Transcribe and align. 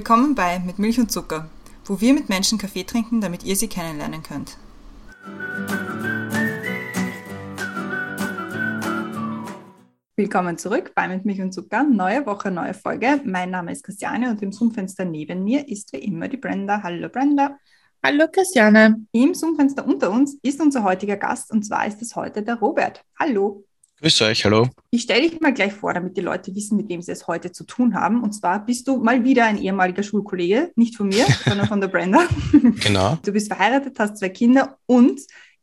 Willkommen 0.00 0.34
bei 0.34 0.58
Mit 0.60 0.78
Milch 0.78 0.98
und 0.98 1.12
Zucker, 1.12 1.50
wo 1.84 2.00
wir 2.00 2.14
mit 2.14 2.30
Menschen 2.30 2.56
Kaffee 2.56 2.84
trinken, 2.84 3.20
damit 3.20 3.44
ihr 3.44 3.54
sie 3.54 3.68
kennenlernen 3.68 4.22
könnt. 4.22 4.56
Willkommen 10.16 10.56
zurück 10.56 10.92
bei 10.94 11.06
Mit 11.06 11.26
Milch 11.26 11.42
und 11.42 11.52
Zucker. 11.52 11.82
Neue 11.82 12.24
Woche, 12.24 12.50
neue 12.50 12.72
Folge. 12.72 13.20
Mein 13.26 13.50
Name 13.50 13.72
ist 13.72 13.84
Christiane 13.84 14.30
und 14.30 14.40
im 14.40 14.52
Zoom-Fenster 14.52 15.04
neben 15.04 15.44
mir 15.44 15.68
ist 15.68 15.92
wie 15.92 15.98
immer 15.98 16.28
die 16.28 16.38
Brenda. 16.38 16.82
Hallo 16.82 17.10
Brenda. 17.10 17.58
Hallo 18.02 18.24
Christiane. 18.32 19.04
Im 19.12 19.34
Zoom-Fenster 19.34 19.86
unter 19.86 20.10
uns 20.10 20.38
ist 20.40 20.62
unser 20.62 20.82
heutiger 20.82 21.18
Gast 21.18 21.52
und 21.52 21.62
zwar 21.62 21.86
ist 21.86 22.00
es 22.00 22.16
heute 22.16 22.42
der 22.42 22.54
Robert. 22.54 23.04
Hallo. 23.18 23.66
Grüß 24.00 24.22
euch, 24.22 24.46
hallo. 24.46 24.66
Ich 24.90 25.02
stelle 25.02 25.28
dich 25.28 25.40
mal 25.42 25.52
gleich 25.52 25.74
vor, 25.74 25.92
damit 25.92 26.16
die 26.16 26.22
Leute 26.22 26.54
wissen, 26.54 26.78
mit 26.78 26.88
wem 26.88 27.02
sie 27.02 27.12
es 27.12 27.26
heute 27.26 27.52
zu 27.52 27.64
tun 27.64 27.94
haben. 27.94 28.22
Und 28.22 28.32
zwar 28.32 28.64
bist 28.64 28.88
du 28.88 28.96
mal 28.96 29.24
wieder 29.24 29.44
ein 29.44 29.58
ehemaliger 29.58 30.02
Schulkollege, 30.02 30.72
nicht 30.74 30.96
von 30.96 31.08
mir, 31.08 31.26
sondern 31.44 31.68
von 31.68 31.82
der 31.82 31.88
Brenda. 31.88 32.26
Genau. 32.82 33.18
Du 33.22 33.30
bist 33.30 33.48
verheiratet, 33.48 33.98
hast 33.98 34.16
zwei 34.16 34.30
Kinder 34.30 34.78
und, 34.86 35.20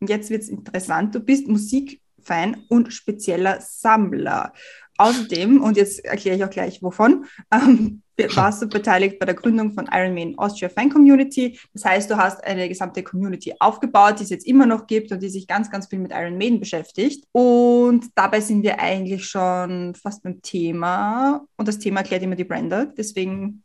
jetzt 0.08 0.30
wird 0.30 0.44
es 0.44 0.50
interessant, 0.50 1.16
du 1.16 1.20
bist 1.20 1.48
Musikfan 1.48 2.58
und 2.70 2.94
spezieller 2.94 3.60
Sammler. 3.60 4.54
Außerdem, 4.98 5.60
und 5.64 5.76
jetzt 5.76 6.06
erkläre 6.06 6.38
ich 6.38 6.44
auch 6.44 6.52
gleich 6.52 6.84
wovon, 6.84 7.26
ähm, 7.52 8.04
warst 8.36 8.62
du 8.62 8.68
beteiligt 8.68 9.20
bei 9.20 9.26
der 9.26 9.36
Gründung 9.36 9.74
von 9.74 9.88
Ironman 9.92 10.38
Austria 10.38 10.70
Fan 10.70 10.90
Community. 10.90 11.60
Das 11.74 11.86
heißt, 11.86 12.10
du 12.10 12.18
hast 12.18 12.44
eine 12.44 12.68
gesamte 12.68 13.04
Community 13.04 13.54
aufgebaut, 13.60 14.20
die 14.20 14.24
es 14.24 14.30
jetzt 14.30 14.48
immer 14.48 14.66
noch 14.66 14.88
gibt 14.88 15.12
und 15.12 15.22
die 15.22 15.30
sich 15.30 15.48
ganz, 15.48 15.70
ganz 15.70 15.88
viel 15.88 16.00
mit 16.00 16.12
Iron 16.12 16.38
Maiden 16.38 16.60
beschäftigt. 16.60 17.26
Und 17.32 18.08
dabei 18.16 18.42
sind 18.42 18.64
wir 18.64 18.80
eigentlich 18.80 19.26
schon 19.26 19.96
fast 19.96 20.24
beim 20.24 20.42
Thema. 20.42 21.46
Und 21.58 21.68
das 21.68 21.80
Thema 21.80 22.00
erklärt 22.00 22.24
immer 22.24 22.36
die 22.36 22.44
Brenda. 22.44 22.86
Deswegen 22.86 23.64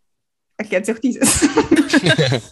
erklärt 0.63 0.87
sie 0.87 0.95
auch 0.95 0.99
dieses. 0.99 1.43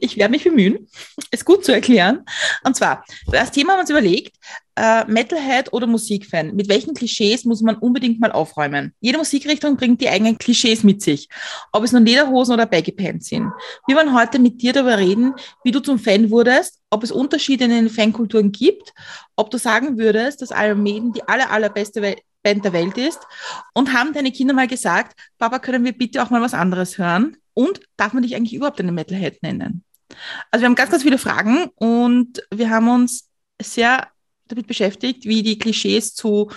ich 0.00 0.16
werde 0.16 0.30
mich 0.30 0.44
bemühen, 0.44 0.88
es 1.30 1.44
gut 1.44 1.64
zu 1.64 1.72
erklären. 1.72 2.24
Und 2.64 2.76
zwar, 2.76 3.04
das 3.30 3.50
Thema 3.50 3.72
haben 3.72 3.78
wir 3.78 3.82
uns 3.82 3.90
überlegt, 3.90 4.36
äh, 4.76 5.04
Metalhead 5.04 5.72
oder 5.72 5.86
Musikfan, 5.86 6.54
mit 6.54 6.68
welchen 6.68 6.94
Klischees 6.94 7.44
muss 7.44 7.60
man 7.60 7.76
unbedingt 7.76 8.20
mal 8.20 8.32
aufräumen? 8.32 8.94
Jede 9.00 9.18
Musikrichtung 9.18 9.76
bringt 9.76 10.00
die 10.00 10.08
eigenen 10.08 10.38
Klischees 10.38 10.82
mit 10.82 11.02
sich, 11.02 11.28
ob 11.72 11.84
es 11.84 11.92
nun 11.92 12.06
Lederhosen 12.06 12.54
oder 12.54 12.66
Baggy 12.66 12.92
Pants 12.92 13.28
sind. 13.28 13.50
Wir 13.86 13.96
wollen 13.96 14.14
heute 14.14 14.38
mit 14.38 14.62
dir 14.62 14.72
darüber 14.72 14.98
reden, 14.98 15.34
wie 15.62 15.72
du 15.72 15.80
zum 15.80 15.98
Fan 15.98 16.30
wurdest, 16.30 16.80
ob 16.90 17.02
es 17.02 17.12
Unterschiede 17.12 17.64
in 17.64 17.70
den 17.70 17.90
Fankulturen 17.90 18.52
gibt, 18.52 18.94
ob 19.36 19.50
du 19.50 19.58
sagen 19.58 19.98
würdest, 19.98 20.40
dass 20.40 20.50
Iron 20.50 20.82
Maiden 20.82 21.12
die 21.12 21.22
aller, 21.28 21.50
allerbeste 21.50 22.00
Welt 22.00 22.20
Band 22.42 22.64
der 22.64 22.72
Welt 22.72 22.98
ist. 22.98 23.20
Und 23.74 23.92
haben 23.92 24.12
deine 24.12 24.32
Kinder 24.32 24.54
mal 24.54 24.68
gesagt, 24.68 25.18
Papa, 25.38 25.58
können 25.58 25.84
wir 25.84 25.92
bitte 25.92 26.22
auch 26.22 26.30
mal 26.30 26.40
was 26.40 26.54
anderes 26.54 26.98
hören? 26.98 27.36
Und 27.54 27.80
darf 27.96 28.12
man 28.12 28.22
dich 28.22 28.34
eigentlich 28.34 28.54
überhaupt 28.54 28.80
eine 28.80 28.92
Metalhead 28.92 29.42
nennen? 29.42 29.84
Also 30.50 30.62
wir 30.62 30.68
haben 30.68 30.74
ganz, 30.74 30.90
ganz 30.90 31.02
viele 31.02 31.18
Fragen 31.18 31.68
und 31.76 32.42
wir 32.52 32.70
haben 32.70 32.88
uns 32.88 33.28
sehr 33.60 34.08
damit 34.46 34.66
beschäftigt, 34.66 35.24
wie 35.24 35.42
die 35.42 35.58
Klischees 35.58 36.14
zu 36.14 36.50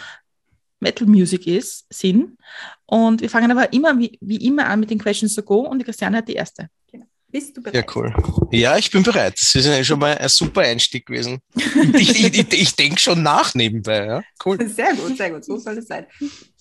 Metal 0.80 1.08
Music 1.08 1.47
ist, 1.47 1.86
sind. 1.89 2.38
Und 2.86 3.22
wir 3.22 3.30
fangen 3.30 3.52
aber 3.52 3.72
immer 3.73 3.97
wie, 3.97 4.17
wie 4.22 4.45
immer 4.45 4.67
an 4.67 4.81
mit 4.81 4.89
den 4.89 5.00
Questions 5.00 5.33
to 5.33 5.41
Go 5.41 5.61
und 5.61 5.80
die 5.80 5.86
Christiane 5.86 6.17
hat 6.17 6.28
die 6.28 6.33
erste. 6.33 6.69
Genau. 6.91 7.05
Bist 7.36 7.58
du 7.58 7.61
bereit? 7.61 7.75
Ja, 7.75 7.83
cool. 7.94 8.16
Ja, 8.52 8.78
ich 8.78 8.89
bin 8.89 9.03
bereit. 9.03 9.33
Das 9.41 9.53
ist 9.53 9.66
ja 9.66 9.83
schon 9.83 10.00
mal 10.00 10.17
ein 10.17 10.30
super 10.30 10.61
Einstieg 10.61 11.05
gewesen. 11.05 11.41
ich 11.94 12.23
ich, 12.23 12.34
ich, 12.34 12.53
ich 12.53 12.75
denke 12.78 12.97
schon 12.97 13.23
nach 13.23 13.53
nebenbei. 13.53 14.06
Ja? 14.06 14.23
Cool. 14.46 14.66
Sehr 14.69 14.96
gut, 14.96 15.18
sehr 15.18 15.31
gut. 15.31 15.44
So 15.44 15.57
soll 15.57 15.79
es 15.79 15.88
sein. 15.88 16.06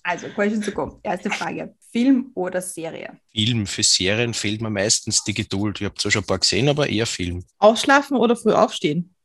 Also, 0.03 0.27
Question 0.27 0.61
to 0.61 0.71
go. 0.73 0.99
Erste 1.01 1.29
Frage. 1.29 1.73
Film 1.93 2.31
oder 2.33 2.61
Serie? 2.61 3.17
Film. 3.31 3.65
Für 3.65 3.83
Serien 3.83 4.33
fehlt 4.33 4.61
mir 4.61 4.69
meistens 4.69 5.23
die 5.23 5.33
Geduld. 5.33 5.79
Ich 5.79 5.85
habe 5.85 5.95
zwar 5.95 6.11
schon 6.11 6.23
ein 6.23 6.27
paar 6.27 6.39
gesehen, 6.39 6.67
aber 6.67 6.89
eher 6.89 7.05
Film. 7.05 7.45
Ausschlafen 7.57 8.17
oder 8.17 8.35
früh 8.35 8.51
aufstehen? 8.51 9.15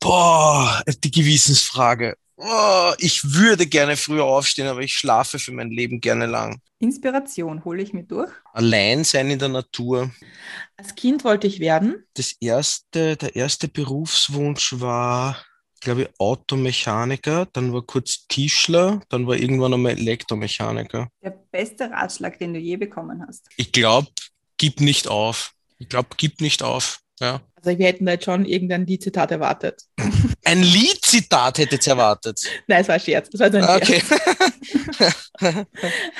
Boah, 0.00 0.82
die 0.86 1.10
Gewissensfrage. 1.10 2.16
Oh, 2.36 2.92
ich 2.98 3.32
würde 3.32 3.66
gerne 3.66 3.96
früher 3.96 4.24
aufstehen, 4.24 4.66
aber 4.66 4.80
ich 4.80 4.94
schlafe 4.94 5.38
für 5.38 5.52
mein 5.52 5.70
Leben 5.70 6.00
gerne 6.00 6.26
lang. 6.26 6.60
Inspiration 6.80 7.64
hole 7.64 7.82
ich 7.82 7.92
mir 7.92 8.02
durch. 8.02 8.30
Allein 8.52 9.04
sein 9.04 9.30
in 9.30 9.38
der 9.38 9.48
Natur. 9.48 10.10
Als 10.76 10.94
Kind 10.94 11.24
wollte 11.24 11.46
ich 11.46 11.60
werden. 11.60 12.04
Das 12.14 12.34
erste, 12.40 13.16
der 13.16 13.36
erste 13.36 13.68
Berufswunsch 13.68 14.80
war, 14.80 15.44
glaube 15.80 16.02
ich, 16.02 16.08
Automechaniker, 16.18 17.46
dann 17.52 17.72
war 17.72 17.82
kurz 17.82 18.26
Tischler, 18.26 19.00
dann 19.08 19.26
war 19.26 19.36
irgendwann 19.36 19.74
einmal 19.74 19.92
Elektromechaniker. 19.92 21.08
Der 21.22 21.30
beste 21.30 21.90
Ratschlag, 21.90 22.38
den 22.38 22.54
du 22.54 22.58
je 22.58 22.76
bekommen 22.76 23.24
hast. 23.26 23.46
Ich 23.56 23.70
glaube, 23.70 24.08
gib 24.56 24.80
nicht 24.80 25.06
auf. 25.06 25.52
Ich 25.78 25.88
glaube, 25.88 26.08
gib 26.16 26.40
nicht 26.40 26.62
auf. 26.62 27.00
Ja. 27.20 27.40
Also 27.64 27.78
wir 27.78 27.86
hätten 27.86 28.06
da 28.06 28.12
jetzt 28.12 28.24
schon 28.24 28.44
irgendein 28.44 28.86
Liedzitat 28.86 29.30
erwartet. 29.30 29.82
Ein 30.44 30.62
Liedzitat 30.62 31.58
hättet 31.58 31.86
ihr 31.86 31.92
erwartet? 31.92 32.40
Nein, 32.66 32.82
es 32.82 32.88
war 32.88 32.96
ein 32.96 33.00
Scherz. 33.00 33.30
Das 33.30 33.40
war 33.40 33.50
so 33.50 33.58
ein 33.58 33.64
okay. 33.64 34.02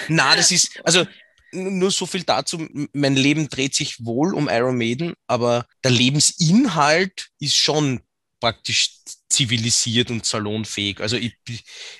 Na, 0.08 0.34
das 0.34 0.50
ist, 0.50 0.80
also 0.82 1.04
nur 1.52 1.90
so 1.90 2.06
viel 2.06 2.22
dazu. 2.22 2.66
Mein 2.92 3.16
Leben 3.16 3.48
dreht 3.48 3.74
sich 3.74 4.04
wohl 4.04 4.34
um 4.34 4.48
Iron 4.48 4.78
Maiden, 4.78 5.14
aber 5.26 5.66
der 5.84 5.90
Lebensinhalt 5.90 7.28
ist 7.38 7.56
schon 7.56 8.00
praktisch 8.40 8.98
zivilisiert 9.34 10.10
und 10.10 10.24
salonfähig. 10.24 11.00
Also 11.00 11.16
ich, 11.16 11.36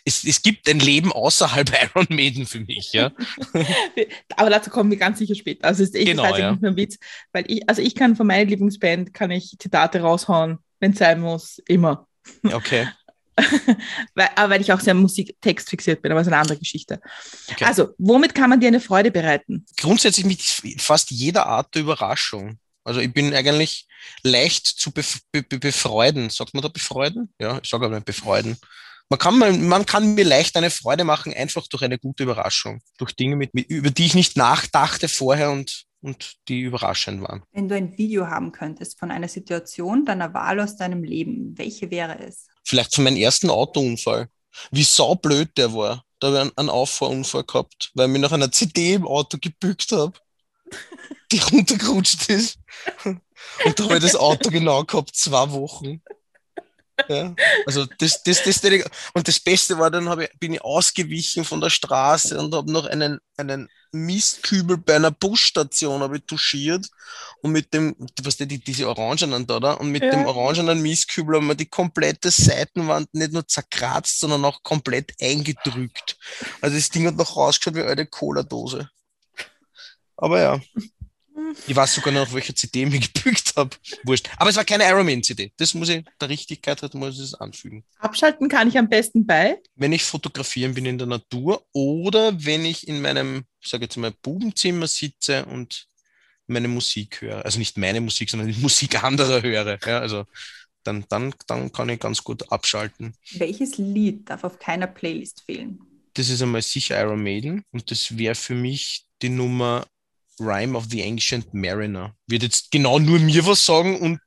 es, 0.04 0.24
es 0.24 0.42
gibt 0.42 0.68
ein 0.68 0.80
Leben 0.80 1.12
außerhalb 1.12 1.70
Iron 1.94 2.06
Maiden 2.10 2.46
für 2.46 2.60
mich, 2.60 2.92
ja. 2.92 3.12
Aber 4.36 4.50
dazu 4.50 4.70
kommen 4.70 4.90
wir 4.90 4.98
ganz 4.98 5.18
sicher 5.18 5.34
später. 5.34 5.66
Also 5.66 5.82
ist 5.82 5.94
echt 5.94 6.06
Genau, 6.06 6.24
das 6.24 6.38
ja. 6.38 6.52
nicht 6.52 6.62
nur 6.62 6.70
ein 6.72 6.76
Witz, 6.76 6.98
weil 7.32 7.44
ich, 7.48 7.68
also 7.68 7.82
ich 7.82 7.94
kann 7.94 8.16
von 8.16 8.26
meiner 8.26 8.44
Lieblingsband 8.44 9.12
kann 9.14 9.30
ich 9.30 9.56
Zitate 9.58 10.00
raushauen, 10.00 10.58
wenn 10.80 10.92
es 10.92 10.98
sein 10.98 11.20
muss, 11.20 11.60
immer. 11.66 12.06
Okay. 12.42 12.88
weil, 14.14 14.28
aber 14.36 14.54
weil 14.54 14.60
ich 14.60 14.72
auch 14.72 14.80
sehr 14.80 14.94
Musiktext 14.94 15.68
fixiert 15.68 16.02
bin, 16.02 16.12
aber 16.12 16.20
das 16.20 16.28
ist 16.28 16.32
eine 16.32 16.40
andere 16.40 16.58
Geschichte. 16.58 17.00
Okay. 17.50 17.64
Also, 17.64 17.88
womit 17.98 18.34
kann 18.34 18.50
man 18.50 18.60
dir 18.60 18.68
eine 18.68 18.80
Freude 18.80 19.10
bereiten? 19.10 19.66
Grundsätzlich 19.76 20.24
mit 20.24 20.40
fast 20.80 21.10
jeder 21.10 21.46
Art 21.46 21.74
der 21.74 21.82
Überraschung. 21.82 22.58
Also 22.84 23.00
ich 23.00 23.12
bin 23.12 23.34
eigentlich 23.34 23.86
leicht 24.22 24.66
zu 24.66 24.92
bef 24.92 25.20
be 25.32 25.42
be 25.42 25.58
befreuden. 25.58 26.30
Sagt 26.30 26.54
man 26.54 26.62
da 26.62 26.68
befreuden? 26.68 27.32
Ja, 27.40 27.58
ich 27.62 27.68
sage 27.68 27.86
aber 27.86 28.00
befreuden. 28.00 28.56
Man 29.10 29.18
kann, 29.18 29.38
man, 29.38 29.66
man 29.68 29.86
kann 29.86 30.14
mir 30.14 30.24
leicht 30.24 30.56
eine 30.56 30.70
Freude 30.70 31.04
machen, 31.04 31.34
einfach 31.34 31.66
durch 31.68 31.82
eine 31.82 31.98
gute 31.98 32.22
Überraschung. 32.22 32.80
Durch 32.98 33.12
Dinge, 33.12 33.36
mit, 33.36 33.54
mit, 33.54 33.68
über 33.68 33.90
die 33.90 34.06
ich 34.06 34.14
nicht 34.14 34.36
nachdachte 34.36 35.08
vorher 35.08 35.50
und, 35.50 35.84
und 36.00 36.34
die 36.48 36.62
überraschend 36.62 37.22
waren. 37.22 37.42
Wenn 37.52 37.68
du 37.68 37.76
ein 37.76 37.96
Video 37.98 38.26
haben 38.28 38.50
könntest 38.52 38.98
von 38.98 39.10
einer 39.10 39.28
Situation 39.28 40.04
deiner 40.04 40.32
Wahl 40.32 40.58
aus 40.60 40.76
deinem 40.76 41.04
Leben, 41.04 41.56
welche 41.56 41.90
wäre 41.90 42.18
es? 42.18 42.48
Vielleicht 42.64 42.94
von 42.94 43.04
meinem 43.04 43.16
ersten 43.16 43.50
Autounfall. 43.50 44.28
Wie 44.70 44.84
saublöd 44.84 45.56
der 45.58 45.74
war. 45.74 46.04
Da 46.18 46.28
habe 46.28 46.36
ich 46.36 46.42
einen, 46.42 46.52
einen 46.56 46.70
Auffahrunfall 46.70 47.44
gehabt, 47.44 47.90
weil 47.94 48.06
ich 48.06 48.12
mich 48.12 48.22
nach 48.22 48.32
einer 48.32 48.50
CD 48.50 48.94
im 48.94 49.06
Auto 49.06 49.36
gebückt 49.38 49.92
habe, 49.92 50.18
die 51.32 51.38
runtergerutscht 51.52 52.28
ist. 52.30 52.58
Und 53.04 53.78
da 53.78 53.84
habe 53.84 53.96
ich 53.96 54.02
das 54.02 54.16
Auto 54.16 54.50
genau 54.50 54.84
gehabt, 54.84 55.14
zwei 55.14 55.50
Wochen. 55.50 56.02
Ja, 57.08 57.34
also 57.66 57.86
das, 57.98 58.22
das, 58.22 58.42
das, 58.44 58.62
und 59.14 59.26
das 59.26 59.40
Beste 59.40 59.78
war, 59.78 59.90
dann 59.90 60.20
ich, 60.20 60.30
bin 60.38 60.54
ich 60.54 60.62
ausgewichen 60.62 61.44
von 61.44 61.60
der 61.60 61.70
Straße 61.70 62.38
und 62.38 62.54
habe 62.54 62.70
noch 62.70 62.86
einen, 62.86 63.18
einen 63.36 63.68
Mistkübel 63.90 64.76
bei 64.76 64.96
einer 64.96 65.10
Busstation 65.10 66.02
habe 66.02 66.18
ich 66.18 66.24
touchiert 66.24 66.88
und 67.42 67.52
mit 67.52 67.72
dem, 67.74 67.96
was 68.22 68.36
die, 68.36 68.46
diese 68.46 68.88
Orangenen 68.88 69.46
da, 69.46 69.60
da 69.60 69.72
und 69.72 69.90
mit 69.90 70.02
Ja. 70.02 70.10
dem 70.10 70.26
orangenen 70.26 70.82
Mistkübel 70.82 71.36
haben 71.36 71.46
wir 71.46 71.54
die 71.54 71.66
komplette 71.66 72.30
Seitenwand 72.30 73.12
nicht 73.14 73.32
nur 73.32 73.46
zerkratzt, 73.46 74.20
sondern 74.20 74.44
auch 74.44 74.62
komplett 74.62 75.14
eingedrückt. 75.20 76.16
Also 76.60 76.76
das 76.76 76.90
Ding 76.90 77.06
hat 77.06 77.16
noch 77.16 77.36
rausgeschaut 77.36 77.74
wie 77.74 77.82
eine 77.82 78.06
Cola-Dose. 78.06 78.88
Aber 80.24 80.40
ja. 80.40 80.60
Ich 81.66 81.76
weiß 81.76 81.94
sogar 81.94 82.14
noch, 82.14 82.22
auf 82.22 82.32
welcher 82.32 82.54
CD 82.54 82.84
ich 82.84 82.90
mich 82.90 83.12
gebückt 83.14 83.52
habe. 83.56 83.76
Wurscht. 84.04 84.30
Aber 84.38 84.48
es 84.48 84.56
war 84.56 84.64
keine 84.64 84.84
Iron 84.84 85.04
Man 85.04 85.22
CD. 85.22 85.52
Das 85.58 85.74
muss 85.74 85.90
ich, 85.90 86.02
der 86.18 86.30
Richtigkeit 86.30 86.80
hat, 86.80 86.94
muss 86.94 87.16
ich 87.16 87.24
es 87.24 87.34
anfügen. 87.34 87.84
Abschalten 87.98 88.48
kann 88.48 88.68
ich 88.68 88.78
am 88.78 88.88
besten 88.88 89.26
bei. 89.26 89.58
Wenn 89.74 89.92
ich 89.92 90.02
fotografieren 90.02 90.72
bin 90.72 90.86
in 90.86 90.96
der 90.96 91.06
Natur 91.06 91.62
oder 91.72 92.42
wenn 92.42 92.64
ich 92.64 92.88
in 92.88 93.02
meinem, 93.02 93.44
ich 93.60 93.68
sage 93.68 93.84
jetzt 93.84 93.98
mal, 93.98 94.14
Bubenzimmer 94.22 94.86
sitze 94.86 95.44
und 95.44 95.88
meine 96.46 96.68
Musik 96.68 97.20
höre. 97.20 97.44
Also 97.44 97.58
nicht 97.58 97.76
meine 97.76 98.00
Musik, 98.00 98.30
sondern 98.30 98.48
die 98.48 98.58
Musik 98.62 99.04
anderer 99.04 99.42
höre. 99.42 99.78
Ja, 99.86 99.98
also 99.98 100.24
dann, 100.84 101.04
dann, 101.10 101.34
dann 101.46 101.70
kann 101.70 101.90
ich 101.90 102.00
ganz 102.00 102.24
gut 102.24 102.50
abschalten. 102.50 103.12
Welches 103.32 103.76
Lied 103.76 104.30
darf 104.30 104.44
auf 104.44 104.58
keiner 104.58 104.86
Playlist 104.86 105.42
fehlen? 105.42 105.80
Das 106.14 106.30
ist 106.30 106.40
einmal 106.40 106.62
sicher 106.62 106.98
Iron 106.98 107.22
Maiden 107.22 107.62
und 107.72 107.90
das 107.90 108.16
wäre 108.16 108.34
für 108.34 108.54
mich 108.54 109.04
die 109.20 109.28
Nummer 109.28 109.84
Rhyme 110.40 110.76
of 110.76 110.86
the 110.90 111.02
Ancient 111.02 111.52
Mariner. 111.54 112.14
Wird 112.26 112.42
jetzt 112.42 112.70
genau 112.70 112.98
nur 112.98 113.18
mir 113.18 113.46
was 113.46 113.64
sagen 113.64 113.98
und 113.98 114.20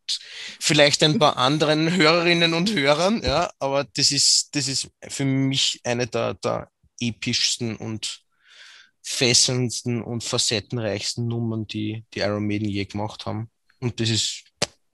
vielleicht 0.59 1.03
ein 1.03 1.19
paar 1.19 1.37
anderen 1.37 1.95
Hörerinnen 1.95 2.53
und 2.53 2.73
Hörern, 2.73 3.21
ja, 3.23 3.51
aber 3.59 3.83
das 3.83 4.11
ist, 4.11 4.55
das 4.55 4.67
ist 4.67 4.89
für 5.07 5.25
mich 5.25 5.81
eine 5.83 6.07
der, 6.07 6.35
der 6.35 6.69
epischsten 6.99 7.75
und 7.75 8.23
fesselndsten 9.01 10.01
und 10.01 10.23
facettenreichsten 10.23 11.27
Nummern, 11.27 11.65
die 11.67 12.03
die 12.13 12.19
Iron 12.19 12.45
Maiden 12.45 12.67
je 12.67 12.85
gemacht 12.85 13.25
haben. 13.25 13.49
Und 13.79 13.99
das 13.99 14.09
ist 14.09 14.43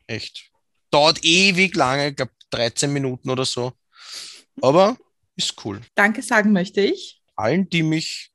echt, 0.07 0.51
dauert 0.91 1.23
ewig 1.23 1.75
lange, 1.75 2.09
ich 2.09 2.15
glaube 2.15 2.31
13 2.51 2.93
Minuten 2.93 3.29
oder 3.29 3.45
so. 3.45 3.73
Aber 4.61 4.97
ist 5.35 5.55
cool. 5.65 5.81
Danke 5.95 6.21
sagen 6.21 6.51
möchte 6.51 6.81
ich. 6.81 7.21
Allen, 7.35 7.69
die 7.69 7.81
mich 7.81 8.31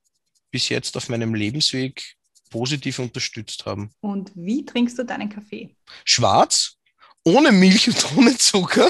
bis 0.50 0.69
jetzt 0.69 0.96
auf 0.96 1.08
meinem 1.08 1.34
Lebensweg 1.34 2.16
positiv 2.50 2.98
unterstützt 2.98 3.66
haben. 3.66 3.90
Und 4.00 4.32
wie 4.34 4.64
trinkst 4.64 4.98
du 4.98 5.04
deinen 5.04 5.28
Kaffee? 5.28 5.76
Schwarz, 6.04 6.76
ohne 7.24 7.52
Milch 7.52 7.88
und 7.88 8.16
ohne 8.16 8.36
Zucker. 8.36 8.88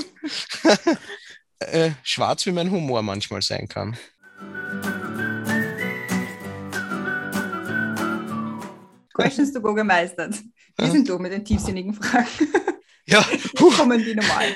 äh, 1.60 1.90
schwarz, 2.02 2.46
wie 2.46 2.52
mein 2.52 2.70
Humor 2.70 3.02
manchmal 3.02 3.43
sein 3.43 3.69
kann. 3.69 3.96
Questions 9.14 9.52
to 9.52 9.61
go 9.61 9.75
gemeistert. 9.75 10.34
Wie 10.76 10.84
Ja. 10.84 10.90
sind 10.90 11.08
du 11.08 11.19
mit 11.19 11.32
den 11.32 11.44
tiefsinnigen 11.44 11.94
Fragen? 11.94 12.26
Ja, 13.11 13.26
Jetzt 13.32 13.54
kommen 13.56 14.04
die 14.04 14.14
normal. 14.14 14.49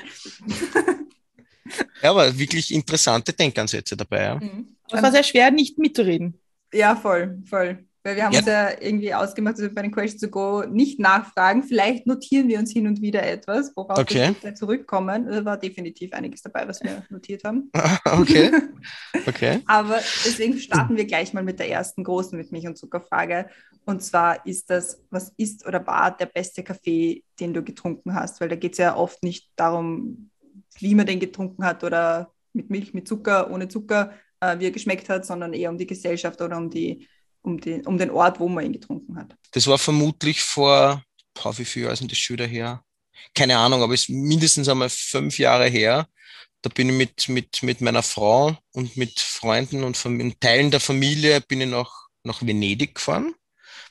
ja, 2.02 2.10
aber 2.10 2.38
wirklich 2.38 2.70
interessante 2.75 3.32
Denkansätze 3.32 3.96
dabei. 3.96 4.25
Ja. 4.25 4.34
Mhm. 4.34 4.76
Es 4.90 5.02
war 5.02 5.10
sehr 5.10 5.22
schwer, 5.22 5.50
nicht 5.50 5.78
mitzureden. 5.78 6.38
Ja, 6.70 6.94
voll, 6.94 7.38
voll. 7.46 7.87
Weil 8.04 8.16
wir 8.16 8.25
haben 8.25 8.32
Ja. 8.32 8.38
uns 8.40 8.49
ja 8.49 8.70
irgendwie 8.81 9.14
ausgemacht, 9.14 9.54
dass 9.54 9.62
wir 9.62 9.75
bei 9.75 9.82
den 9.82 9.93
Questions 9.93 10.20
to 10.22 10.28
go 10.28 10.64
nicht 10.69 10.99
nachfragen. 10.99 11.62
Vielleicht 11.62 12.06
notieren 12.06 12.49
wir 12.49 12.58
uns 12.58 12.72
hin 12.72 12.87
und 12.88 13.00
wieder 13.00 13.22
etwas, 13.22 13.72
worauf 13.76 13.99
Okay. 13.99 14.34
wir 14.40 14.54
zurückkommen. 14.54 15.26
Da 15.31 15.44
war 15.44 15.56
definitiv 15.56 16.12
einiges 16.12 16.43
dabei, 16.43 16.66
was 16.66 16.82
wir 16.82 17.04
notiert 17.10 17.44
haben. 17.44 17.70
okay, 18.04 18.50
okay. 19.26 19.60
Aber 19.66 20.00
deswegen 20.25 20.58
starten 20.58 20.96
wir 20.96 21.04
gleich 21.04 21.32
mal 21.32 21.44
mit 21.44 21.60
der 21.60 21.70
ersten 21.70 22.02
großen 22.02 22.37
mit 22.37 22.50
Milch- 22.50 22.66
und 22.66 22.76
Zuckerfrage. 22.76 23.49
Und 23.84 24.02
zwar 24.02 24.44
ist 24.46 24.69
das, 24.70 25.00
was 25.10 25.32
ist 25.37 25.66
oder 25.66 25.87
war 25.87 26.16
der 26.16 26.26
beste 26.26 26.62
Kaffee, 26.64 27.22
den 27.38 27.55
du 27.55 27.62
getrunken 27.62 28.14
hast? 28.14 28.40
Weil 28.40 28.48
da 28.48 28.56
geht 28.56 28.72
es 28.72 28.78
ja 28.78 28.96
oft 28.96 29.22
nicht 29.22 29.50
darum, 29.56 30.31
wie 30.78 30.94
man 30.94 31.06
den 31.06 31.20
getrunken 31.20 31.64
hat 31.64 31.84
oder 31.84 32.32
mit 32.52 32.69
Milch, 32.70 32.94
mit 32.94 33.06
Zucker, 33.06 33.50
ohne 33.50 33.69
Zucker, 33.69 34.12
äh, 34.40 34.58
wie 34.58 34.64
er 34.66 34.70
geschmeckt 34.72 35.08
hat, 35.08 35.25
sondern 35.25 35.52
eher 35.52 35.70
um 35.70 35.78
die 35.78 35.87
Gesellschaft 35.87 36.40
oder 36.40 36.56
um, 36.56 36.69
die, 36.70 37.08
um, 37.43 37.61
den, 37.61 37.87
um 37.87 37.99
den 37.99 38.11
Ort, 38.11 38.41
wo 38.41 38.49
man 38.49 38.65
ihn 38.65 38.73
getrunken 38.73 39.17
hat. 39.17 39.37
Das 39.53 39.67
war 39.67 39.79
vermutlich 39.79 40.41
vor, 40.43 41.03
boah, 41.35 41.59
wie 41.59 41.65
viel 41.65 41.85
Jahre 41.85 41.97
sind 41.97 42.11
das 42.11 42.19
schon 42.19 42.35
wieder 42.35 42.47
her? 42.47 42.83
Keine 43.35 43.59
Ahnung, 43.59 43.83
aber 43.83 43.94
es 43.94 44.03
ist 44.03 44.11
mindestens 44.11 44.69
einmal 44.69 44.91
fünf 44.91 45.39
Jahre 45.39 45.69
her. 45.69 46.09
Da 46.62 46.71
bin 46.71 46.89
ich 46.89 46.94
mit, 46.94 47.29
mit, 47.29 47.62
mit 47.62 47.81
meiner 47.81 48.03
Frau 48.03 48.56
und 48.73 48.97
mit 48.97 49.19
Freunden 49.19 49.85
und 49.85 49.97
Fam- 49.97 50.21
und 50.21 50.41
Teilen 50.41 50.71
der 50.71 50.81
Familie 50.81 51.41
bin 51.41 51.61
ich 51.61 51.69
nach, 51.69 51.93
nach 52.25 52.43
Venedig 52.43 52.94
gefahren 52.94 53.35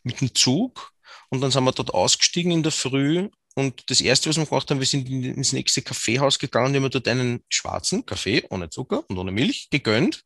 mit 0.03 0.21
dem 0.21 0.33
Zug. 0.33 0.91
Und 1.29 1.41
dann 1.41 1.51
sind 1.51 1.63
wir 1.63 1.71
dort 1.71 1.93
ausgestiegen 1.93 2.51
in 2.51 2.63
der 2.63 2.71
Früh. 2.71 3.29
Und 3.55 3.89
das 3.89 3.99
Erste, 3.99 4.29
was 4.29 4.37
wir 4.37 4.45
gemacht 4.45 4.69
haben, 4.69 4.79
wir 4.79 4.87
sind 4.87 5.09
in- 5.09 5.35
ins 5.35 5.51
nächste 5.53 5.81
Kaffeehaus 5.81 6.39
gegangen 6.39 6.67
und 6.67 6.75
haben 6.75 6.83
mir 6.83 6.89
dort 6.89 7.07
einen 7.07 7.43
schwarzen 7.49 8.05
Kaffee 8.05 8.45
ohne 8.49 8.69
Zucker 8.69 9.03
und 9.09 9.17
ohne 9.17 9.31
Milch 9.31 9.69
gegönnt. 9.69 10.23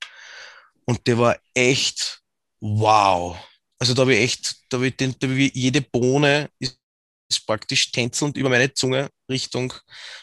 Und 0.86 1.08
der 1.08 1.18
war 1.18 1.38
echt 1.56 2.22
wow. 2.66 3.38
Also 3.80 3.94
da 3.94 4.02
habe 4.02 4.16
ich 4.16 4.22
echt, 4.22 4.56
da 4.70 4.78
habe 4.78 4.88
ich, 4.88 4.98
den, 4.98 5.16
da 5.20 5.28
habe 5.28 5.38
ich 5.38 5.54
jede 5.54 5.82
Bohne 5.82 6.50
ist, 6.60 6.80
ist 7.30 7.46
praktisch 7.46 7.92
tänzelnd 7.92 8.38
über 8.38 8.50
meine 8.50 8.74
Zunge 8.74 9.10
Richtung, 9.30 9.74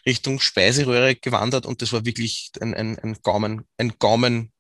Richtung 0.07 0.41
Speiseröhre 0.41 1.17
gewandert 1.17 1.67
und 1.67 1.83
das 1.83 1.93
war 1.93 2.05
wirklich 2.05 2.51
ein, 2.61 2.75
ein, 2.75 2.99
ein 2.99 3.17
Gaumen, 3.23 3.67
ein 3.77 3.93
Gaumenfeuerwerk. 3.99 4.53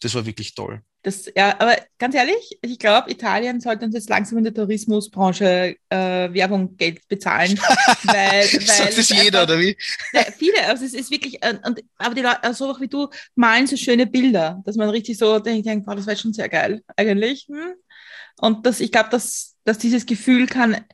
Das 0.00 0.14
war 0.14 0.26
wirklich 0.26 0.54
toll. 0.54 0.82
Das, 1.02 1.30
ja, 1.36 1.54
aber 1.60 1.76
ganz 1.98 2.14
ehrlich, 2.16 2.58
ich 2.60 2.78
glaube, 2.78 3.10
Italien 3.10 3.60
sollte 3.60 3.84
uns 3.84 3.94
jetzt 3.94 4.10
langsam 4.10 4.38
in 4.38 4.44
der 4.44 4.54
Tourismusbranche 4.54 5.76
äh, 5.88 5.96
Werbung 6.32 6.76
Geld 6.76 7.06
bezahlen. 7.06 7.56
weil, 8.02 8.42
weil 8.42 8.60
Sagt 8.60 8.98
das 8.98 9.08
jeder, 9.08 9.42
einfach- 9.42 9.54
oder 9.54 9.60
wie? 9.60 9.76
Ja, 10.12 10.22
viele, 10.36 10.66
also 10.66 10.84
es 10.84 10.94
ist 10.94 11.10
wirklich, 11.12 11.42
äh, 11.42 11.56
und, 11.64 11.82
aber 11.98 12.14
die 12.16 12.22
Leute, 12.22 12.42
also 12.42 12.70
auch 12.70 12.80
wie 12.80 12.88
du, 12.88 13.08
malen 13.36 13.68
so 13.68 13.76
schöne 13.76 14.06
Bilder, 14.06 14.60
dass 14.64 14.74
man 14.74 14.90
richtig 14.90 15.18
so 15.18 15.38
denkt, 15.38 15.66
denkt 15.66 15.86
boah, 15.86 15.94
das 15.94 16.06
wäre 16.06 16.16
schon 16.16 16.32
sehr 16.32 16.48
geil, 16.48 16.82
eigentlich. 16.96 17.46
Hm? 17.48 17.74
Und 18.40 18.66
das, 18.66 18.80
ich 18.80 18.90
glaube, 18.90 19.10
dass, 19.10 19.56
dass 19.64 19.78
dieses 19.78 20.04
Gefühl 20.04 20.46
kann, 20.46 20.84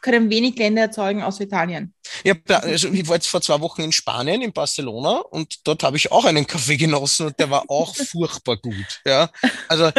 können 0.00 0.30
wenig 0.30 0.56
Länder 0.56 0.82
erzeugen 0.82 1.22
außer 1.22 1.44
Italien. 1.44 1.94
Ja, 2.24 2.34
also 2.48 2.88
ich 2.88 3.06
war 3.08 3.16
jetzt 3.16 3.28
vor 3.28 3.40
zwei 3.40 3.60
Wochen 3.60 3.82
in 3.82 3.92
Spanien, 3.92 4.42
in 4.42 4.52
Barcelona, 4.52 5.18
und 5.18 5.66
dort 5.66 5.82
habe 5.82 5.96
ich 5.96 6.10
auch 6.10 6.24
einen 6.24 6.46
Kaffee 6.46 6.76
genossen 6.76 7.26
und 7.26 7.38
der 7.38 7.50
war 7.50 7.64
auch 7.68 7.94
furchtbar 8.10 8.56
gut. 8.56 9.00
Ja, 9.04 9.30
also, 9.68 9.90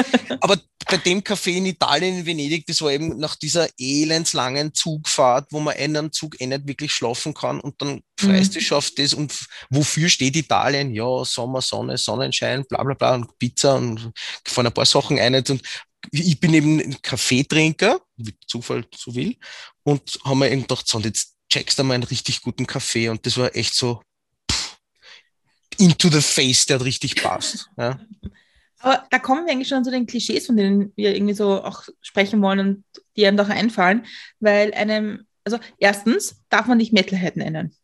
aber 0.41 0.57
bei 0.89 0.97
dem 0.97 1.23
Kaffee 1.23 1.57
in 1.57 1.65
Italien, 1.65 2.19
in 2.19 2.25
Venedig, 2.25 2.65
das 2.65 2.81
war 2.81 2.91
eben 2.91 3.17
nach 3.19 3.35
dieser 3.35 3.67
elendslangen 3.77 4.73
Zugfahrt, 4.73 5.47
wo 5.51 5.59
man 5.59 5.75
in 5.75 5.95
einem 5.95 6.11
Zug 6.11 6.39
eh 6.41 6.47
nicht 6.47 6.67
wirklich 6.67 6.91
schlafen 6.91 7.33
kann 7.33 7.59
und 7.59 7.81
dann 7.81 8.01
freust 8.19 8.55
du 8.55 8.59
dich 8.59 8.71
auf 8.71 8.89
das 8.91 9.13
und 9.13 9.33
wofür 9.69 10.09
steht 10.09 10.35
Italien? 10.35 10.93
Ja, 10.93 11.23
Sommer, 11.25 11.61
Sonne, 11.61 11.97
Sonnenschein, 11.97 12.65
bla 12.67 12.83
bla 12.83 12.93
bla 12.95 13.15
und 13.15 13.37
Pizza 13.37 13.75
und 13.75 14.11
von 14.47 14.65
ein 14.65 14.73
paar 14.73 14.85
Sachen 14.85 15.19
ein 15.19 15.35
und 15.35 15.61
ich 16.11 16.39
bin 16.39 16.53
eben 16.53 16.79
ein 16.79 17.01
Kaffeetrinker, 17.01 18.01
wie 18.17 18.35
Zufall 18.47 18.85
so 18.95 19.13
will, 19.15 19.37
und 19.83 20.19
haben 20.23 20.39
wir 20.39 20.51
eben 20.51 20.61
gedacht, 20.61 20.87
so, 20.87 20.97
und 20.97 21.05
jetzt 21.05 21.35
checkst 21.49 21.79
du 21.79 21.83
mal 21.83 21.95
einen 21.95 22.03
richtig 22.03 22.41
guten 22.41 22.67
Kaffee 22.67 23.09
und 23.09 23.25
das 23.25 23.37
war 23.37 23.55
echt 23.55 23.73
so 23.73 24.01
pff, 24.51 24.77
into 25.77 26.09
the 26.09 26.21
face, 26.21 26.65
der 26.65 26.79
hat 26.79 26.85
richtig 26.85 27.15
passt. 27.15 27.69
Ja. 27.77 27.99
Aber 28.79 29.05
da 29.09 29.19
kommen 29.19 29.45
wir 29.45 29.51
eigentlich 29.51 29.67
schon 29.67 29.83
zu 29.83 29.91
den 29.91 30.05
Klischees, 30.05 30.45
von 30.45 30.55
denen 30.55 30.93
wir 30.95 31.13
irgendwie 31.13 31.33
so 31.33 31.63
auch 31.63 31.83
sprechen 32.01 32.41
wollen 32.41 32.59
und 32.59 32.83
die 33.17 33.27
einem 33.27 33.37
doch 33.37 33.49
einfallen, 33.49 34.05
weil 34.39 34.73
einem, 34.73 35.27
also 35.43 35.59
erstens 35.77 36.41
darf 36.49 36.67
man 36.67 36.77
nicht 36.77 36.93
Metalhead 36.93 37.35
nennen. 37.35 37.75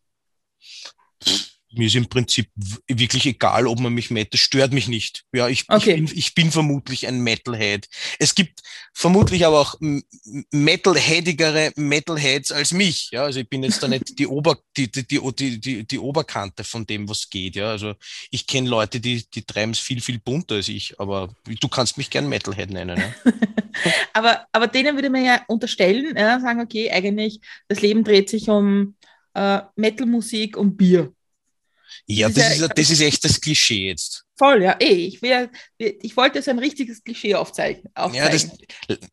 Mir 1.72 1.88
ist 1.88 1.96
im 1.96 2.08
Prinzip 2.08 2.48
wirklich 2.86 3.26
egal, 3.26 3.66
ob 3.66 3.80
man 3.80 3.92
mich 3.92 4.10
Metal, 4.10 4.30
das 4.32 4.40
stört 4.40 4.72
mich 4.72 4.88
nicht. 4.88 5.24
Ja, 5.34 5.48
ich, 5.48 5.64
Okay. 5.68 5.94
ich, 5.94 5.96
bin, 5.96 6.18
ich 6.18 6.34
bin 6.34 6.50
vermutlich 6.50 7.06
ein 7.06 7.20
Metalhead. 7.20 7.88
Es 8.18 8.34
gibt 8.34 8.62
vermutlich 8.94 9.44
aber 9.44 9.60
auch 9.60 9.74
Metalheadigere 10.50 11.72
Metalheads 11.76 12.52
als 12.52 12.72
mich. 12.72 13.10
Ja, 13.10 13.24
also 13.24 13.40
ich 13.40 13.48
bin 13.48 13.62
jetzt 13.62 13.82
da 13.82 13.88
nicht 13.88 14.04
die, 14.18 14.26
Ober, 14.26 14.58
die, 14.76 14.90
die, 14.90 15.06
die, 15.06 15.60
die, 15.60 15.86
die 15.86 15.98
Oberkante 15.98 16.64
von 16.64 16.86
dem, 16.86 17.08
was 17.08 17.28
geht. 17.30 17.56
Ja, 17.56 17.70
also 17.70 17.94
ich 18.30 18.46
kenne 18.46 18.68
Leute, 18.68 19.00
die, 19.00 19.24
die 19.34 19.42
treiben 19.42 19.72
es 19.72 19.80
viel, 19.80 20.00
viel 20.00 20.18
bunter 20.18 20.56
als 20.56 20.68
ich, 20.68 20.98
aber 21.00 21.34
du 21.44 21.68
kannst 21.68 21.98
mich 21.98 22.10
gern 22.10 22.28
Metalhead 22.28 22.70
nennen. 22.70 22.98
Ja. 22.98 23.32
Aber, 24.14 24.46
aber 24.52 24.68
denen 24.68 24.94
würde 24.96 25.10
man 25.10 25.22
ja 25.22 25.42
unterstellen, 25.48 26.16
ja, 26.16 26.40
sagen, 26.40 26.60
okay, 26.62 26.90
eigentlich 26.90 27.40
das 27.68 27.82
Leben 27.82 28.04
dreht 28.04 28.30
sich 28.30 28.48
um 28.48 28.96
äh, 29.34 29.60
Metalmusik 29.76 30.56
und 30.56 30.78
Bier. 30.78 31.12
Ja, 32.06 32.28
Das 32.28 32.36
das 32.36 32.52
ist 32.54 32.60
ja- 32.60 32.68
das 32.68 32.90
ist 32.90 33.00
echt 33.00 33.24
das 33.24 33.40
Klischee 33.40 33.88
jetzt. 33.88 34.24
Voll, 34.38 34.62
ja, 34.62 34.76
eh. 34.80 35.06
Ich, 35.06 35.22
will, 35.22 35.48
ich 35.78 36.14
wollte 36.16 36.42
so 36.42 36.50
ein 36.50 36.58
richtiges 36.58 37.02
Klischee 37.02 37.34
aufzeigen. 37.34 37.84
Ja, 38.12 38.28
das, 38.28 38.46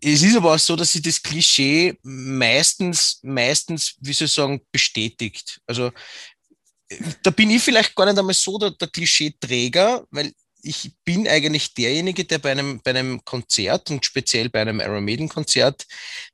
es 0.02 0.22
ist 0.22 0.36
aber 0.36 0.54
auch 0.56 0.60
so, 0.60 0.76
dass 0.76 0.92
sich 0.92 1.02
das 1.02 1.22
Klischee 1.22 1.98
meistens, 2.04 3.20
meistens, 3.24 3.96
wie 4.02 4.12
soll 4.12 4.26
ich 4.28 4.34
sagen, 4.34 4.62
bestätigt. 4.72 5.62
Also 5.66 5.92
äh, 6.90 6.98
da 7.24 7.30
bin 7.32 7.52
ich 7.52 7.62
vielleicht 7.64 7.96
gar 7.96 8.06
nicht 8.06 8.20
einmal 8.20 8.34
so 8.34 8.58
der, 8.58 8.72
der 8.72 8.90
Klischeeträger, 8.90 10.06
weil 10.12 10.34
ich 10.64 10.94
bin 11.04 11.28
eigentlich 11.28 11.74
derjenige, 11.74 12.24
der 12.24 12.38
bei 12.40 12.52
einem, 12.52 12.82
bei 12.82 12.92
einem 12.92 13.24
Konzert 13.26 13.92
und 13.92 14.06
speziell 14.06 14.50
bei 14.50 14.62
einem 14.62 14.80
Iron 14.80 15.04
Maiden 15.04 15.28
Konzert 15.28 15.86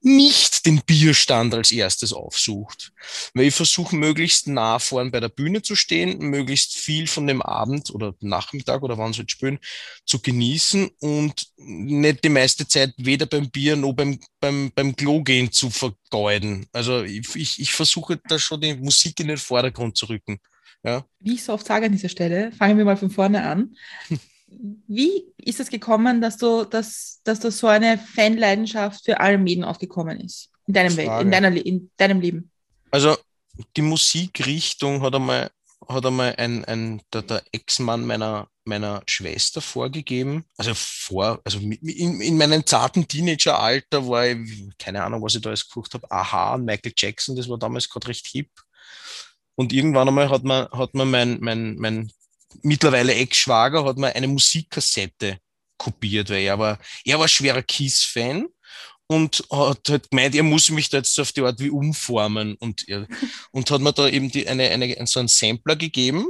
nicht 0.02 0.66
den 0.68 0.82
Bierstand 0.86 1.54
als 1.56 1.72
erstes 1.72 2.14
aufsucht. 2.14 2.92
Weil 3.34 3.46
ich 3.46 3.56
versuche, 3.56 3.96
möglichst 3.96 4.48
nah 4.48 4.78
vorn 4.78 5.12
bei 5.12 5.20
der 5.20 5.30
Bühne 5.30 5.64
zu 5.64 5.76
stehen, 5.76 6.20
möglichst 6.20 6.76
viel 6.76 7.08
von 7.08 7.26
dem 7.26 7.42
Abend 7.42 7.90
oder 7.90 8.14
Nachmittag 8.20 8.84
oder 8.84 9.00
wann 9.00 9.14
sie 9.14 9.20
halt 9.20 9.32
spielen, 9.32 9.60
zu 10.06 10.20
genießen 10.22 10.90
und 11.00 11.48
nicht 11.58 12.24
die 12.24 12.30
meiste 12.30 12.68
Zeit 12.68 12.94
weder 12.98 13.26
beim 13.26 13.50
Bier 13.50 13.76
noch 13.76 13.94
beim, 13.94 14.20
beim, 14.40 14.72
beim 14.76 14.96
Klo 14.96 15.24
gehen 15.24 15.52
zu 15.52 15.72
vergeuden. 15.72 16.68
Also 16.72 17.04
ich, 17.04 17.36
ich, 17.36 17.60
ich 17.60 17.72
versuche 17.72 18.22
da 18.28 18.38
schon 18.38 18.62
die 18.62 18.76
Musik 18.76 19.20
in 19.20 19.28
den 19.30 19.38
Vordergrund 19.38 19.98
zu 19.98 20.06
rücken. 20.06 20.40
Ja. 20.84 21.06
Wie 21.20 21.34
ich 21.34 21.44
so 21.44 21.54
oft 21.54 21.66
sage 21.66 21.88
an 21.88 21.92
dieser 21.92 22.10
Stelle, 22.10 22.52
fangen 22.52 22.78
wir 22.78 22.86
mal 22.86 22.98
von 22.98 23.10
vorne 23.10 23.44
an. 23.44 23.76
Wie 24.88 25.26
ist 25.38 25.60
es 25.60 25.70
gekommen, 25.70 26.22
dass 26.22 26.38
du, 26.38 26.64
dass, 26.66 27.22
dass 27.24 27.40
da 27.40 27.52
so 27.52 27.68
eine 27.68 27.98
Fanleidenschaft 27.98 29.06
für 29.06 29.18
Maiden 29.38 29.64
aufgekommen 29.64 30.20
ist? 30.22 30.50
In 30.66 30.74
deinem, 30.74 30.98
Welt, 30.98 31.22
in, 31.22 31.32
deiner, 31.32 31.66
in 31.66 31.92
deinem 31.98 32.20
Leben? 32.20 32.52
Also 32.92 33.16
die 33.76 33.82
Musikrichtung 33.82 35.02
hat 35.02 35.14
einmal, 35.14 35.52
hat 35.88 36.06
einmal 36.06 36.36
ein, 36.38 36.66
ein, 36.66 37.02
der, 37.14 37.22
der 37.22 37.44
Ex-Mann 37.52 38.06
meiner, 38.06 38.48
meiner 38.66 39.04
Schwester 39.06 39.62
vorgegeben. 39.62 40.46
Also 40.58 40.74
vor, 40.76 41.40
also 41.44 41.60
in, 41.60 42.22
in 42.22 42.38
meinem 42.38 42.66
zarten 42.66 43.08
Teenageralter 43.08 44.08
war 44.08 44.28
ich, 44.28 44.70
keine 44.80 45.04
Ahnung, 45.04 45.22
was 45.22 45.36
ich 45.36 45.42
da 45.42 45.50
alles 45.50 45.68
geguckt 45.68 45.94
habe, 45.94 46.10
Aha 46.10 46.56
und 46.56 46.66
Michael 46.66 46.94
Jackson, 46.96 47.36
das 47.36 47.50
war 47.50 47.58
damals 47.58 47.90
gerade 47.90 48.08
recht 48.08 48.28
hip. 48.28 48.50
Und 49.60 49.74
irgendwann 49.74 50.08
einmal 50.08 50.30
hat 50.30 50.46
man, 50.46 50.70
hat 50.72 50.94
man 50.94 51.12
mein, 51.12 51.38
mein, 51.42 51.76
mein 51.76 52.10
mittlerweile 52.62 53.14
Ex-Schwager 53.14 53.84
hat 53.84 53.98
mir 53.98 54.16
eine 54.16 54.30
Musikkassette 54.30 55.38
kopiert, 55.78 56.30
weil 56.30 56.44
er 56.44 56.58
war, 56.58 56.80
er 57.04 57.20
war 57.20 57.28
schwerer 57.28 57.62
Kiss-Fan 57.62 58.48
und 59.08 59.44
hat 59.52 59.90
halt 59.90 60.10
gemeint, 60.10 60.34
er 60.34 60.44
muss 60.44 60.70
mich 60.70 60.88
da 60.88 61.00
jetzt 61.00 61.20
auf 61.20 61.34
die 61.34 61.42
Art 61.42 61.60
wie 61.60 61.72
umformen. 61.72 62.56
Und, 62.56 62.86
und 63.52 63.70
hat 63.70 63.82
mir 63.82 63.92
da 63.92 64.08
eben 64.08 64.32
die, 64.32 64.48
eine, 64.48 64.70
eine, 64.70 65.06
so 65.06 65.20
einen 65.20 65.28
Sampler 65.28 65.76
gegeben. 65.76 66.28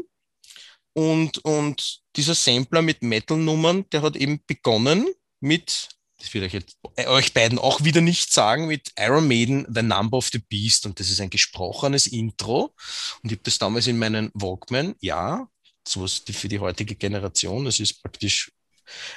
Und, 0.93 1.37
und 1.45 1.99
dieser 2.15 2.33
Sampler 2.33 2.81
mit 2.81 3.03
Metal-Nummern, 3.03 3.87
der 3.91 4.01
hat 4.01 4.15
eben 4.15 4.41
begonnen 4.47 5.07
mit 5.39 5.89
das 6.19 6.33
will 6.33 6.43
ich 6.43 6.53
jetzt 6.53 6.77
euch 7.07 7.33
beiden 7.33 7.57
auch 7.57 7.83
wieder 7.83 8.01
nicht 8.01 8.31
sagen, 8.31 8.67
mit 8.67 8.91
Iron 8.97 9.27
Maiden, 9.27 9.65
The 9.73 9.81
Number 9.81 10.17
of 10.17 10.29
the 10.31 10.39
Beast. 10.39 10.85
Und 10.85 10.99
das 10.99 11.09
ist 11.09 11.21
ein 11.21 11.29
gesprochenes 11.29 12.07
Intro. 12.07 12.73
Und 13.23 13.31
ich 13.31 13.37
habe 13.37 13.43
das 13.43 13.57
damals 13.57 13.87
in 13.87 13.97
meinen 13.97 14.29
Walkman, 14.33 14.95
ja, 14.99 15.47
sowas 15.87 16.21
für 16.29 16.49
die 16.49 16.59
heutige 16.59 16.95
Generation. 16.95 17.65
Das 17.65 17.79
ist 17.79 18.03
praktisch 18.03 18.51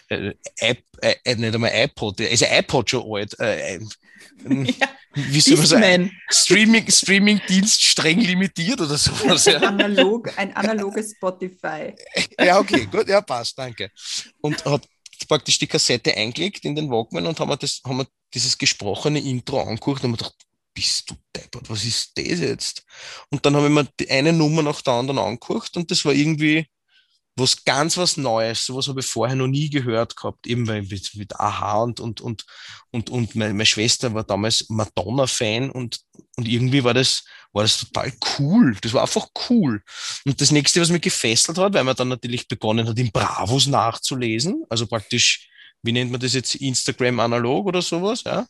äh, 0.09 0.35
App, 0.59 0.85
äh, 1.01 1.17
äh, 1.25 1.35
nicht 1.35 1.55
einmal 1.55 1.73
iPod, 1.75 2.21
also 2.21 2.47
iPod 2.47 2.91
schon 2.91 3.13
alt. 3.13 3.39
Äh, 3.41 3.77
äh 3.77 3.81
ja, 4.79 4.89
wie 5.15 5.41
soll 5.41 5.57
man 5.57 5.67
sagen? 5.67 6.19
Streaming, 6.31 6.91
Streaming-Dienst 6.91 7.83
streng 7.83 8.21
limitiert 8.21 8.81
oder 8.81 8.97
sowas. 8.97 9.45
Ja. 9.45 9.59
Analog, 9.59 10.33
ein 10.39 10.55
analoges 10.55 11.15
Spotify. 11.17 11.95
Ja, 12.39 12.59
okay, 12.59 12.87
gut, 12.87 13.09
ja, 13.09 13.21
passt, 13.21 13.59
danke. 13.59 13.91
Und 14.41 14.65
hat 14.65 14.89
praktisch 15.29 15.59
die 15.59 15.67
Kassette 15.67 16.15
eingelegt 16.17 16.65
in 16.65 16.75
den 16.75 16.91
Walkman 16.91 17.27
und 17.27 17.39
haben 17.41 17.51
wir, 17.51 17.57
das, 17.57 17.81
haben 17.85 17.99
wir 17.99 18.07
dieses 18.35 18.57
gesprochene 18.57 19.21
Intro 19.21 19.61
angeguckt 19.61 20.03
und 20.03 20.11
haben 20.11 20.17
gedacht, 20.17 20.35
bist 20.75 21.11
du 21.11 21.15
deppert, 21.37 21.69
was 21.69 21.85
ist 21.85 22.13
das 22.17 22.41
jetzt? 22.41 22.85
Und 23.31 23.45
dann 23.45 23.57
habe 23.57 23.67
ich 23.67 23.73
mir 23.73 23.87
die 24.01 24.11
eine 24.11 24.33
Nummer 24.33 24.63
nach 24.63 24.81
der 24.81 24.95
anderen 24.95 25.19
angeguckt 25.19 25.77
und 25.77 25.91
das 25.91 26.05
war 26.05 26.13
irgendwie 26.13 26.67
was 27.37 27.65
ganz 27.65 27.97
was 27.97 28.17
Neues, 28.17 28.67
sowas 28.67 28.89
habe 28.89 29.01
ich 29.01 29.07
vorher 29.07 29.37
noch 29.37 29.47
nie 29.47 29.71
gehört 29.71 30.17
gehabt, 30.17 30.47
eben 30.47 30.65
mit, 30.65 31.11
mit 31.15 31.41
Aha 31.41 31.83
und, 31.83 31.99
und, 32.01 32.21
und, 32.21 32.45
und, 32.91 33.11
und 33.11 33.35
meine, 33.35 33.55
meine 33.55 33.67
Schwester 33.67 34.13
war 34.13 34.25
damals 34.25 34.69
Madonna-Fan 34.69 35.71
und, 35.71 36.01
und 36.37 36.47
irgendwie 36.47 36.85
war 36.85 36.95
das, 36.95 37.25
war 37.53 37.63
das 37.63 37.79
total 37.79 38.13
cool. 38.39 38.77
Das 38.83 38.93
war 38.93 39.03
einfach 39.03 39.29
cool. 39.49 39.83
Und 40.27 40.41
das 40.41 40.51
nächste, 40.51 40.81
was 40.81 40.91
mich 40.91 41.03
gefesselt 41.03 41.59
hat, 41.59 41.73
weil 41.73 41.85
man 41.85 41.97
dann 41.97 42.09
natürlich 42.09 42.49
begonnen 42.49 42.87
hat, 42.87 42.99
in 42.99 43.11
Bravos 43.11 43.67
nachzulesen, 43.67 44.65
also 44.69 44.87
praktisch 44.87 45.49
wie 45.83 45.93
nennt 45.93 46.13
man 46.13 46.21
das 46.21 46.35
jetzt, 46.35 46.55
Instagram 46.55 47.19
analog 47.21 47.67
oder 47.67 47.83
sowas, 47.83 48.23
ja. 48.25 48.47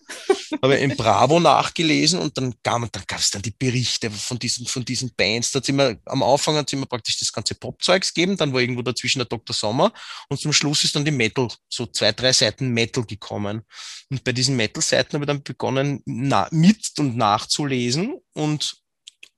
Habe 0.62 0.74
in 0.76 0.96
Bravo 0.96 1.40
nachgelesen 1.40 2.20
und 2.20 2.36
dann, 2.36 2.54
gab, 2.62 2.80
dann 2.92 3.04
gab 3.06 3.18
es 3.18 3.30
dann 3.30 3.40
die 3.40 3.54
Berichte 3.58 4.10
von 4.10 4.38
diesen, 4.38 4.66
von 4.66 4.84
diesen 4.84 5.12
Bands. 5.16 5.50
Da 5.50 5.60
hat 5.60 5.68
immer, 5.68 5.94
am 6.04 6.22
Anfang 6.22 6.56
hat 6.56 6.68
es 6.68 6.74
immer 6.74 6.86
praktisch 6.86 7.18
das 7.18 7.32
ganze 7.32 7.54
Popzeugs 7.54 8.12
gegeben, 8.12 8.36
dann 8.36 8.52
war 8.52 8.60
irgendwo 8.60 8.82
dazwischen 8.82 9.20
der 9.20 9.26
Dr. 9.26 9.54
Sommer 9.54 9.92
und 10.28 10.40
zum 10.40 10.52
Schluss 10.52 10.84
ist 10.84 10.94
dann 10.94 11.04
die 11.04 11.10
Metal, 11.10 11.48
so 11.68 11.86
zwei, 11.86 12.12
drei 12.12 12.32
Seiten 12.32 12.68
Metal 12.68 13.04
gekommen. 13.04 13.62
Und 14.10 14.24
bei 14.24 14.32
diesen 14.32 14.56
Metal-Seiten 14.56 15.14
habe 15.14 15.24
ich 15.24 15.28
dann 15.28 15.42
begonnen, 15.42 16.02
na, 16.04 16.48
mit 16.50 16.90
und 16.98 17.16
nachzulesen 17.16 18.14
und 18.34 18.81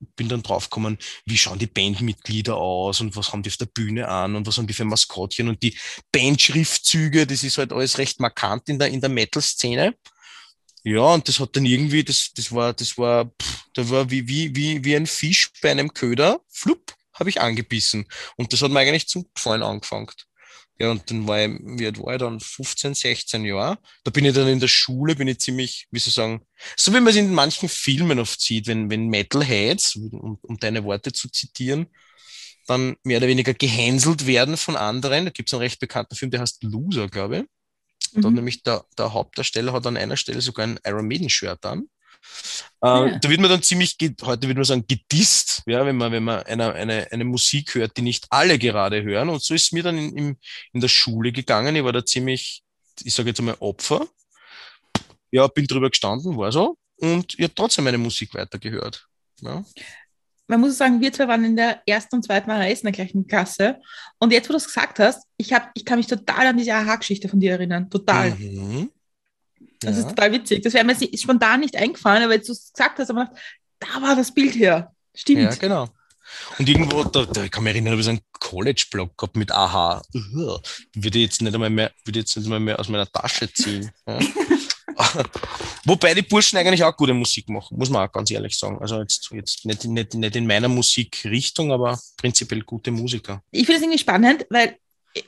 bin 0.05 0.29
dann 0.29 0.43
draufgekommen, 0.43 0.97
wie 1.25 1.37
schauen 1.37 1.59
die 1.59 1.67
Bandmitglieder 1.67 2.55
aus 2.55 3.01
und 3.01 3.15
was 3.15 3.31
haben 3.31 3.43
die 3.43 3.49
auf 3.49 3.57
der 3.57 3.65
Bühne 3.65 4.07
an 4.07 4.35
und 4.35 4.47
was 4.47 4.57
haben 4.57 4.67
die 4.67 4.73
für 4.73 4.85
Maskottchen 4.85 5.49
und 5.49 5.61
die 5.63 5.77
Bandschriftzüge, 6.11 7.27
das 7.27 7.43
ist 7.43 7.57
halt 7.57 7.73
alles 7.73 7.97
recht 7.97 8.19
markant 8.19 8.69
in 8.69 8.79
der, 8.79 8.89
in 8.89 9.01
der 9.01 9.09
Metal-Szene. 9.09 9.95
Ja, 10.83 11.01
und 11.01 11.27
das 11.27 11.39
hat 11.39 11.55
dann 11.55 11.65
irgendwie, 11.65 12.03
das, 12.03 12.31
das 12.35 12.51
war, 12.51 12.73
das 12.73 12.97
war, 12.97 13.25
pff, 13.25 13.65
da 13.73 13.89
war 13.89 14.11
wie, 14.11 14.27
wie, 14.27 14.55
wie, 14.55 14.83
wie 14.83 14.95
ein 14.95 15.07
Fisch 15.07 15.51
bei 15.61 15.71
einem 15.71 15.93
Köder, 15.93 16.39
flupp, 16.47 16.93
habe 17.13 17.29
ich 17.29 17.41
angebissen. 17.41 18.05
Und 18.35 18.53
das 18.53 18.61
hat 18.61 18.71
mir 18.71 18.79
eigentlich 18.81 19.07
zum 19.07 19.25
Gefallen 19.33 19.63
angefangen. 19.63 20.07
Ja, 20.77 20.91
und 20.91 21.09
dann 21.09 21.25
war 21.25 21.41
ich, 21.41 21.51
wie 21.63 21.85
alt 21.85 21.99
war 22.01 22.13
ich 22.15 22.19
dann? 22.19 22.39
15, 22.39 22.93
16 22.93 23.45
Jahre. 23.45 23.77
Da 24.03 24.11
bin 24.11 24.25
ich 24.25 24.33
dann 24.33 24.47
in 24.47 24.59
der 24.59 24.67
Schule, 24.67 25.15
bin 25.15 25.27
ich 25.27 25.39
ziemlich, 25.39 25.87
wie 25.89 25.99
soll 25.99 26.09
ich 26.09 26.15
sagen, 26.15 26.41
so 26.75 26.91
wie 26.93 26.99
man 26.99 27.07
es 27.07 27.15
in 27.15 27.33
manchen 27.33 27.69
Filmen 27.69 28.19
oft 28.19 28.41
sieht, 28.41 28.67
wenn, 28.67 28.89
wenn 28.89 29.07
Metalheads, 29.07 29.95
um, 29.95 30.37
um 30.41 30.57
deine 30.59 30.83
Worte 30.83 31.13
zu 31.13 31.29
zitieren, 31.29 31.87
dann 32.67 32.97
mehr 33.03 33.19
oder 33.19 33.27
weniger 33.27 33.53
gehänselt 33.53 34.27
werden 34.27 34.57
von 34.57 34.75
anderen. 34.75 35.25
Da 35.25 35.31
gibt 35.31 35.49
es 35.49 35.53
einen 35.53 35.61
recht 35.61 35.79
bekannten 35.79 36.15
Film, 36.15 36.31
der 36.31 36.41
heißt 36.41 36.63
Loser, 36.63 37.07
glaube 37.07 37.37
ich. 37.37 37.43
Mhm. 38.13 38.21
Da 38.21 38.27
hat 38.27 38.35
nämlich 38.35 38.63
der, 38.63 38.85
der 38.97 39.13
Hauptdarsteller 39.13 39.71
hat 39.71 39.87
an 39.87 39.97
einer 39.97 40.17
Stelle 40.17 40.41
sogar 40.41 40.67
ein 40.67 40.79
Iron 40.85 41.07
Maiden 41.07 41.29
Shirt 41.29 41.63
an. 41.65 41.87
Ja. 42.81 43.05
Äh, 43.05 43.19
da 43.19 43.29
wird 43.29 43.41
man 43.41 43.49
dann 43.49 43.63
ziemlich, 43.63 43.97
heute 44.23 44.47
würde 44.47 44.55
man 44.55 44.63
sagen, 44.63 44.85
gedisst, 44.87 45.63
ja, 45.65 45.85
wenn 45.85 45.97
man, 45.97 46.11
wenn 46.11 46.23
man 46.23 46.43
eine, 46.43 46.73
eine, 46.73 47.11
eine 47.11 47.25
Musik 47.25 47.75
hört, 47.75 47.97
die 47.97 48.01
nicht 48.01 48.27
alle 48.29 48.59
gerade 48.59 49.03
hören. 49.03 49.29
Und 49.29 49.41
so 49.41 49.53
ist 49.53 49.65
es 49.65 49.71
mir 49.71 49.83
dann 49.83 49.97
in, 49.97 50.17
in, 50.17 50.37
in 50.73 50.81
der 50.81 50.87
Schule 50.87 51.31
gegangen. 51.31 51.75
Ich 51.75 51.83
war 51.83 51.93
da 51.93 52.05
ziemlich, 52.05 52.63
ich 53.03 53.13
sage 53.13 53.29
jetzt 53.29 53.39
einmal 53.39 53.57
Opfer. 53.59 54.07
Ja, 55.31 55.47
bin 55.47 55.67
drüber 55.67 55.89
gestanden, 55.89 56.37
war 56.37 56.51
so. 56.51 56.77
Und 56.97 57.33
ich 57.33 57.43
habe 57.43 57.55
trotzdem 57.55 57.83
meine 57.83 57.97
Musik 57.97 58.33
weitergehört. 58.33 59.07
Ja. 59.41 59.63
Man 60.47 60.61
muss 60.61 60.77
sagen, 60.77 61.01
wir 61.01 61.11
zwei 61.11 61.27
waren 61.27 61.43
in 61.43 61.55
der 61.55 61.81
ersten 61.87 62.17
und 62.17 62.23
zweiten 62.23 62.51
Reise 62.51 62.81
in 62.81 62.85
der 62.85 62.93
gleichen 62.93 63.25
Klasse. 63.25 63.81
Und 64.19 64.31
jetzt, 64.31 64.47
wo 64.47 64.53
du 64.53 64.57
es 64.57 64.65
gesagt 64.67 64.99
hast, 64.99 65.23
ich, 65.37 65.51
hab, 65.53 65.71
ich 65.73 65.83
kann 65.83 65.97
mich 65.97 66.07
total 66.07 66.47
an 66.47 66.57
diese 66.57 66.73
Aha-Geschichte 66.73 67.27
von 67.27 67.39
dir 67.39 67.53
erinnern. 67.53 67.89
Total. 67.89 68.29
Mhm. 68.31 68.91
Das 69.79 69.95
ja. 69.95 70.01
ist 70.01 70.09
total 70.09 70.31
witzig. 70.31 70.63
Das 70.63 70.73
wäre 70.73 70.85
mir 70.85 70.95
spontan 71.17 71.59
nicht 71.59 71.75
eingefallen, 71.75 72.23
aber 72.23 72.33
jetzt 72.33 72.49
du 72.49 72.53
es 72.53 72.71
gesagt 72.73 72.99
hast, 72.99 73.09
aber 73.09 73.31
da 73.79 74.01
war 74.01 74.15
das 74.15 74.33
Bild 74.33 74.55
her. 74.55 74.91
Stimmt. 75.13 75.41
Ja, 75.41 75.55
genau. 75.55 75.89
Und 76.57 76.67
irgendwo, 76.67 77.03
da, 77.03 77.25
da 77.25 77.47
kann 77.47 77.63
mich 77.63 77.73
erinnern, 77.73 77.91
habe 77.91 78.01
ich 78.01 78.05
so 78.05 78.11
einen 78.11 78.21
College-Blog 78.33 79.17
gehabt 79.17 79.35
mit 79.35 79.51
Aha. 79.51 80.01
Uh, 80.13 80.57
würde 80.93 81.19
jetzt 81.19 81.41
nicht 81.41 81.53
einmal 81.53 81.69
mehr, 81.69 81.91
würde 82.03 82.19
jetzt 82.19 82.35
nicht 82.35 82.45
einmal 82.45 82.59
mehr 82.59 82.79
aus 82.79 82.89
meiner 82.89 83.09
Tasche 83.11 83.51
ziehen. 83.51 83.91
Ja. 84.07 84.19
Wobei 85.85 86.13
die 86.13 86.21
Burschen 86.21 86.57
eigentlich 86.57 86.83
auch 86.83 86.95
gute 86.95 87.13
Musik 87.13 87.49
machen, 87.49 87.77
muss 87.77 87.89
man 87.89 88.07
auch 88.07 88.11
ganz 88.11 88.31
ehrlich 88.31 88.57
sagen. 88.57 88.79
Also 88.79 88.99
jetzt, 88.99 89.29
jetzt 89.31 89.65
nicht, 89.65 89.85
nicht, 89.85 90.13
nicht 90.13 90.35
in 90.35 90.47
meiner 90.47 90.67
Musikrichtung, 90.67 91.71
aber 91.71 91.99
prinzipiell 92.17 92.61
gute 92.61 92.91
Musiker. 92.91 93.43
Ich 93.51 93.65
finde 93.65 93.77
es 93.77 93.81
irgendwie 93.83 93.99
spannend, 93.99 94.45
weil 94.49 94.77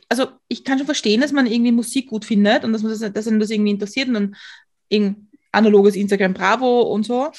also 0.10 0.27
ich 0.48 0.63
kann 0.63 0.77
schon 0.77 0.86
verstehen, 0.86 1.22
dass 1.22 1.32
man 1.32 1.48
irgendwie 1.48 1.72
Musik 1.72 2.08
gut 2.08 2.25
findet 2.25 2.63
und 2.63 2.74
dass 2.74 2.84
man 2.84 2.91
das, 2.91 3.12
dass 3.13 3.27
einen 3.27 3.39
das 3.39 3.50
irgendwie 3.50 3.72
interessiert 3.72 4.08
und 4.08 4.13
dann 4.13 4.36
in 4.89 5.27
analoges 5.51 5.96
Instagram 5.96 6.34
Bravo 6.34 6.82
und 6.82 7.06
so. 7.06 7.32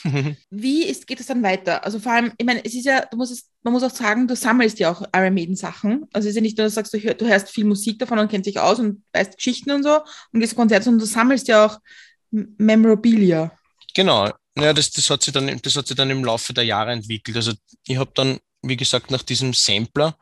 Wie 0.51 0.85
ist, 0.85 1.07
geht 1.07 1.21
es 1.21 1.27
dann 1.27 1.43
weiter? 1.43 1.85
Also 1.85 1.99
vor 1.99 2.13
allem, 2.13 2.33
ich 2.37 2.47
meine, 2.47 2.65
es 2.65 2.75
ist 2.75 2.85
ja, 2.85 3.05
du 3.05 3.17
musst 3.17 3.33
es, 3.33 3.51
man 3.63 3.73
muss 3.73 3.83
auch 3.83 3.91
sagen, 3.91 4.27
du 4.27 4.35
sammelst 4.35 4.79
ja 4.79 4.91
auch 4.91 5.03
Iron 5.15 5.35
Maiden 5.35 5.57
Sachen. 5.57 6.07
Also 6.13 6.27
es 6.27 6.31
ist 6.31 6.37
ja 6.37 6.43
nicht 6.43 6.59
nur, 6.59 6.65
dass 6.65 6.75
du 6.75 6.77
sagst, 6.77 6.95
du, 6.95 6.99
hör, 6.99 7.15
du 7.15 7.27
hörst 7.27 7.51
viel 7.51 7.65
Musik 7.65 7.99
davon 7.99 8.19
und 8.19 8.31
kennst 8.31 8.47
dich 8.47 8.59
aus 8.59 8.79
und 8.79 9.03
weißt 9.13 9.37
Geschichten 9.37 9.71
und 9.71 9.83
so 9.83 10.01
und 10.33 10.41
gehst 10.41 10.57
Konzerte, 10.57 10.85
sondern 10.85 11.01
du 11.01 11.07
sammelst 11.07 11.49
ja 11.49 11.67
auch 11.67 11.79
Memorabilia. 12.31 13.53
Genau. 13.95 14.31
Ja, 14.59 14.73
das, 14.73 14.91
das, 14.91 15.09
hat 15.09 15.23
sich 15.23 15.33
dann, 15.33 15.61
das 15.63 15.77
hat 15.77 15.87
sich 15.87 15.97
dann 15.97 16.11
im 16.11 16.25
Laufe 16.25 16.53
der 16.53 16.65
Jahre 16.65 16.91
entwickelt. 16.93 17.37
Also 17.37 17.53
ich 17.87 17.97
habe 17.97 18.11
dann, 18.15 18.39
wie 18.63 18.77
gesagt, 18.77 19.11
nach 19.11 19.23
diesem 19.23 19.55
Sampler 19.55 20.17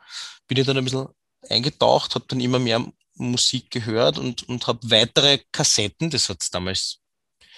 bin 0.47 0.57
ich 0.57 0.65
dann 0.65 0.77
ein 0.77 0.83
bisschen 0.83 1.07
eingetaucht, 1.49 2.15
habe 2.15 2.25
dann 2.27 2.39
immer 2.39 2.59
mehr 2.59 2.85
Musik 3.15 3.71
gehört 3.71 4.17
und, 4.17 4.47
und 4.47 4.67
habe 4.67 4.79
weitere 4.83 5.39
Kassetten, 5.51 6.09
das 6.09 6.29
hat 6.29 6.41
es 6.41 6.49
damals 6.49 6.99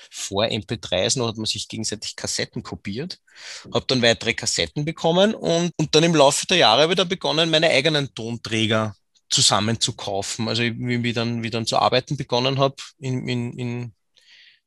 vor 0.09 0.45
MP3s 0.45 1.17
noch, 1.17 1.27
hat 1.27 1.37
man 1.37 1.45
sich 1.45 1.67
gegenseitig 1.67 2.15
Kassetten 2.15 2.63
kopiert, 2.63 3.19
habe 3.73 3.85
dann 3.87 4.01
weitere 4.01 4.33
Kassetten 4.33 4.85
bekommen 4.85 5.33
und, 5.35 5.71
und 5.77 5.95
dann 5.95 6.03
im 6.03 6.15
Laufe 6.15 6.47
der 6.47 6.57
Jahre 6.57 6.89
wieder 6.89 7.05
begonnen, 7.05 7.49
meine 7.49 7.69
eigenen 7.69 8.13
Tonträger 8.13 8.95
zusammen 9.29 9.79
zu 9.79 9.93
kaufen. 9.93 10.47
Also 10.47 10.63
wie 10.63 11.07
ich 11.07 11.13
dann, 11.13 11.43
wie 11.43 11.49
dann 11.49 11.67
zu 11.67 11.77
arbeiten 11.77 12.17
begonnen 12.17 12.57
habe, 12.57 12.75
in, 12.99 13.27
in, 13.27 13.53
in 13.59 13.93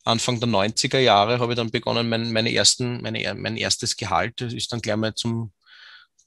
Anfang 0.04 0.40
der 0.40 0.48
90er 0.48 0.98
Jahre 0.98 1.38
habe 1.38 1.52
ich 1.52 1.56
dann 1.56 1.70
begonnen, 1.70 2.08
mein, 2.08 2.32
meine 2.32 2.52
ersten, 2.52 3.02
meine, 3.02 3.34
mein 3.34 3.56
erstes 3.56 3.96
Gehalt 3.96 4.40
ist 4.40 4.72
dann 4.72 4.80
gleich 4.80 4.96
mal 4.96 5.14
zum 5.14 5.52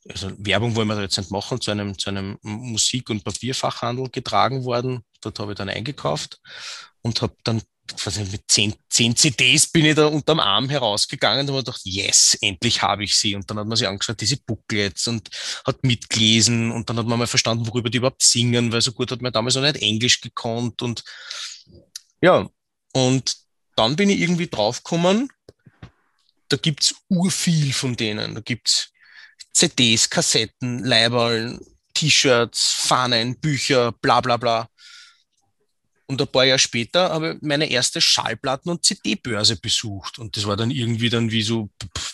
also 0.09 0.31
Werbung 0.37 0.75
wollen 0.75 0.87
wir 0.87 1.01
jetzt 1.01 1.17
nicht 1.17 1.31
machen, 1.31 1.59
zu 1.59 1.71
einem, 1.71 1.97
zu 1.97 2.09
einem 2.09 2.37
Musik- 2.41 3.09
und 3.09 3.23
Papierfachhandel 3.23 4.09
getragen 4.09 4.63
worden. 4.63 5.03
Dort 5.21 5.39
habe 5.39 5.53
ich 5.53 5.57
dann 5.57 5.69
eingekauft 5.69 6.39
und 7.01 7.21
habe 7.21 7.35
dann 7.43 7.61
was 8.03 8.17
mit 8.17 8.43
zehn, 8.47 8.73
zehn 8.89 9.15
CDs 9.15 9.67
bin 9.67 9.85
ich 9.85 9.95
da 9.95 10.07
unterm 10.07 10.39
Arm 10.39 10.69
herausgegangen 10.69 11.41
und 11.41 11.55
habe 11.55 11.63
gedacht, 11.63 11.81
yes, 11.83 12.35
endlich 12.41 12.81
habe 12.81 13.03
ich 13.03 13.15
sie. 13.15 13.35
Und 13.35 13.49
dann 13.49 13.59
hat 13.59 13.67
man 13.67 13.77
sich 13.77 13.87
angeschaut, 13.87 14.19
diese 14.19 14.37
Booklets 14.37 15.07
und 15.07 15.29
hat 15.65 15.83
mitgelesen 15.83 16.71
und 16.71 16.89
dann 16.89 16.97
hat 16.97 17.05
man 17.05 17.19
mal 17.19 17.27
verstanden, 17.27 17.67
worüber 17.67 17.89
die 17.89 17.99
überhaupt 17.99 18.23
singen, 18.23 18.71
weil 18.71 18.81
so 18.81 18.91
gut 18.91 19.11
hat 19.11 19.21
man 19.21 19.31
damals 19.31 19.55
noch 19.55 19.61
nicht 19.61 19.77
Englisch 19.77 20.21
gekonnt 20.21 20.81
und 20.81 21.03
ja, 22.21 22.49
und 22.93 23.35
dann 23.75 23.95
bin 23.95 24.09
ich 24.09 24.19
irgendwie 24.19 24.47
draufgekommen, 24.47 25.29
da 26.47 26.57
gibt's 26.57 26.95
urviel 27.09 27.73
von 27.73 27.95
denen. 27.95 28.35
Da 28.35 28.41
gibt's 28.41 28.91
CDs, 29.55 30.09
Kassetten, 30.09 30.83
Leiberl, 30.83 31.59
T-Shirts, 31.93 32.71
Fahnen, 32.71 33.39
Bücher, 33.39 33.93
bla 33.93 34.19
bla 34.19 34.37
bla. 34.37 34.67
Und 36.07 36.21
ein 36.21 36.27
paar 36.27 36.43
Jahre 36.43 36.59
später 36.59 37.09
habe 37.09 37.35
ich 37.35 37.41
meine 37.41 37.69
erste 37.69 37.99
Schallplatten- 37.99 38.69
und 38.69 38.85
CD-Börse 38.85 39.55
besucht. 39.55 40.19
Und 40.19 40.37
das 40.37 40.45
war 40.45 40.55
dann 40.55 40.69
irgendwie 40.69 41.09
dann 41.09 41.31
wie 41.31 41.41
so, 41.41 41.69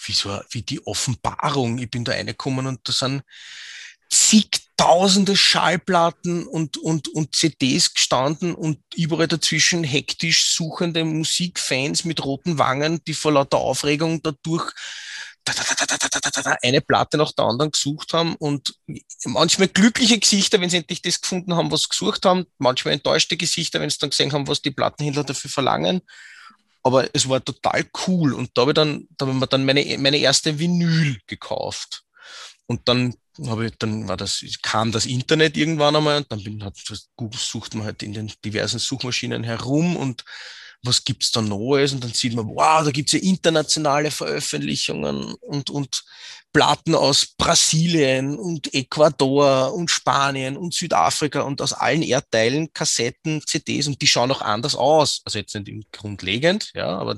wie 0.05 0.13
so, 0.13 0.39
wie 0.51 0.61
die 0.61 0.85
Offenbarung. 0.85 1.79
Ich 1.79 1.89
bin 1.89 2.05
da 2.05 2.13
reingekommen 2.13 2.67
und 2.67 2.87
da 2.87 2.93
sind 2.93 3.23
zig 4.09 4.49
tausende 4.77 5.35
Schallplatten 5.35 6.47
und, 6.47 6.77
und, 6.77 7.07
und 7.09 7.35
CDs 7.35 7.93
gestanden 7.93 8.55
und 8.55 8.79
überall 8.95 9.27
dazwischen 9.27 9.83
hektisch 9.83 10.53
suchende 10.53 11.03
Musikfans 11.03 12.03
mit 12.03 12.23
roten 12.23 12.57
Wangen, 12.57 13.03
die 13.05 13.13
vor 13.13 13.33
lauter 13.33 13.57
Aufregung 13.57 14.21
dadurch 14.23 14.71
eine 16.61 16.81
Platte 16.81 17.17
nach 17.17 17.31
der 17.31 17.45
anderen 17.45 17.71
gesucht 17.71 18.13
haben 18.13 18.35
und 18.35 18.75
manchmal 19.25 19.67
glückliche 19.67 20.19
Gesichter, 20.19 20.61
wenn 20.61 20.69
sie 20.69 20.77
endlich 20.77 21.01
das 21.01 21.21
gefunden 21.21 21.55
haben, 21.55 21.71
was 21.71 21.83
sie 21.83 21.89
gesucht 21.89 22.25
haben, 22.25 22.45
manchmal 22.57 22.93
enttäuschte 22.93 23.37
Gesichter, 23.37 23.79
wenn 23.79 23.89
sie 23.89 23.97
dann 23.99 24.11
gesehen 24.11 24.31
haben, 24.31 24.47
was 24.47 24.61
die 24.61 24.71
Plattenhändler 24.71 25.23
dafür 25.23 25.49
verlangen. 25.49 26.01
Aber 26.83 27.07
es 27.13 27.29
war 27.29 27.43
total 27.43 27.85
cool 28.07 28.33
und 28.33 28.51
da 28.55 28.61
habe 28.61 28.71
ich 28.71 28.75
dann, 28.75 29.07
da 29.17 29.25
habe 29.25 29.35
ich 29.35 29.39
mir 29.39 29.47
dann 29.47 29.65
meine, 29.65 29.97
meine 29.99 30.17
erste 30.17 30.57
Vinyl 30.57 31.19
gekauft. 31.27 32.03
Und 32.65 32.87
dann 32.87 33.15
habe 33.47 33.67
ich, 33.67 33.73
dann 33.77 34.07
war 34.07 34.17
das, 34.17 34.43
kam 34.61 34.91
das 34.91 35.05
Internet 35.05 35.57
irgendwann 35.57 35.95
einmal 35.95 36.17
und 36.17 36.31
dann 36.31 36.43
bin, 36.43 36.63
hat, 36.63 36.77
sucht 37.33 37.75
man 37.75 37.85
halt 37.85 38.03
in 38.03 38.13
den 38.13 38.31
diversen 38.43 38.79
Suchmaschinen 38.79 39.43
herum 39.43 39.95
und 39.95 40.23
was 40.83 41.03
gibt's 41.03 41.31
da 41.31 41.41
Neues? 41.41 41.93
Und 41.93 42.03
dann 42.03 42.13
sieht 42.13 42.33
man, 42.35 42.47
wow, 42.47 42.83
da 42.83 42.91
gibt's 42.91 43.11
ja 43.13 43.19
internationale 43.19 44.11
Veröffentlichungen 44.11 45.33
und, 45.33 45.69
und 45.69 46.03
Platten 46.53 46.95
aus 46.95 47.27
Brasilien 47.37 48.37
und 48.37 48.73
Ecuador 48.73 49.73
und 49.73 49.89
Spanien 49.89 50.57
und 50.57 50.73
Südafrika 50.73 51.41
und 51.41 51.61
aus 51.61 51.71
allen 51.71 52.01
Erdteilen 52.01 52.73
Kassetten, 52.73 53.41
CDs 53.45 53.87
und 53.87 54.01
die 54.01 54.07
schauen 54.07 54.31
auch 54.31 54.41
anders 54.41 54.75
aus. 54.75 55.21
Also 55.23 55.39
jetzt 55.39 55.55
nicht 55.55 55.91
grundlegend, 55.93 56.71
ja, 56.73 56.87
aber 56.87 57.17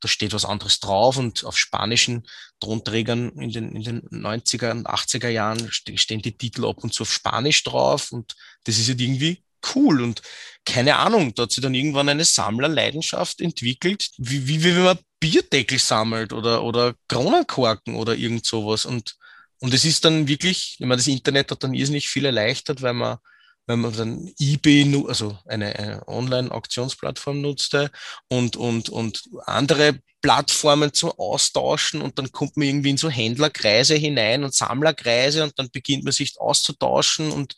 da 0.00 0.08
steht 0.08 0.32
was 0.32 0.44
anderes 0.44 0.80
drauf 0.80 1.16
und 1.16 1.44
auf 1.44 1.56
spanischen 1.56 2.26
Tonträgern 2.58 3.30
in 3.38 3.52
den, 3.52 3.76
in 3.76 3.82
den 3.84 4.02
90er 4.08 4.72
und 4.72 4.88
80er 4.88 5.28
Jahren 5.28 5.70
stehen 5.70 6.22
die 6.22 6.36
Titel 6.36 6.64
ab 6.64 6.82
und 6.82 6.92
zu 6.92 7.04
auf 7.04 7.12
Spanisch 7.12 7.62
drauf 7.62 8.10
und 8.10 8.34
das 8.64 8.78
ist 8.78 8.88
halt 8.88 9.00
irgendwie 9.00 9.44
cool. 9.74 10.02
Und 10.02 10.22
keine 10.64 10.96
Ahnung, 10.96 11.34
da 11.34 11.44
hat 11.44 11.52
sich 11.52 11.62
dann 11.62 11.74
irgendwann 11.74 12.08
eine 12.08 12.24
Sammlerleidenschaft 12.24 13.40
entwickelt, 13.40 14.10
wie, 14.18 14.46
wie, 14.46 14.64
wenn 14.64 14.82
man 14.82 14.98
Bierdeckel 15.20 15.78
sammelt 15.78 16.32
oder, 16.32 16.62
oder 16.62 16.94
Kronenkorken 17.08 17.94
oder 17.94 18.14
irgend 18.14 18.46
sowas. 18.46 18.84
Und, 18.84 19.16
und 19.60 19.74
es 19.74 19.84
ist 19.84 20.04
dann 20.04 20.28
wirklich, 20.28 20.76
ich 20.78 20.86
meine, 20.86 20.96
das 20.96 21.06
Internet 21.06 21.50
hat 21.50 21.62
dann 21.64 21.74
irrsinnig 21.74 22.08
viel 22.08 22.24
erleichtert, 22.24 22.82
weil 22.82 22.94
man 22.94 23.18
wenn 23.66 23.80
man 23.80 23.96
dann 23.96 24.32
eBay, 24.38 25.04
also 25.06 25.38
eine, 25.46 25.78
eine 25.78 26.08
Online-Auktionsplattform 26.08 27.40
nutzte 27.40 27.90
und, 28.28 28.56
und, 28.56 28.88
und 28.88 29.22
andere 29.46 30.00
Plattformen 30.20 30.92
zum 30.92 31.12
Austauschen. 31.12 32.02
Und 32.02 32.18
dann 32.18 32.32
kommt 32.32 32.56
man 32.56 32.66
irgendwie 32.66 32.90
in 32.90 32.96
so 32.96 33.08
Händlerkreise 33.08 33.94
hinein 33.94 34.44
und 34.44 34.54
Sammlerkreise 34.54 35.44
und 35.44 35.58
dann 35.58 35.70
beginnt 35.70 36.04
man 36.04 36.12
sich 36.12 36.34
auszutauschen 36.38 37.30
und 37.30 37.54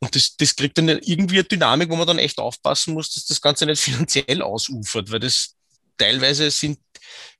und 0.00 0.16
das, 0.16 0.36
das 0.36 0.56
kriegt 0.56 0.78
dann 0.78 0.88
irgendwie 0.88 1.36
eine 1.36 1.44
Dynamik, 1.44 1.90
wo 1.90 1.96
man 1.96 2.06
dann 2.06 2.18
echt 2.18 2.38
aufpassen 2.38 2.94
muss, 2.94 3.12
dass 3.14 3.26
das 3.26 3.40
Ganze 3.40 3.66
nicht 3.66 3.80
finanziell 3.80 4.42
ausufert, 4.42 5.12
weil 5.12 5.20
das 5.20 5.56
teilweise 5.98 6.50
sind 6.50 6.78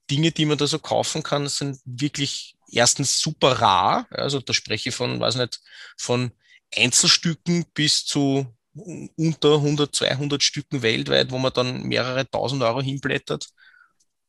Dinge, 0.09 0.31
die 0.31 0.45
man 0.45 0.57
da 0.57 0.67
so 0.67 0.79
kaufen 0.79 1.23
kann, 1.23 1.47
sind 1.47 1.79
wirklich 1.85 2.55
erstens 2.71 3.19
super 3.19 3.53
rar. 3.61 4.07
Also 4.11 4.39
da 4.39 4.53
spreche 4.53 4.89
ich 4.89 4.95
von, 4.95 5.19
weiß 5.19 5.35
nicht, 5.35 5.59
von 5.97 6.31
Einzelstücken 6.75 7.65
bis 7.73 8.05
zu 8.05 8.45
unter 8.73 9.55
100, 9.55 9.93
200 9.93 10.41
Stücken 10.43 10.81
weltweit, 10.81 11.31
wo 11.31 11.37
man 11.37 11.51
dann 11.53 11.83
mehrere 11.83 12.29
tausend 12.29 12.63
Euro 12.63 12.81
hinblättert. 12.81 13.47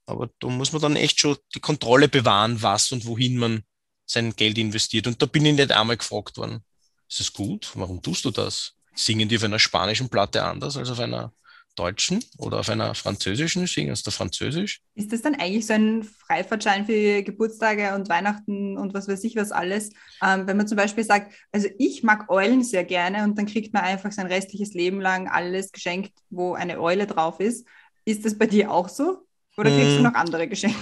Aber 0.06 0.30
da 0.40 0.48
muss 0.48 0.72
man 0.72 0.82
dann 0.82 0.96
echt 0.96 1.20
schon 1.20 1.36
die 1.54 1.60
Kontrolle 1.60 2.08
bewahren, 2.08 2.60
was 2.62 2.90
und 2.92 3.04
wohin 3.06 3.36
man 3.36 3.62
sein 4.06 4.34
Geld 4.34 4.58
investiert. 4.58 5.06
Und 5.06 5.22
da 5.22 5.26
bin 5.26 5.46
ich 5.46 5.54
nicht 5.54 5.70
einmal 5.72 5.96
gefragt 5.96 6.36
worden. 6.38 6.64
Ist 7.12 7.20
es 7.20 7.32
gut? 7.34 7.72
Warum 7.74 8.00
tust 8.00 8.24
du 8.24 8.30
das? 8.30 8.72
Singen 8.94 9.28
die 9.28 9.36
auf 9.36 9.44
einer 9.44 9.58
spanischen 9.58 10.08
Platte 10.08 10.44
anders 10.44 10.78
als 10.78 10.88
auf 10.88 10.98
einer 10.98 11.34
deutschen 11.76 12.24
oder 12.38 12.60
auf 12.60 12.70
einer 12.70 12.94
französischen? 12.94 13.66
Singen 13.66 13.94
sie 13.94 14.02
da 14.02 14.10
Französisch? 14.10 14.80
Ist 14.94 15.12
das 15.12 15.20
dann 15.20 15.34
eigentlich 15.34 15.66
so 15.66 15.74
ein 15.74 16.04
Freifahrtschein 16.04 16.86
für 16.86 17.22
Geburtstage 17.22 17.94
und 17.94 18.08
Weihnachten 18.08 18.78
und 18.78 18.94
was 18.94 19.08
weiß 19.08 19.24
ich 19.24 19.36
was 19.36 19.52
alles? 19.52 19.90
Ähm, 20.22 20.46
wenn 20.46 20.56
man 20.56 20.66
zum 20.66 20.78
Beispiel 20.78 21.04
sagt, 21.04 21.34
also 21.52 21.68
ich 21.78 22.02
mag 22.02 22.30
Eulen 22.30 22.64
sehr 22.64 22.84
gerne 22.84 23.24
und 23.24 23.36
dann 23.36 23.44
kriegt 23.44 23.74
man 23.74 23.82
einfach 23.82 24.10
sein 24.10 24.26
restliches 24.26 24.72
Leben 24.72 24.98
lang 24.98 25.28
alles 25.28 25.70
geschenkt, 25.70 26.12
wo 26.30 26.54
eine 26.54 26.80
Eule 26.80 27.06
drauf 27.06 27.40
ist. 27.40 27.66
Ist 28.06 28.24
das 28.24 28.38
bei 28.38 28.46
dir 28.46 28.70
auch 28.70 28.88
so? 28.88 29.26
Oder 29.58 29.68
kriegst 29.68 29.90
hm. 29.90 29.96
du 29.98 30.02
noch 30.04 30.14
andere 30.14 30.48
Geschenke? 30.48 30.78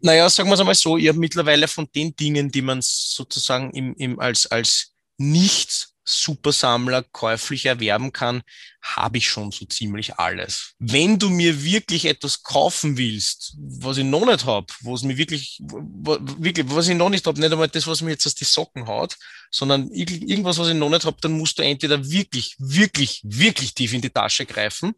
Naja, 0.00 0.28
sagen 0.28 0.48
wir 0.48 0.54
es 0.54 0.60
einmal 0.60 0.74
so, 0.74 0.96
ich 0.96 1.06
habe 1.06 1.18
mittlerweile 1.18 1.68
von 1.68 1.86
den 1.94 2.16
Dingen, 2.16 2.50
die 2.50 2.62
man 2.62 2.80
sozusagen 2.82 3.70
im, 3.72 3.94
im, 3.94 4.18
als, 4.18 4.46
als 4.46 4.94
nicht 5.20 5.90
Supersammler 6.02 7.02
käuflich 7.02 7.66
erwerben 7.66 8.12
kann, 8.12 8.42
habe 8.82 9.18
ich 9.18 9.28
schon 9.28 9.52
so 9.52 9.66
ziemlich 9.66 10.14
alles. 10.14 10.72
Wenn 10.78 11.18
du 11.18 11.28
mir 11.28 11.62
wirklich 11.62 12.06
etwas 12.06 12.42
kaufen 12.42 12.96
willst, 12.96 13.54
was 13.58 13.98
ich 13.98 14.04
noch 14.04 14.24
nicht 14.24 14.44
habe, 14.46 14.66
was 14.80 15.02
mir 15.02 15.18
wirklich, 15.18 15.60
wirklich, 15.60 16.66
was 16.70 16.88
ich 16.88 16.96
noch 16.96 17.10
nicht 17.10 17.26
habe, 17.26 17.38
nicht 17.38 17.52
einmal 17.52 17.68
das, 17.68 17.86
was 17.86 18.00
mir 18.00 18.12
jetzt 18.12 18.26
aus 18.26 18.34
die 18.34 18.44
Socken 18.44 18.86
haut, 18.86 19.16
sondern 19.50 19.90
irgendwas, 19.92 20.58
was 20.58 20.68
ich 20.68 20.74
noch 20.74 20.88
nicht 20.88 21.04
habe, 21.04 21.18
dann 21.20 21.32
musst 21.32 21.58
du 21.58 21.62
entweder 21.62 22.10
wirklich, 22.10 22.56
wirklich, 22.58 23.20
wirklich 23.22 23.74
tief 23.74 23.92
in 23.92 24.00
die 24.00 24.10
Tasche 24.10 24.46
greifen 24.46 24.94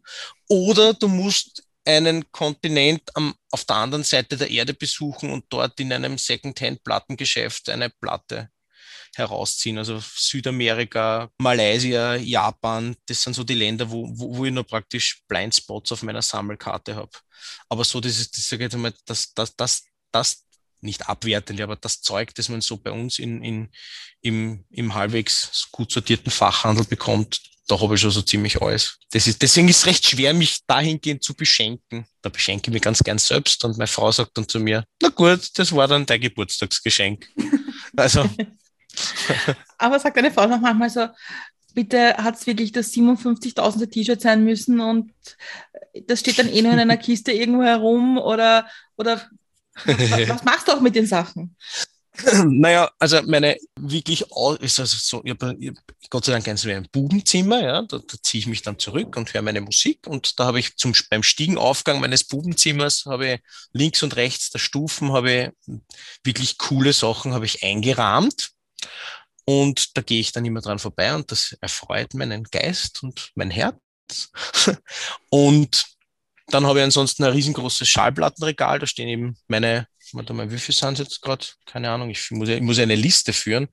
oder 0.47 0.93
du 0.93 1.09
musst 1.09 1.63
einen 1.85 2.31
Kontinent 2.31 3.01
am, 3.15 3.35
auf 3.51 3.65
der 3.65 3.75
anderen 3.75 4.05
Seite 4.05 4.37
der 4.37 4.49
Erde 4.49 4.73
besuchen 4.73 5.29
und 5.31 5.45
dort 5.49 5.79
in 5.81 5.91
einem 5.91 6.17
Secondhand-Plattengeschäft 6.17 7.67
eine 7.69 7.89
Platte 7.89 8.49
herausziehen. 9.15 9.77
Also 9.77 10.01
Südamerika, 10.15 11.29
Malaysia, 11.39 12.15
Japan, 12.15 12.95
das 13.05 13.21
sind 13.21 13.33
so 13.33 13.43
die 13.43 13.53
Länder, 13.53 13.89
wo, 13.89 14.07
wo, 14.09 14.37
wo 14.37 14.45
ich 14.45 14.51
nur 14.51 14.63
praktisch 14.63 15.21
Blindspots 15.27 15.91
auf 15.91 16.03
meiner 16.03 16.21
Sammelkarte 16.21 16.95
habe. 16.95 17.11
Aber 17.69 17.83
so, 17.83 17.99
das 17.99 18.19
ist, 18.19 18.37
das 18.37 18.47
sage 18.47 18.65
ich 18.65 18.73
mal, 18.73 18.93
das, 19.05 19.33
das, 19.33 19.55
das, 19.55 19.83
das 20.11 20.45
nicht 20.81 21.07
abwertend, 21.07 21.61
aber 21.61 21.75
das 21.75 22.01
Zeug, 22.01 22.35
das 22.35 22.49
man 22.49 22.61
so 22.61 22.77
bei 22.77 22.91
uns 22.91 23.19
in, 23.19 23.43
in, 23.43 23.69
im, 24.21 24.65
im 24.69 24.93
halbwegs 24.93 25.67
gut 25.71 25.91
sortierten 25.91 26.31
Fachhandel 26.31 26.85
bekommt, 26.85 27.41
da 27.67 27.79
habe 27.79 27.95
ich 27.95 28.01
schon 28.01 28.11
so 28.11 28.21
ziemlich 28.21 28.61
alles. 28.61 28.99
Das 29.11 29.25
ist, 29.25 29.41
deswegen 29.41 29.69
ist 29.69 29.77
es 29.79 29.85
recht 29.85 30.05
schwer, 30.05 30.33
mich 30.33 30.59
dahingehend 30.67 31.23
zu 31.23 31.33
beschenken. 31.33 32.05
Da 32.21 32.29
beschenke 32.29 32.69
ich 32.69 32.73
mich 32.73 32.81
ganz 32.81 32.99
gern 32.99 33.17
selbst 33.17 33.63
und 33.63 33.77
meine 33.77 33.87
Frau 33.87 34.11
sagt 34.11 34.37
dann 34.37 34.47
zu 34.47 34.59
mir, 34.59 34.83
na 35.01 35.09
gut, 35.09 35.47
das 35.57 35.73
war 35.73 35.87
dann 35.87 36.05
dein 36.05 36.21
Geburtstagsgeschenk. 36.21 37.29
Also 37.95 38.27
Aber 39.77 39.99
sagt 39.99 40.17
deine 40.17 40.31
Frau 40.31 40.47
noch 40.47 40.59
manchmal 40.59 40.89
so, 40.89 41.07
bitte 41.73 42.17
hat 42.17 42.35
es 42.35 42.47
wirklich 42.47 42.71
das 42.71 42.91
57.000 42.93 43.89
T-Shirt 43.89 44.21
sein 44.21 44.43
müssen 44.43 44.79
und 44.79 45.11
das 46.07 46.19
steht 46.19 46.39
dann 46.39 46.49
eh 46.49 46.61
nur 46.61 46.73
in 46.73 46.79
einer 46.79 46.97
Kiste 46.97 47.31
irgendwo 47.31 47.63
herum 47.63 48.17
oder, 48.17 48.67
oder 48.97 49.21
was, 49.85 49.97
was 50.29 50.43
machst 50.43 50.67
du 50.67 50.73
auch 50.73 50.81
mit 50.81 50.95
den 50.95 51.07
Sachen? 51.07 51.55
Naja, 52.45 52.91
also 52.99 53.21
meine 53.23 53.57
wirklich, 53.75 54.21
ist 54.59 54.79
also 54.79 54.97
so, 54.99 55.21
ich 55.23 55.31
habe 55.31 55.57
Gott 56.11 56.25
sei 56.25 56.31
Dank 56.31 56.47
eins 56.47 56.63
ein 56.63 56.87
Bubenzimmer, 56.91 57.63
ja, 57.63 57.81
da, 57.81 57.97
da 57.97 58.17
ziehe 58.21 58.39
ich 58.39 58.47
mich 58.47 58.61
dann 58.61 58.77
zurück 58.77 59.17
und 59.17 59.33
höre 59.33 59.41
meine 59.41 59.61
Musik 59.61 60.05
und 60.05 60.39
da 60.39 60.45
habe 60.45 60.59
ich 60.59 60.77
zum, 60.77 60.93
beim 61.09 61.23
Stiegenaufgang 61.23 61.99
meines 61.99 62.23
Bubenzimmers 62.23 63.05
habe 63.07 63.27
ich 63.27 63.39
links 63.71 64.03
und 64.03 64.15
rechts 64.15 64.51
der 64.51 64.59
Stufen 64.59 65.11
habe 65.11 65.51
ich 65.67 65.75
wirklich 66.23 66.59
coole 66.59 66.93
Sachen 66.93 67.33
habe 67.33 67.47
ich 67.47 67.63
eingerahmt 67.63 68.51
und 69.45 69.97
da 69.97 70.01
gehe 70.01 70.19
ich 70.19 70.31
dann 70.31 70.45
immer 70.45 70.61
dran 70.61 70.79
vorbei 70.79 71.13
und 71.13 71.31
das 71.31 71.55
erfreut 71.59 72.13
meinen 72.13 72.43
Geist 72.45 73.03
und 73.03 73.31
mein 73.35 73.51
Herz. 73.51 73.77
und 75.29 75.85
dann 76.47 76.65
habe 76.65 76.79
ich 76.79 76.85
ansonsten 76.85 77.23
ein 77.23 77.31
riesengroßes 77.31 77.87
Schallplattenregal, 77.87 78.79
da 78.79 78.85
stehen 78.85 79.07
eben 79.07 79.37
meine, 79.47 79.87
warte 80.11 80.33
mal, 80.33 80.51
wie 80.51 80.59
viel 80.59 80.75
sind 80.75 80.93
es 80.93 80.99
jetzt 80.99 81.21
gerade? 81.21 81.45
Keine 81.65 81.89
Ahnung, 81.89 82.09
ich 82.09 82.31
muss, 82.31 82.49
ich 82.49 82.61
muss 82.61 82.79
eine 82.79 82.95
Liste 82.95 83.33
führen. 83.33 83.67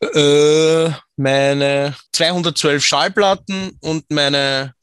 Äh, 0.00 0.90
meine 1.16 1.96
212 2.12 2.84
Schallplatten 2.84 3.78
und 3.80 4.10
meine, 4.10 4.74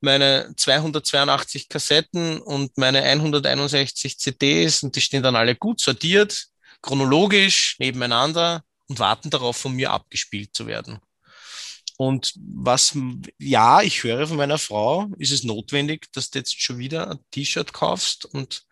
meine 0.00 0.52
282 0.56 1.68
Kassetten 1.68 2.40
und 2.40 2.76
meine 2.76 3.02
161 3.02 4.18
CDs 4.18 4.82
und 4.82 4.94
die 4.94 5.00
stehen 5.00 5.22
dann 5.22 5.36
alle 5.36 5.56
gut 5.56 5.80
sortiert 5.80 6.48
chronologisch 6.86 7.76
nebeneinander 7.78 8.62
und 8.88 8.98
warten 8.98 9.28
darauf, 9.28 9.56
von 9.56 9.72
mir 9.72 9.90
abgespielt 9.90 10.54
zu 10.54 10.66
werden. 10.66 11.00
Und 11.98 12.34
was, 12.36 12.96
ja, 13.38 13.82
ich 13.82 14.04
höre 14.04 14.26
von 14.26 14.36
meiner 14.36 14.58
Frau, 14.58 15.08
ist 15.18 15.32
es 15.32 15.44
notwendig, 15.44 16.06
dass 16.12 16.30
du 16.30 16.38
jetzt 16.38 16.60
schon 16.60 16.78
wieder 16.78 17.10
ein 17.10 17.18
T-Shirt 17.30 17.72
kaufst 17.72 18.26
und 18.26 18.64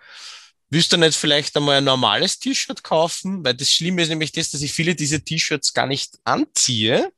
willst 0.70 0.92
du 0.92 0.96
nicht 0.96 1.16
vielleicht 1.16 1.56
einmal 1.56 1.78
ein 1.78 1.84
normales 1.84 2.38
T-Shirt 2.38 2.84
kaufen? 2.84 3.44
Weil 3.44 3.54
das 3.54 3.70
Schlimme 3.70 4.02
ist 4.02 4.10
nämlich 4.10 4.32
das, 4.32 4.50
dass 4.50 4.62
ich 4.62 4.72
viele 4.72 4.94
dieser 4.94 5.24
T-Shirts 5.24 5.72
gar 5.72 5.86
nicht 5.86 6.18
anziehe. 6.24 7.10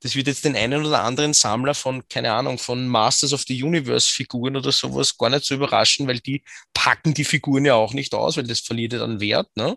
Das 0.00 0.14
wird 0.14 0.28
jetzt 0.28 0.44
den 0.44 0.56
einen 0.56 0.84
oder 0.84 1.02
anderen 1.02 1.34
Sammler 1.34 1.74
von, 1.74 2.06
keine 2.08 2.32
Ahnung, 2.32 2.58
von 2.58 2.86
Masters 2.86 3.32
of 3.32 3.44
the 3.46 3.62
Universe 3.62 4.10
Figuren 4.10 4.56
oder 4.56 4.72
sowas 4.72 5.16
gar 5.16 5.30
nicht 5.30 5.44
so 5.44 5.54
überraschen, 5.54 6.06
weil 6.06 6.20
die 6.20 6.42
packen 6.72 7.14
die 7.14 7.24
Figuren 7.24 7.64
ja 7.64 7.74
auch 7.74 7.92
nicht 7.92 8.14
aus, 8.14 8.36
weil 8.36 8.46
das 8.46 8.60
verliert 8.60 8.94
ja 8.94 9.00
dann 9.00 9.20
Wert. 9.20 9.48
Ne? 9.56 9.76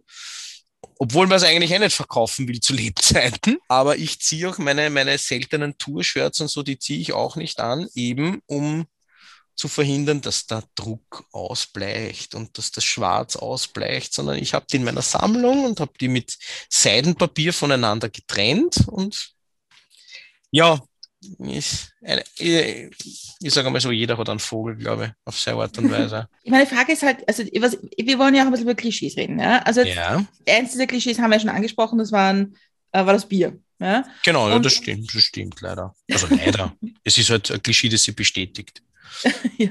Obwohl 1.04 1.28
man 1.28 1.36
es 1.36 1.44
eigentlich 1.44 1.72
eh 1.72 1.80
nicht 1.80 1.98
verkaufen 1.98 2.48
will 2.48 2.62
zu 2.62 2.72
Lebzeiten. 2.72 3.58
Aber 3.68 3.98
ich 3.98 4.22
ziehe 4.22 4.50
auch 4.50 4.58
meine, 4.58 4.90
meine 4.90 5.18
seltenen 5.18 5.78
Tour-Shirts 5.78 6.40
und 6.40 6.48
so, 6.48 6.64
die 6.64 6.80
ziehe 6.80 7.02
ich 7.02 7.12
auch 7.12 7.36
nicht 7.36 7.60
an, 7.60 7.90
eben 7.94 8.40
um 8.46 8.86
zu 9.54 9.68
verhindern, 9.68 10.22
dass 10.22 10.48
der 10.48 10.64
Druck 10.76 11.26
ausbleicht 11.34 12.36
und 12.36 12.58
dass 12.58 12.72
das 12.72 12.86
Schwarz 12.86 13.36
ausbleicht, 13.36 14.14
sondern 14.14 14.38
ich 14.38 14.54
habe 14.54 14.66
die 14.72 14.78
in 14.78 14.86
meiner 14.86 15.02
Sammlung 15.02 15.66
und 15.66 15.82
habe 15.82 15.92
die 16.00 16.08
mit 16.08 16.38
Seidenpapier 16.70 17.52
voneinander 17.52 18.08
getrennt 18.08 18.88
und 18.88 19.34
ja, 20.52 20.82
ich, 21.40 21.88
ich, 22.40 23.34
ich 23.42 23.54
sage 23.54 23.70
mal 23.70 23.80
so, 23.80 23.92
jeder 23.92 24.18
hat 24.18 24.30
einen 24.30 24.40
Vogel, 24.40 24.76
glaube 24.76 25.06
ich, 25.06 25.12
auf 25.26 25.40
seine 25.40 25.62
Art 25.62 25.78
und 25.78 25.92
Weise. 25.92 26.28
Ich 26.44 26.52
meine 26.52 26.66
Frage 26.66 26.94
ist 26.94 27.04
halt, 27.04 27.28
also 27.28 27.44
was, 27.60 27.78
wir 27.98 28.20
wollen 28.20 28.36
ja 28.36 28.44
auch 28.44 28.48
ein 28.48 28.52
bisschen 28.52 28.68
über 28.68 28.76
Klischees 28.76 29.18
reden. 29.18 29.40
Ja? 29.40 29.60
Also 29.60 29.82
ja. 29.82 30.26
eins 30.48 30.72
dieser 30.72 30.88
Klischees 30.88 31.20
haben 31.20 31.30
wir 31.30 31.38
ja 31.38 31.42
schon 31.42 31.50
angesprochen, 31.50 32.00
das 32.00 32.12
waren, 32.12 32.56
äh, 32.92 33.06
war 33.06 33.14
das 33.14 33.28
Bier. 33.28 33.60
Ja? 33.80 34.06
Genau, 34.24 34.50
ja, 34.50 34.60
das 34.60 34.74
stimmt, 34.74 35.14
das 35.14 35.24
stimmt 35.24 35.60
leider. 35.62 35.94
Also 36.12 36.28
leider. 36.30 36.76
es 37.04 37.18
ist 37.18 37.30
halt 37.30 37.52
ein 37.52 37.62
Klischee, 37.62 37.90
das 37.90 38.04
sie 38.04 38.12
bestätigt. 38.12 38.82
ja. 39.58 39.70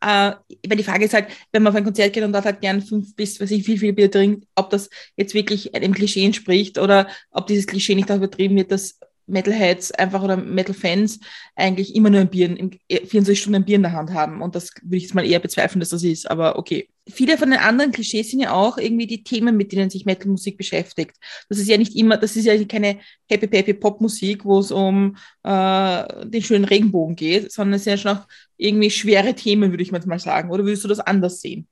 Äh, 0.00 0.36
weil 0.68 0.76
die 0.76 0.84
Frage 0.84 1.04
ist 1.04 1.14
halt, 1.14 1.28
wenn 1.52 1.62
man 1.62 1.72
auf 1.72 1.76
ein 1.76 1.84
Konzert 1.84 2.12
geht 2.12 2.24
und 2.24 2.32
dort 2.32 2.44
halt 2.44 2.60
gern 2.60 2.82
fünf 2.82 3.14
bis, 3.14 3.40
weiß 3.40 3.50
ich, 3.50 3.64
viel, 3.64 3.78
viel 3.78 3.92
Bier 3.92 4.10
trinkt, 4.10 4.46
ob 4.54 4.70
das 4.70 4.90
jetzt 5.16 5.34
wirklich 5.34 5.74
einem 5.74 5.94
Klischee 5.94 6.24
entspricht 6.24 6.78
oder 6.78 7.08
ob 7.30 7.46
dieses 7.46 7.66
Klischee 7.66 7.94
nicht 7.94 8.10
auch 8.10 8.16
übertrieben 8.16 8.56
wird, 8.56 8.72
dass 8.72 8.98
Metalheads 9.26 9.92
einfach 9.92 10.22
oder 10.22 10.36
Metal-Fans 10.36 11.20
eigentlich 11.56 11.94
immer 11.94 12.10
nur 12.10 12.20
ein 12.20 12.30
Bier, 12.30 12.48
24 12.88 13.28
äh, 13.28 13.36
Stunden 13.36 13.56
ein 13.56 13.64
Bier 13.64 13.76
in 13.76 13.82
der 13.82 13.92
Hand 13.92 14.12
haben. 14.12 14.42
Und 14.42 14.54
das 14.54 14.70
würde 14.82 14.96
ich 14.96 15.04
jetzt 15.04 15.14
mal 15.14 15.26
eher 15.26 15.38
bezweifeln, 15.38 15.80
dass 15.80 15.90
das 15.90 16.02
ist. 16.02 16.30
Aber 16.30 16.58
okay. 16.58 16.88
Viele 17.08 17.36
von 17.36 17.50
den 17.50 17.58
anderen 17.58 17.90
Klischees 17.90 18.30
sind 18.30 18.40
ja 18.40 18.52
auch 18.52 18.78
irgendwie 18.78 19.08
die 19.08 19.24
Themen, 19.24 19.56
mit 19.56 19.72
denen 19.72 19.90
sich 19.90 20.04
Metal-Musik 20.04 20.56
beschäftigt. 20.56 21.16
Das 21.48 21.58
ist 21.58 21.68
ja 21.68 21.76
nicht 21.76 21.96
immer, 21.96 22.16
das 22.16 22.36
ist 22.36 22.44
ja 22.44 22.62
keine 22.64 23.00
Happy 23.28 23.48
Peppy 23.48 23.74
Pop-Musik, 23.74 24.44
wo 24.44 24.60
es 24.60 24.70
um 24.70 25.16
äh, 25.42 26.26
den 26.26 26.42
schönen 26.42 26.64
Regenbogen 26.64 27.16
geht, 27.16 27.50
sondern 27.50 27.74
es 27.74 27.84
sind 27.84 27.92
ja 27.92 27.96
schon 27.96 28.18
auch 28.18 28.28
irgendwie 28.56 28.90
schwere 28.90 29.34
Themen, 29.34 29.72
würde 29.72 29.82
ich 29.82 29.90
mal 29.90 30.18
sagen. 30.20 30.50
Oder 30.50 30.64
würdest 30.64 30.84
du 30.84 30.88
das 30.88 31.00
anders 31.00 31.40
sehen? 31.40 31.66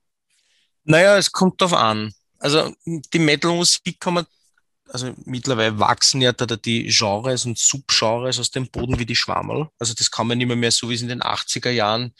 Naja, 0.83 1.17
es 1.17 1.31
kommt 1.31 1.61
darauf 1.61 1.77
an. 1.77 2.11
Also 2.39 2.73
die 2.85 3.19
Metal-Musik 3.19 3.99
kann 3.99 4.15
man 4.15 4.25
also 4.93 5.13
mittlerweile 5.25 5.79
wachsen 5.79 6.21
ja 6.21 6.33
da 6.33 6.45
die 6.45 6.87
Genres 6.87 7.45
und 7.45 7.57
Subgenres 7.57 8.39
aus 8.39 8.51
dem 8.51 8.69
Boden 8.69 8.99
wie 8.99 9.05
die 9.05 9.15
Schwammerl. 9.15 9.69
Also 9.79 9.93
das 9.93 10.11
kann 10.11 10.27
man 10.27 10.37
nicht 10.37 10.47
mehr, 10.47 10.55
mehr 10.55 10.71
so, 10.71 10.89
wie 10.89 10.95
es 10.95 11.01
in 11.01 11.07
den 11.07 11.21
80er 11.21 11.69
Jahren 11.69 12.13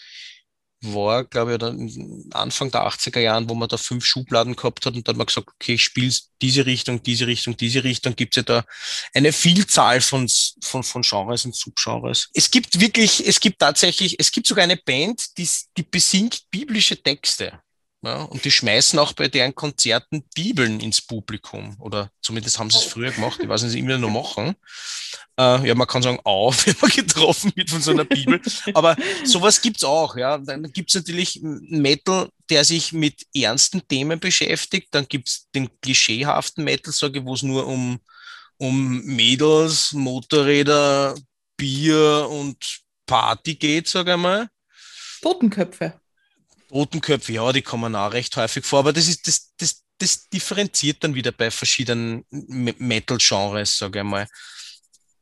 war, 0.84 1.25
glaube 1.25 1.51
ich, 1.51 1.55
oder 1.55 1.75
Anfang 2.31 2.71
der 2.71 2.88
80er 2.88 3.19
Jahren, 3.19 3.47
wo 3.49 3.53
man 3.53 3.69
da 3.69 3.77
fünf 3.77 4.03
Schubladen 4.03 4.55
gehabt 4.55 4.86
hat 4.86 4.95
und 4.95 5.07
dann 5.07 5.15
man 5.15 5.27
gesagt, 5.27 5.47
okay, 5.47 5.75
ich 5.75 5.84
spiele 5.84 6.12
diese 6.41 6.65
Richtung, 6.65 7.03
diese 7.03 7.27
Richtung, 7.27 7.55
diese 7.55 7.84
Richtung, 7.84 8.15
gibt 8.15 8.36
es 8.36 8.38
ja 8.38 8.43
da 8.43 8.65
eine 9.13 9.31
Vielzahl 9.31 10.01
von, 10.01 10.27
von, 10.63 10.84
von 10.84 11.03
Genres 11.03 11.45
und 11.45 11.55
Subgenres. 11.55 12.29
Es 12.34 12.49
gibt 12.49 12.79
wirklich, 12.79 13.25
es 13.27 13.39
gibt 13.39 13.60
tatsächlich, 13.60 14.15
es 14.19 14.31
gibt 14.31 14.47
sogar 14.47 14.63
eine 14.63 14.77
Band, 14.77 15.38
die, 15.38 15.47
die 15.77 15.84
besingt 15.84 16.49
biblische 16.49 17.01
Texte. 17.01 17.60
Ja, 18.04 18.24
und 18.24 18.44
die 18.46 18.52
schmeißen 18.52 18.98
auch 18.98 19.14
bei 19.14 19.28
deren 19.28 19.54
Konzerten 19.54 20.24
Bibeln 20.34 20.80
ins 20.80 21.02
Publikum. 21.02 21.76
Oder 21.80 22.10
zumindest 22.24 22.58
haben 22.58 22.72
sie 22.72 22.80
es 22.80 22.86
früher 22.86 23.12
gemacht. 23.12 23.40
Ich 23.44 23.48
weiß 23.48 23.62
nicht, 23.62 23.70
ob 23.70 23.74
sie 23.74 23.80
immer 23.80 24.00
noch 24.00 24.10
machen. 24.10 24.56
Äh, 25.38 25.68
ja, 25.68 25.76
man 25.76 25.88
kann 25.88 26.02
sagen, 26.02 26.20
auf, 26.24 26.66
wenn 26.66 26.76
man 26.82 26.90
getroffen 26.90 27.52
wird 27.56 27.70
von 27.70 27.82
so 27.82 27.92
einer 27.92 28.06
Bibel. 28.06 28.42
Aber 28.74 28.98
sowas 29.24 29.62
gibt's 29.62 29.84
auch. 29.84 30.16
Ja. 30.16 30.40
Dann 30.40 30.64
gibt's 30.74 30.96
natürlich 30.96 31.42
Metal, 31.44 32.30
der 32.50 32.66
sich 32.66 32.92
mit 32.92 33.28
ernsten 33.36 33.88
Themen 33.88 34.20
beschäftigt. 34.20 34.88
Dann 34.92 35.08
gibt's 35.08 35.48
den 35.54 35.70
klischeehaften 35.82 36.64
Metal, 36.64 36.92
sage 36.92 37.20
ich, 37.20 37.26
wo 37.26 37.36
es 37.36 37.44
nur 37.44 37.68
um, 37.68 38.00
um 38.58 39.02
Mädels, 39.06 39.94
Motorräder, 39.94 41.14
Bier 41.56 42.28
und 42.32 42.82
Party 43.06 43.54
geht, 43.54 43.88
sage 43.88 44.14
ich 44.14 44.18
mal. 44.18 44.50
Totenköpfe. 45.22 46.01
Totenköpfe, 46.71 47.34
ja, 47.34 47.51
die 47.51 47.62
kommen 47.62 47.95
auch 47.95 48.13
recht 48.13 48.36
häufig 48.38 48.65
vor, 48.65 48.79
aber 48.79 48.93
das 48.93 49.07
ist, 49.07 49.27
das, 49.27 49.53
das, 49.57 49.84
das 49.97 50.29
differenziert 50.29 51.03
dann 51.03 51.15
wieder 51.15 51.31
bei 51.31 51.51
verschiedenen 51.51 52.25
Metal-Genres, 52.29 53.77
sage 53.77 53.99
ich 53.99 54.05
mal. 54.05 54.27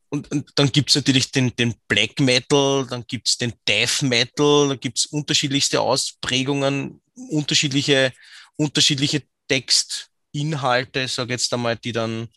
Und, 0.09 0.31
und 0.31 0.51
dann 0.55 0.71
gibt's 0.71 0.95
natürlich 0.95 1.31
den, 1.31 1.55
den 1.55 1.75
Black 1.87 2.19
Metal, 2.19 2.85
dann 2.87 3.05
gibt's 3.07 3.37
den 3.37 3.53
Death 3.67 4.01
Metal, 4.01 4.69
da 4.69 4.75
gibt's 4.75 5.05
unterschiedlichste 5.07 5.81
Ausprägungen, 5.81 7.01
unterschiedliche, 7.13 8.13
unterschiedliche 8.55 9.23
Textinhalte, 9.47 11.07
sage 11.07 11.33
jetzt 11.33 11.53
einmal, 11.53 11.75
die 11.75 11.91
dann 11.91 12.27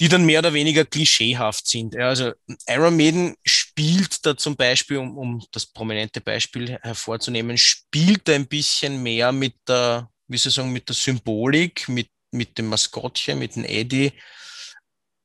die 0.00 0.08
dann 0.08 0.26
mehr 0.26 0.40
oder 0.40 0.52
weniger 0.52 0.84
klischeehaft 0.84 1.66
sind. 1.66 1.94
Ja, 1.94 2.08
also 2.08 2.32
Iron 2.68 2.96
Maiden 2.96 3.36
spielt 3.44 4.26
da 4.26 4.36
zum 4.36 4.56
Beispiel, 4.56 4.98
um, 4.98 5.16
um 5.16 5.44
das 5.52 5.66
prominente 5.66 6.20
Beispiel 6.20 6.78
hervorzunehmen, 6.82 7.56
spielt 7.56 8.28
ein 8.28 8.46
bisschen 8.46 9.02
mehr 9.02 9.30
mit 9.30 9.54
der, 9.68 10.10
wie 10.26 10.36
soll 10.36 10.50
ich 10.50 10.54
sagen, 10.56 10.72
mit 10.72 10.88
der 10.88 10.96
Symbolik, 10.96 11.88
mit, 11.88 12.08
mit 12.32 12.58
dem 12.58 12.66
Maskottchen, 12.66 13.38
mit 13.38 13.54
dem 13.54 13.64
Eddie, 13.64 14.12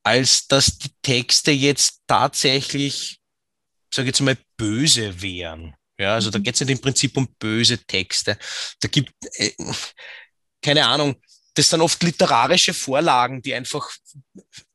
als 0.04 0.46
dass 0.46 0.78
die 0.78 0.90
Texte 1.02 1.50
jetzt 1.50 2.02
tatsächlich, 2.06 3.20
sage 3.92 4.08
ich 4.08 4.14
jetzt 4.14 4.20
mal, 4.20 4.38
böse 4.56 5.20
wären. 5.20 5.74
Ja, 5.98 6.14
also 6.14 6.30
da 6.30 6.38
mhm. 6.38 6.44
geht 6.44 6.54
es 6.54 6.60
nicht 6.60 6.70
im 6.70 6.80
Prinzip 6.80 7.16
um 7.16 7.28
böse 7.38 7.78
Texte. 7.78 8.38
Da 8.80 8.88
gibt, 8.88 9.12
äh, 9.34 9.52
keine 10.62 10.86
Ahnung, 10.86 11.20
das 11.60 11.68
sind 11.68 11.82
oft 11.82 12.02
literarische 12.02 12.72
Vorlagen, 12.72 13.42
die 13.42 13.54
einfach, 13.54 13.90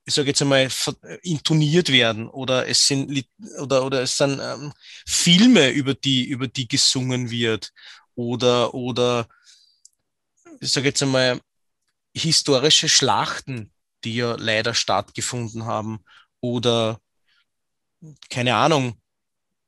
ich 0.06 0.13
sage 0.13 0.28
jetzt 0.28 0.43
einmal, 0.43 0.69
intoniert 1.24 1.91
werden. 1.91 2.30
Oder 2.30 2.67
es 2.67 2.86
sind 2.86 3.26
oder 3.60 3.84
oder 3.84 4.04
es 4.04 4.15
sind 4.15 4.39
ähm, 4.39 4.71
Filme, 5.08 5.71
über 5.71 5.95
die 5.95 6.26
über 6.26 6.48
die 6.48 6.67
gesungen 6.67 7.32
wird. 7.32 7.74
Oder 8.13 8.76
oder 8.76 9.28
ich 10.60 10.71
sage 10.71 10.89
jetzt 10.89 11.02
einmal 11.02 11.41
historische 12.15 12.88
Schlachten, 12.88 13.74
die 14.04 14.17
ja 14.17 14.36
leider 14.36 14.76
stattgefunden 14.76 15.65
haben. 15.65 16.06
Oder 16.39 17.02
keine 18.30 18.56
Ahnung, 18.56 19.02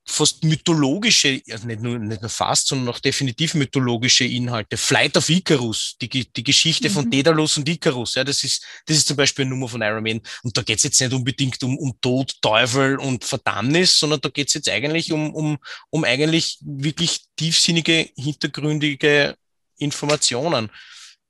fast 0.09 0.43
mythologische, 0.43 1.41
also 1.51 1.67
nicht 1.67 1.81
nur, 1.81 1.99
nicht 1.99 2.21
nur 2.21 2.29
fast, 2.29 2.67
sondern 2.67 2.87
auch 2.89 2.99
definitiv 2.99 3.53
mythologische 3.55 4.23
Inhalte. 4.23 4.77
Flight 4.77 5.17
of 5.17 5.27
Icarus, 5.29 5.97
die, 6.01 6.07
die 6.07 6.43
Geschichte 6.43 6.89
mhm. 6.89 6.93
von 6.93 7.11
Daedalus 7.11 7.57
und 7.57 7.67
Icarus, 7.67 8.15
ja, 8.15 8.23
das 8.23 8.43
ist, 8.43 8.65
das 8.85 8.97
ist 8.97 9.07
zum 9.07 9.17
Beispiel 9.17 9.43
eine 9.43 9.53
Nummer 9.53 9.67
von 9.67 9.81
Iron 9.81 10.01
Man. 10.01 10.21
Und 10.43 10.57
da 10.57 10.61
geht 10.61 10.77
es 10.77 10.83
jetzt 10.83 11.01
nicht 11.01 11.13
unbedingt 11.13 11.61
um, 11.63 11.77
um 11.77 11.99
Tod, 11.99 12.33
Teufel 12.41 12.97
und 12.97 13.25
Verdammnis, 13.25 13.99
sondern 13.99 14.21
da 14.21 14.29
geht 14.29 14.47
es 14.47 14.53
jetzt 14.53 14.69
eigentlich 14.69 15.11
um, 15.11 15.35
um, 15.35 15.57
um 15.89 16.03
eigentlich 16.05 16.57
wirklich 16.61 17.25
tiefsinnige, 17.35 18.09
hintergründige 18.15 19.35
Informationen. 19.77 20.71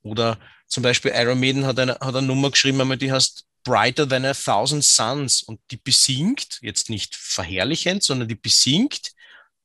Oder 0.03 0.39
zum 0.67 0.83
Beispiel 0.83 1.11
Iron 1.15 1.39
Maiden 1.39 1.65
hat 1.65 1.79
eine, 1.79 1.93
hat 1.93 2.15
eine 2.15 2.27
Nummer 2.27 2.51
geschrieben, 2.51 2.97
die 2.99 3.11
heißt 3.11 3.43
Brighter 3.67 4.07
Than 4.07 4.23
a 4.23 4.33
Thousand 4.33 4.81
Suns. 4.81 5.43
Und 5.43 5.59
die 5.71 5.77
besingt, 5.77 6.59
jetzt 6.61 6.89
nicht 6.89 7.17
verherrlichend, 7.17 8.01
sondern 8.01 8.29
die 8.29 8.35
besingt 8.35 9.11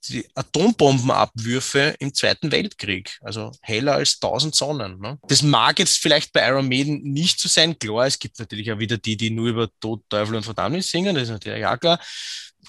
die 0.09 0.27
Atombombenabwürfe 0.35 1.95
im 1.99 2.13
Zweiten 2.15 2.51
Weltkrieg, 2.51 3.19
also 3.23 3.53
heller 3.61 3.95
als 3.95 4.19
tausend 4.19 4.55
Sonnen. 4.55 5.01
Ne? 5.01 5.19
Das 5.29 5.43
mag 5.43 5.79
jetzt 5.79 5.99
vielleicht 5.99 6.33
bei 6.33 6.47
Iron 6.47 6.69
Maiden 6.69 7.03
nicht 7.03 7.41
so 7.41 7.49
sein, 7.49 7.79
klar, 7.79 8.07
es 8.07 8.19
gibt 8.19 8.39
natürlich 8.39 8.73
auch 8.73 8.79
wieder 8.79 8.99
die, 8.99 9.17
die 9.17 9.31
nur 9.31 9.49
über 9.49 9.69
Tod, 9.81 10.03
Teufel 10.09 10.37
und 10.37 10.45
Verdammnis 10.45 10.91
singen, 10.91 11.15
das 11.15 11.25
ist 11.25 11.31
natürlich 11.31 11.61
ja 11.61 11.77
klar, 11.77 12.01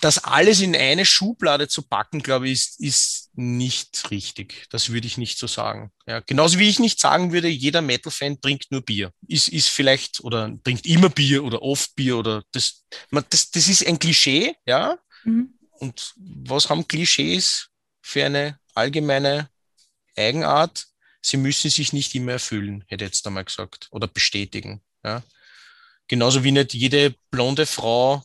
das 0.01 0.23
alles 0.23 0.61
in 0.61 0.75
eine 0.75 1.05
Schublade 1.05 1.67
zu 1.67 1.83
packen, 1.83 2.21
glaube 2.21 2.47
ich, 2.47 2.53
ist, 2.53 2.79
ist 2.79 3.29
nicht 3.35 4.09
richtig. 4.11 4.65
Das 4.69 4.89
würde 4.89 5.07
ich 5.07 5.17
nicht 5.17 5.37
so 5.37 5.47
sagen. 5.47 5.91
Ja, 6.07 6.19
genauso 6.19 6.59
wie 6.59 6.69
ich 6.69 6.79
nicht 6.79 6.99
sagen 6.99 7.31
würde, 7.31 7.47
jeder 7.47 7.81
Metal-Fan 7.81 8.41
trinkt 8.41 8.71
nur 8.71 8.81
Bier. 8.81 9.11
Ist, 9.27 9.49
ist 9.49 9.69
vielleicht 9.69 10.21
oder 10.21 10.51
trinkt 10.63 10.85
immer 10.85 11.09
Bier 11.09 11.43
oder 11.43 11.61
oft 11.61 11.95
Bier 11.95 12.17
oder 12.17 12.43
das, 12.51 12.85
man, 13.11 13.23
das, 13.29 13.51
das 13.51 13.67
ist 13.67 13.85
ein 13.85 13.99
Klischee, 13.99 14.55
ja. 14.65 14.97
Mhm. 15.23 15.53
Und 15.83 16.13
was 16.15 16.69
haben 16.69 16.87
Klischees 16.87 17.67
für 18.01 18.25
eine 18.25 18.57
allgemeine 18.73 19.49
Eigenart? 20.15 20.85
Sie 21.21 21.35
müssen 21.35 21.69
sich 21.69 21.91
nicht 21.91 22.15
immer 22.15 22.33
erfüllen, 22.33 22.85
hätte 22.87 23.03
jetzt 23.03 23.27
einmal 23.27 23.43
gesagt, 23.43 23.89
oder 23.91 24.07
bestätigen. 24.07 24.81
Ja. 25.03 25.23
Genauso 26.07 26.45
wie 26.45 26.53
nicht 26.53 26.73
jede 26.73 27.15
blonde 27.31 27.65
Frau 27.65 28.23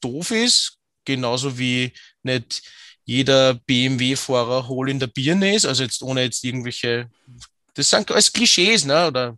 doof 0.00 0.30
ist, 0.30 0.78
genauso 1.04 1.58
wie 1.58 1.92
nicht 2.22 2.62
jeder 3.04 3.54
BMW-Fahrer 3.54 4.68
hohl 4.68 4.88
in 4.88 5.00
der 5.00 5.08
Birne 5.08 5.52
ist, 5.56 5.66
also 5.66 5.82
jetzt 5.82 6.00
ohne 6.00 6.22
jetzt 6.22 6.44
irgendwelche, 6.44 7.10
das 7.74 7.90
sind 7.90 8.08
alles 8.12 8.32
Klischees, 8.32 8.84
ne? 8.84 9.08
Oder 9.08 9.36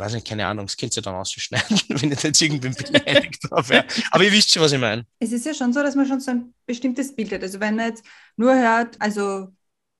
weiß 0.00 0.14
nicht, 0.14 0.26
keine 0.26 0.46
Ahnung, 0.46 0.66
das 0.66 0.76
könnt 0.76 0.96
ihr 0.96 1.02
dann 1.02 1.14
ausschneiden, 1.14 1.80
wenn 1.88 2.12
ich 2.12 2.22
jetzt 2.22 2.40
irgendwen 2.42 2.74
beleidigt 2.74 3.44
habe. 3.50 3.74
Ja. 3.74 3.84
Aber 4.10 4.24
ihr 4.24 4.32
wisst 4.32 4.50
schon, 4.50 4.62
was 4.62 4.72
ich 4.72 4.80
meine. 4.80 5.06
Es 5.18 5.32
ist 5.32 5.46
ja 5.46 5.54
schon 5.54 5.72
so, 5.72 5.82
dass 5.82 5.94
man 5.94 6.06
schon 6.06 6.20
so 6.20 6.32
ein 6.32 6.54
bestimmtes 6.66 7.14
Bild 7.14 7.32
hat. 7.32 7.42
Also 7.42 7.60
wenn 7.60 7.76
man 7.76 7.88
jetzt 7.88 8.04
nur 8.36 8.54
hört, 8.54 8.96
also 9.00 9.48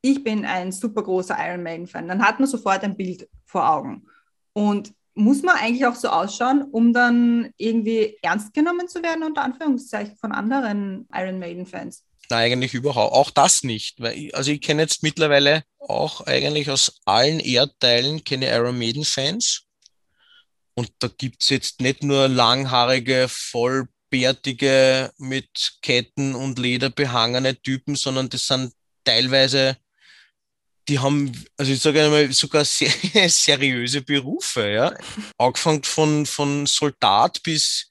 ich 0.02 0.24
bin 0.24 0.44
ein 0.44 0.72
super 0.72 1.02
großer 1.02 1.36
Iron 1.38 1.62
Maiden-Fan, 1.62 2.08
dann 2.08 2.22
hat 2.22 2.40
man 2.40 2.48
sofort 2.48 2.82
ein 2.82 2.96
Bild 2.96 3.28
vor 3.44 3.68
Augen. 3.68 4.06
Und 4.52 4.92
muss 5.14 5.42
man 5.42 5.56
eigentlich 5.56 5.86
auch 5.86 5.94
so 5.94 6.08
ausschauen, 6.08 6.62
um 6.62 6.92
dann 6.92 7.50
irgendwie 7.56 8.16
ernst 8.22 8.54
genommen 8.54 8.88
zu 8.88 9.02
werden, 9.02 9.22
unter 9.22 9.42
Anführungszeichen, 9.42 10.16
von 10.16 10.32
anderen 10.32 11.06
Iron 11.12 11.38
Maiden-Fans? 11.38 12.04
Nein, 12.30 12.52
eigentlich 12.52 12.74
überhaupt. 12.74 13.12
Auch 13.12 13.30
das 13.30 13.64
nicht. 13.64 14.00
Weil 14.00 14.16
ich, 14.16 14.34
also 14.34 14.52
ich 14.52 14.60
kenne 14.60 14.82
jetzt 14.82 15.02
mittlerweile 15.02 15.64
auch 15.80 16.26
eigentlich 16.26 16.70
aus 16.70 17.00
allen 17.04 17.40
Erdteilen 17.40 18.24
kenne 18.24 18.48
Iron 18.54 18.78
Maiden-Fans. 18.78 19.66
Und 20.80 20.90
da 20.98 21.08
gibt 21.08 21.42
es 21.42 21.50
jetzt 21.50 21.82
nicht 21.82 22.02
nur 22.02 22.26
langhaarige, 22.26 23.26
vollbärtige, 23.28 25.12
mit 25.18 25.74
Ketten 25.82 26.34
und 26.34 26.58
Leder 26.58 26.88
behangene 26.88 27.60
Typen, 27.60 27.96
sondern 27.96 28.30
das 28.30 28.46
sind 28.46 28.72
teilweise, 29.04 29.76
die 30.88 30.98
haben, 30.98 31.32
also 31.58 31.70
ich 31.70 31.82
sage 31.82 32.02
einmal, 32.02 32.32
sogar 32.32 32.64
sehr 32.64 33.28
seriöse 33.28 34.00
Berufe, 34.00 34.70
ja. 34.70 34.96
Angefangen 35.36 35.84
von, 35.84 36.24
von 36.24 36.64
Soldat 36.64 37.42
bis 37.42 37.90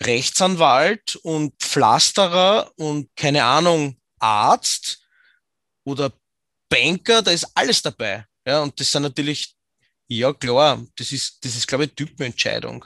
Rechtsanwalt 0.00 1.16
und 1.16 1.52
Pflasterer 1.60 2.72
und 2.76 3.14
keine 3.16 3.44
Ahnung, 3.44 3.98
Arzt 4.18 5.06
oder 5.84 6.10
Banker, 6.70 7.20
da 7.20 7.32
ist 7.32 7.48
alles 7.54 7.82
dabei. 7.82 8.24
Ja, 8.46 8.62
und 8.62 8.80
das 8.80 8.90
sind 8.90 9.02
natürlich, 9.02 9.54
ja 10.10 10.32
klar, 10.32 10.84
das 10.96 11.12
ist, 11.12 11.44
das 11.44 11.56
ist, 11.56 11.66
glaube 11.68 11.84
ich, 11.84 11.92
Typenentscheidung. 11.94 12.84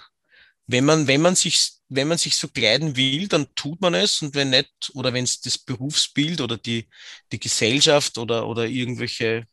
Wenn 0.67 0.85
man, 0.85 1.07
wenn 1.07 1.23
man 1.23 1.35
sich, 1.35 1.73
wenn 1.89 2.09
man 2.09 2.19
sich 2.19 2.37
so 2.37 2.49
kleiden 2.49 2.97
will, 2.97 3.29
dann 3.29 3.55
tut 3.55 3.81
man 3.81 3.95
es 3.95 4.23
und 4.23 4.35
wenn 4.35 4.51
nicht, 4.51 4.91
oder 4.95 5.13
wenn 5.13 5.25
es 5.25 5.41
das 5.41 5.59
Berufsbild 5.59 6.41
oder 6.41 6.59
die, 6.59 6.89
die 7.33 7.41
Gesellschaft 7.41 8.19
oder, 8.19 8.47
oder 8.47 8.67
irgendwelche, 8.67 9.47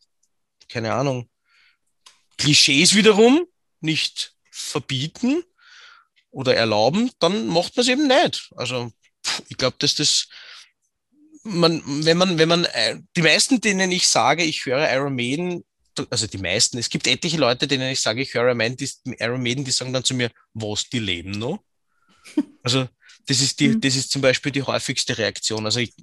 keine 0.69 0.93
Ahnung, 0.93 1.29
Klischees 2.37 2.93
wiederum 2.93 3.45
nicht 3.79 4.35
verbieten 4.49 5.43
oder 6.29 6.55
erlauben, 6.55 7.11
dann 7.19 7.47
macht 7.47 7.75
man 7.77 7.83
es 7.83 7.89
eben 7.89 8.07
nicht. 8.07 8.51
Also 8.55 8.91
ich 9.47 9.57
glaube, 9.57 9.77
dass 9.79 9.95
das 9.95 10.27
man, 11.43 11.81
wenn 12.05 12.17
man, 12.17 12.37
wenn 12.37 12.49
man, 12.49 12.65
äh, 12.65 12.99
die 13.15 13.21
meisten, 13.21 13.61
denen 13.61 13.91
ich 13.91 14.07
sage, 14.07 14.43
ich 14.43 14.65
höre 14.65 14.91
Iron 14.93 15.15
Maiden, 15.15 15.63
also 16.09 16.27
die 16.27 16.37
meisten, 16.37 16.77
es 16.77 16.89
gibt 16.89 17.07
etliche 17.07 17.37
Leute, 17.37 17.67
denen 17.67 17.89
ich 17.91 17.99
sage, 17.99 18.21
ich 18.21 18.33
höre 18.33 18.53
Iron 18.53 18.57
Iron 19.19 19.41
Maiden, 19.41 19.63
die 19.63 19.71
sagen 19.71 19.93
dann 19.93 20.03
zu 20.03 20.13
mir, 20.13 20.31
was, 20.53 20.89
die 20.89 20.99
leben 20.99 21.31
noch? 21.31 21.59
Also 22.63 22.87
das 23.25 23.41
ist 23.41 23.59
die, 23.59 23.69
mhm. 23.69 23.81
das 23.81 23.95
ist 23.95 24.11
zum 24.11 24.21
Beispiel 24.21 24.51
die 24.51 24.61
häufigste 24.61 25.17
Reaktion. 25.17 25.65
Also 25.65 25.79
ich, 25.79 25.93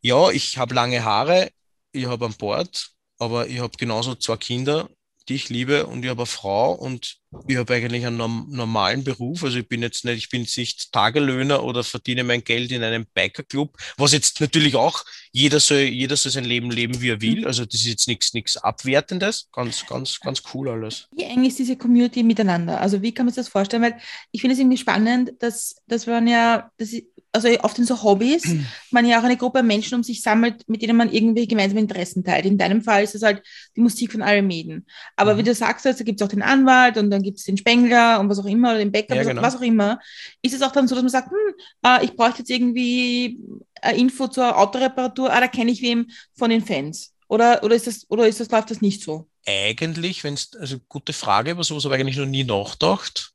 ja, 0.00 0.30
ich 0.30 0.58
habe 0.58 0.74
lange 0.74 1.04
Haare, 1.04 1.50
ich 1.92 2.06
habe 2.06 2.26
an 2.26 2.34
Bord, 2.34 2.90
aber 3.18 3.46
ich 3.46 3.60
habe 3.60 3.76
genauso 3.76 4.16
zwei 4.16 4.36
Kinder 4.36 4.88
die 5.28 5.34
ich 5.34 5.48
liebe 5.48 5.86
und 5.86 6.04
ich 6.04 6.10
habe 6.10 6.22
eine 6.22 6.26
Frau 6.26 6.72
und 6.72 7.18
ich 7.48 7.56
habe 7.56 7.74
eigentlich 7.74 8.06
einen 8.06 8.16
normalen 8.16 9.04
Beruf. 9.04 9.42
Also 9.42 9.58
ich 9.58 9.68
bin 9.68 9.82
jetzt 9.82 10.04
nicht, 10.04 10.18
ich 10.18 10.28
bin 10.28 10.42
jetzt 10.42 10.56
nicht 10.56 10.92
Tagelöhner 10.92 11.64
oder 11.64 11.82
verdiene 11.82 12.24
mein 12.24 12.44
Geld 12.44 12.70
in 12.70 12.82
einem 12.82 13.06
Bikerclub, 13.12 13.76
was 13.96 14.12
jetzt 14.12 14.40
natürlich 14.40 14.76
auch 14.76 15.04
jeder 15.32 15.58
soll, 15.60 15.78
jeder 15.78 16.16
soll 16.16 16.30
sein 16.30 16.44
Leben 16.44 16.70
leben, 16.70 17.00
wie 17.00 17.10
er 17.10 17.20
will. 17.20 17.40
Mhm. 17.40 17.46
Also 17.46 17.64
das 17.64 17.74
ist 17.74 17.86
jetzt 17.86 18.08
nichts, 18.08 18.34
nichts 18.34 18.56
Abwertendes. 18.56 19.48
Ganz, 19.52 19.84
ganz, 19.86 20.20
ganz 20.20 20.42
cool 20.52 20.68
alles. 20.68 21.08
Wie 21.12 21.24
eng 21.24 21.44
ist 21.44 21.58
diese 21.58 21.76
Community 21.76 22.22
miteinander? 22.22 22.80
Also 22.80 23.02
wie 23.02 23.12
kann 23.12 23.26
man 23.26 23.32
sich 23.34 23.42
das 23.42 23.48
vorstellen? 23.48 23.82
Weil 23.82 23.98
ich 24.30 24.40
finde 24.40 24.54
es 24.54 24.60
irgendwie 24.60 24.78
spannend, 24.78 25.32
dass, 25.40 25.76
dass 25.86 26.06
man 26.06 26.28
ja, 26.28 26.70
das 26.76 26.92
ist, 26.92 27.04
also 27.34 27.48
oft 27.62 27.78
in 27.78 27.84
so 27.84 28.00
Hobbys, 28.02 28.44
man 28.90 29.04
ja 29.04 29.18
auch 29.18 29.24
eine 29.24 29.36
Gruppe 29.36 29.62
Menschen 29.62 29.96
um 29.96 30.02
sich 30.04 30.22
sammelt, 30.22 30.68
mit 30.68 30.82
denen 30.82 30.96
man 30.96 31.12
irgendwie 31.12 31.48
gemeinsame 31.48 31.80
Interessen 31.80 32.22
teilt. 32.22 32.46
In 32.46 32.58
deinem 32.58 32.80
Fall 32.80 33.02
ist 33.02 33.14
es 33.14 33.22
halt 33.22 33.42
die 33.76 33.80
Musik 33.80 34.12
von 34.12 34.20
Iron 34.20 34.46
Maiden. 34.46 34.86
Aber 35.16 35.34
mhm. 35.34 35.38
wie 35.38 35.42
du 35.42 35.54
sagst, 35.54 35.84
also 35.86 36.04
gibt 36.04 36.20
es 36.20 36.24
auch 36.24 36.30
den 36.30 36.42
Anwalt 36.42 36.96
und 36.96 37.10
dann 37.10 37.22
gibt 37.22 37.38
es 37.38 37.44
den 37.44 37.56
Spengler 37.56 38.20
und 38.20 38.28
was 38.28 38.38
auch 38.38 38.44
immer, 38.44 38.70
oder 38.70 38.78
den 38.78 38.92
Bäcker, 38.92 39.16
ja, 39.16 39.24
genau. 39.24 39.42
was 39.42 39.56
auch 39.56 39.62
immer. 39.62 39.98
Ist 40.42 40.54
es 40.54 40.62
auch 40.62 40.72
dann 40.72 40.86
so, 40.86 40.94
dass 40.94 41.02
man 41.02 41.10
sagt, 41.10 41.30
hm, 41.30 41.54
äh, 41.84 42.04
ich 42.04 42.14
bräuchte 42.14 42.38
jetzt 42.40 42.50
irgendwie 42.50 43.38
eine 43.82 43.98
Info 43.98 44.28
zur 44.28 44.56
Autoreparatur, 44.56 45.32
ah, 45.32 45.40
da 45.40 45.48
kenne 45.48 45.72
ich 45.72 45.82
wem 45.82 46.06
von 46.34 46.50
den 46.50 46.64
Fans. 46.64 47.14
Oder, 47.26 47.64
oder 47.64 47.74
ist 47.74 47.88
das, 47.88 48.06
oder 48.10 48.28
ist 48.28 48.38
das, 48.38 48.50
läuft 48.50 48.70
das 48.70 48.80
nicht 48.80 49.02
so? 49.02 49.28
Eigentlich, 49.44 50.22
wenn 50.22 50.34
es, 50.34 50.54
also 50.54 50.76
gute 50.88 51.12
Frage, 51.12 51.50
über 51.50 51.64
sowas 51.64 51.84
habe 51.84 51.96
ich 51.96 52.00
eigentlich 52.00 52.16
noch 52.16 52.26
nie 52.26 52.44
nachgedacht. 52.44 53.32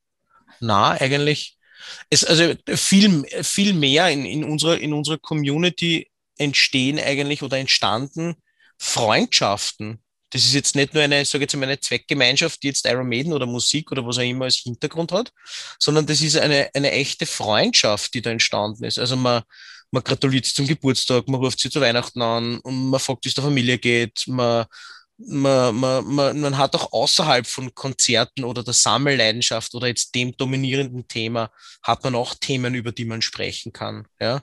Na, 0.61 0.91
eigentlich 0.91 1.58
es, 2.09 2.23
also 2.23 2.53
viel, 2.75 3.25
viel 3.43 3.73
mehr 3.73 4.09
in, 4.09 4.25
in, 4.25 4.43
unserer, 4.43 4.79
in 4.79 4.93
unserer 4.93 5.17
Community 5.17 6.09
entstehen 6.37 6.99
eigentlich 6.99 7.43
oder 7.43 7.57
entstanden 7.57 8.35
Freundschaften. 8.77 10.01
Das 10.31 10.43
ist 10.43 10.53
jetzt 10.53 10.75
nicht 10.75 10.93
nur 10.93 11.03
eine, 11.03 11.25
sage 11.25 11.43
jetzt 11.43 11.55
mal, 11.55 11.65
eine 11.65 11.79
Zweckgemeinschaft, 11.79 12.61
die 12.61 12.67
jetzt 12.67 12.85
Iron 12.85 13.09
Maiden 13.09 13.33
oder 13.33 13.45
Musik 13.45 13.91
oder 13.91 14.05
was 14.05 14.17
auch 14.17 14.23
immer 14.23 14.45
als 14.45 14.57
Hintergrund 14.57 15.11
hat, 15.11 15.31
sondern 15.79 16.05
das 16.05 16.21
ist 16.21 16.37
eine, 16.37 16.69
eine 16.73 16.91
echte 16.91 17.25
Freundschaft, 17.25 18.13
die 18.13 18.21
da 18.21 18.29
entstanden 18.29 18.83
ist. 18.83 18.99
Also 18.99 19.15
man, 19.15 19.41
man 19.91 20.03
gratuliert 20.03 20.45
zum 20.45 20.67
Geburtstag, 20.67 21.27
man 21.27 21.41
ruft 21.41 21.59
sie 21.59 21.71
zu 21.71 21.81
Weihnachten 21.81 22.21
an 22.21 22.59
und 22.59 22.89
man 22.89 22.99
fragt, 22.99 23.25
wie 23.25 23.29
es 23.29 23.35
der 23.35 23.43
Familie 23.43 23.79
geht, 23.79 24.23
man, 24.27 24.65
man, 25.27 25.75
man, 25.75 26.05
man, 26.05 26.39
man 26.39 26.57
hat 26.57 26.75
auch 26.75 26.93
außerhalb 26.93 27.45
von 27.45 27.73
Konzerten 27.75 28.43
oder 28.43 28.63
der 28.63 28.73
Sammelleidenschaft 28.73 29.75
oder 29.75 29.87
jetzt 29.87 30.15
dem 30.15 30.35
dominierenden 30.35 31.07
Thema, 31.07 31.51
hat 31.83 32.03
man 32.03 32.15
auch 32.15 32.35
Themen, 32.35 32.73
über 32.73 32.91
die 32.91 33.05
man 33.05 33.21
sprechen 33.21 33.73
kann. 33.73 34.07
Ja? 34.19 34.41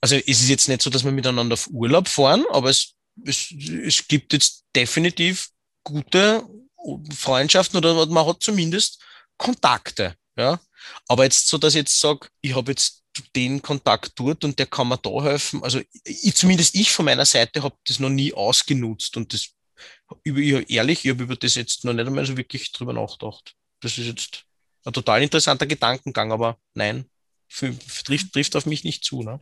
Also 0.00 0.16
es 0.16 0.40
ist 0.40 0.48
jetzt 0.48 0.68
nicht 0.68 0.82
so, 0.82 0.90
dass 0.90 1.04
wir 1.04 1.12
miteinander 1.12 1.54
auf 1.54 1.68
Urlaub 1.68 2.08
fahren, 2.08 2.44
aber 2.50 2.70
es, 2.70 2.94
es, 3.24 3.52
es 3.52 4.06
gibt 4.06 4.32
jetzt 4.32 4.64
definitiv 4.74 5.48
gute 5.82 6.44
Freundschaften 7.14 7.76
oder 7.76 8.06
man 8.06 8.26
hat 8.26 8.42
zumindest 8.42 9.02
Kontakte. 9.36 10.14
Ja? 10.36 10.60
Aber 11.08 11.24
jetzt 11.24 11.48
so, 11.48 11.58
dass 11.58 11.74
ich 11.74 11.80
jetzt 11.80 11.98
sage, 11.98 12.28
ich 12.40 12.54
habe 12.54 12.70
jetzt 12.70 13.02
den 13.34 13.60
Kontakt 13.60 14.12
dort 14.14 14.44
und 14.44 14.58
der 14.58 14.66
kann 14.66 14.88
mir 14.88 14.98
da 14.98 15.22
helfen. 15.22 15.64
Also 15.64 15.80
ich, 16.04 16.34
zumindest 16.36 16.76
ich 16.76 16.92
von 16.92 17.04
meiner 17.04 17.26
Seite 17.26 17.62
habe 17.64 17.76
das 17.86 17.98
noch 17.98 18.08
nie 18.08 18.32
ausgenutzt 18.32 19.16
und 19.16 19.32
das 19.34 19.50
über, 20.22 20.68
ehrlich, 20.68 21.04
ich 21.04 21.10
habe 21.10 21.24
über 21.24 21.36
das 21.36 21.54
jetzt 21.54 21.84
noch 21.84 21.92
nicht 21.92 22.06
einmal 22.06 22.26
so 22.26 22.36
wirklich 22.36 22.72
drüber 22.72 22.92
nachgedacht. 22.92 23.54
Das 23.80 23.98
ist 23.98 24.06
jetzt 24.06 24.44
ein 24.84 24.92
total 24.92 25.22
interessanter 25.22 25.66
Gedankengang, 25.66 26.32
aber 26.32 26.58
nein, 26.74 27.06
für, 27.48 27.76
trifft, 28.04 28.32
trifft 28.32 28.56
auf 28.56 28.66
mich 28.66 28.84
nicht 28.84 29.04
zu. 29.04 29.22
Ne? 29.22 29.40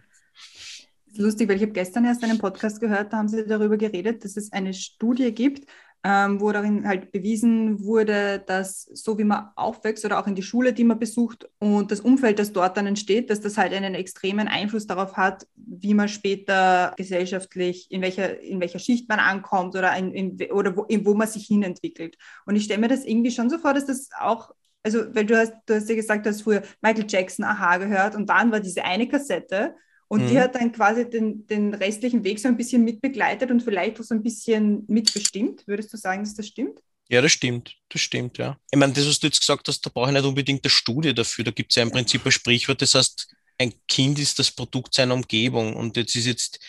Lustig, 1.14 1.48
weil 1.48 1.56
ich 1.56 1.62
habe 1.62 1.72
gestern 1.72 2.04
erst 2.04 2.22
einen 2.22 2.38
Podcast 2.38 2.80
gehört, 2.80 3.12
da 3.12 3.18
haben 3.18 3.28
sie 3.28 3.46
darüber 3.46 3.76
geredet, 3.76 4.24
dass 4.24 4.36
es 4.36 4.52
eine 4.52 4.74
Studie 4.74 5.32
gibt, 5.32 5.68
ähm, 6.04 6.40
wo 6.40 6.52
darin 6.52 6.86
halt 6.86 7.10
bewiesen 7.10 7.84
wurde, 7.84 8.42
dass 8.46 8.82
so 8.82 9.18
wie 9.18 9.24
man 9.24 9.48
aufwächst 9.56 10.04
oder 10.04 10.18
auch 10.18 10.26
in 10.26 10.34
die 10.34 10.42
Schule, 10.42 10.72
die 10.72 10.84
man 10.84 10.98
besucht 10.98 11.48
und 11.58 11.90
das 11.90 12.00
Umfeld, 12.00 12.38
das 12.38 12.52
dort 12.52 12.76
dann 12.76 12.86
entsteht, 12.86 13.30
dass 13.30 13.40
das 13.40 13.58
halt 13.58 13.72
einen 13.72 13.94
extremen 13.94 14.48
Einfluss 14.48 14.86
darauf 14.86 15.16
hat, 15.16 15.46
wie 15.56 15.94
man 15.94 16.08
später 16.08 16.94
gesellschaftlich, 16.96 17.90
in 17.90 18.00
welcher, 18.00 18.40
in 18.40 18.60
welcher 18.60 18.78
Schicht 18.78 19.08
man 19.08 19.18
ankommt 19.18 19.74
oder, 19.74 19.96
in, 19.96 20.12
in, 20.12 20.52
oder 20.52 20.76
wo, 20.76 20.84
in, 20.84 21.04
wo 21.04 21.14
man 21.14 21.26
sich 21.28 21.46
hinentwickelt. 21.46 22.16
Und 22.46 22.56
ich 22.56 22.64
stelle 22.64 22.80
mir 22.80 22.88
das 22.88 23.04
irgendwie 23.04 23.32
schon 23.32 23.50
so 23.50 23.58
vor, 23.58 23.74
dass 23.74 23.86
das 23.86 24.10
auch 24.18 24.52
also, 24.84 25.14
weil 25.14 25.26
du 25.26 25.36
hast, 25.36 25.52
du 25.66 25.74
hast 25.74 25.88
ja 25.88 25.96
gesagt, 25.96 26.24
du 26.24 26.30
hast 26.30 26.42
früher 26.42 26.62
Michael 26.80 27.04
Jackson, 27.08 27.44
Aha 27.44 27.78
gehört 27.78 28.14
und 28.14 28.28
dann 28.28 28.52
war 28.52 28.60
diese 28.60 28.84
eine 28.84 29.08
Kassette 29.08 29.74
und 30.08 30.24
mhm. 30.24 30.28
die 30.28 30.40
hat 30.40 30.54
dann 30.54 30.72
quasi 30.72 31.08
den, 31.08 31.46
den 31.46 31.74
restlichen 31.74 32.24
Weg 32.24 32.40
so 32.40 32.48
ein 32.48 32.56
bisschen 32.56 32.82
mitbegleitet 32.82 33.50
und 33.50 33.62
vielleicht 33.62 34.00
auch 34.00 34.04
so 34.04 34.14
ein 34.14 34.22
bisschen 34.22 34.84
mitbestimmt. 34.88 35.66
Würdest 35.66 35.92
du 35.92 35.98
sagen, 35.98 36.24
dass 36.24 36.34
das 36.34 36.46
stimmt? 36.46 36.80
Ja, 37.10 37.22
das 37.22 37.32
stimmt. 37.32 37.76
Das 37.90 38.00
stimmt, 38.00 38.38
ja. 38.38 38.58
Ich 38.70 38.78
meine, 38.78 38.92
das, 38.92 39.06
was 39.06 39.18
du 39.18 39.26
jetzt 39.26 39.40
gesagt 39.40 39.68
hast, 39.68 39.84
da 39.84 39.90
brauche 39.92 40.08
ich 40.08 40.14
nicht 40.14 40.24
unbedingt 40.24 40.64
eine 40.64 40.70
Studie 40.70 41.14
dafür. 41.14 41.44
Da 41.44 41.50
gibt 41.50 41.72
es 41.72 41.76
ja 41.76 41.82
im 41.82 41.90
Prinzip 41.90 42.24
ein 42.24 42.32
Sprichwort, 42.32 42.82
das 42.82 42.94
heißt, 42.94 43.34
ein 43.58 43.72
Kind 43.86 44.18
ist 44.18 44.38
das 44.38 44.50
Produkt 44.50 44.94
seiner 44.94 45.14
Umgebung. 45.14 45.74
Und 45.74 45.96
jetzt 45.96 46.14
ist 46.16 46.26
jetzt 46.26 46.60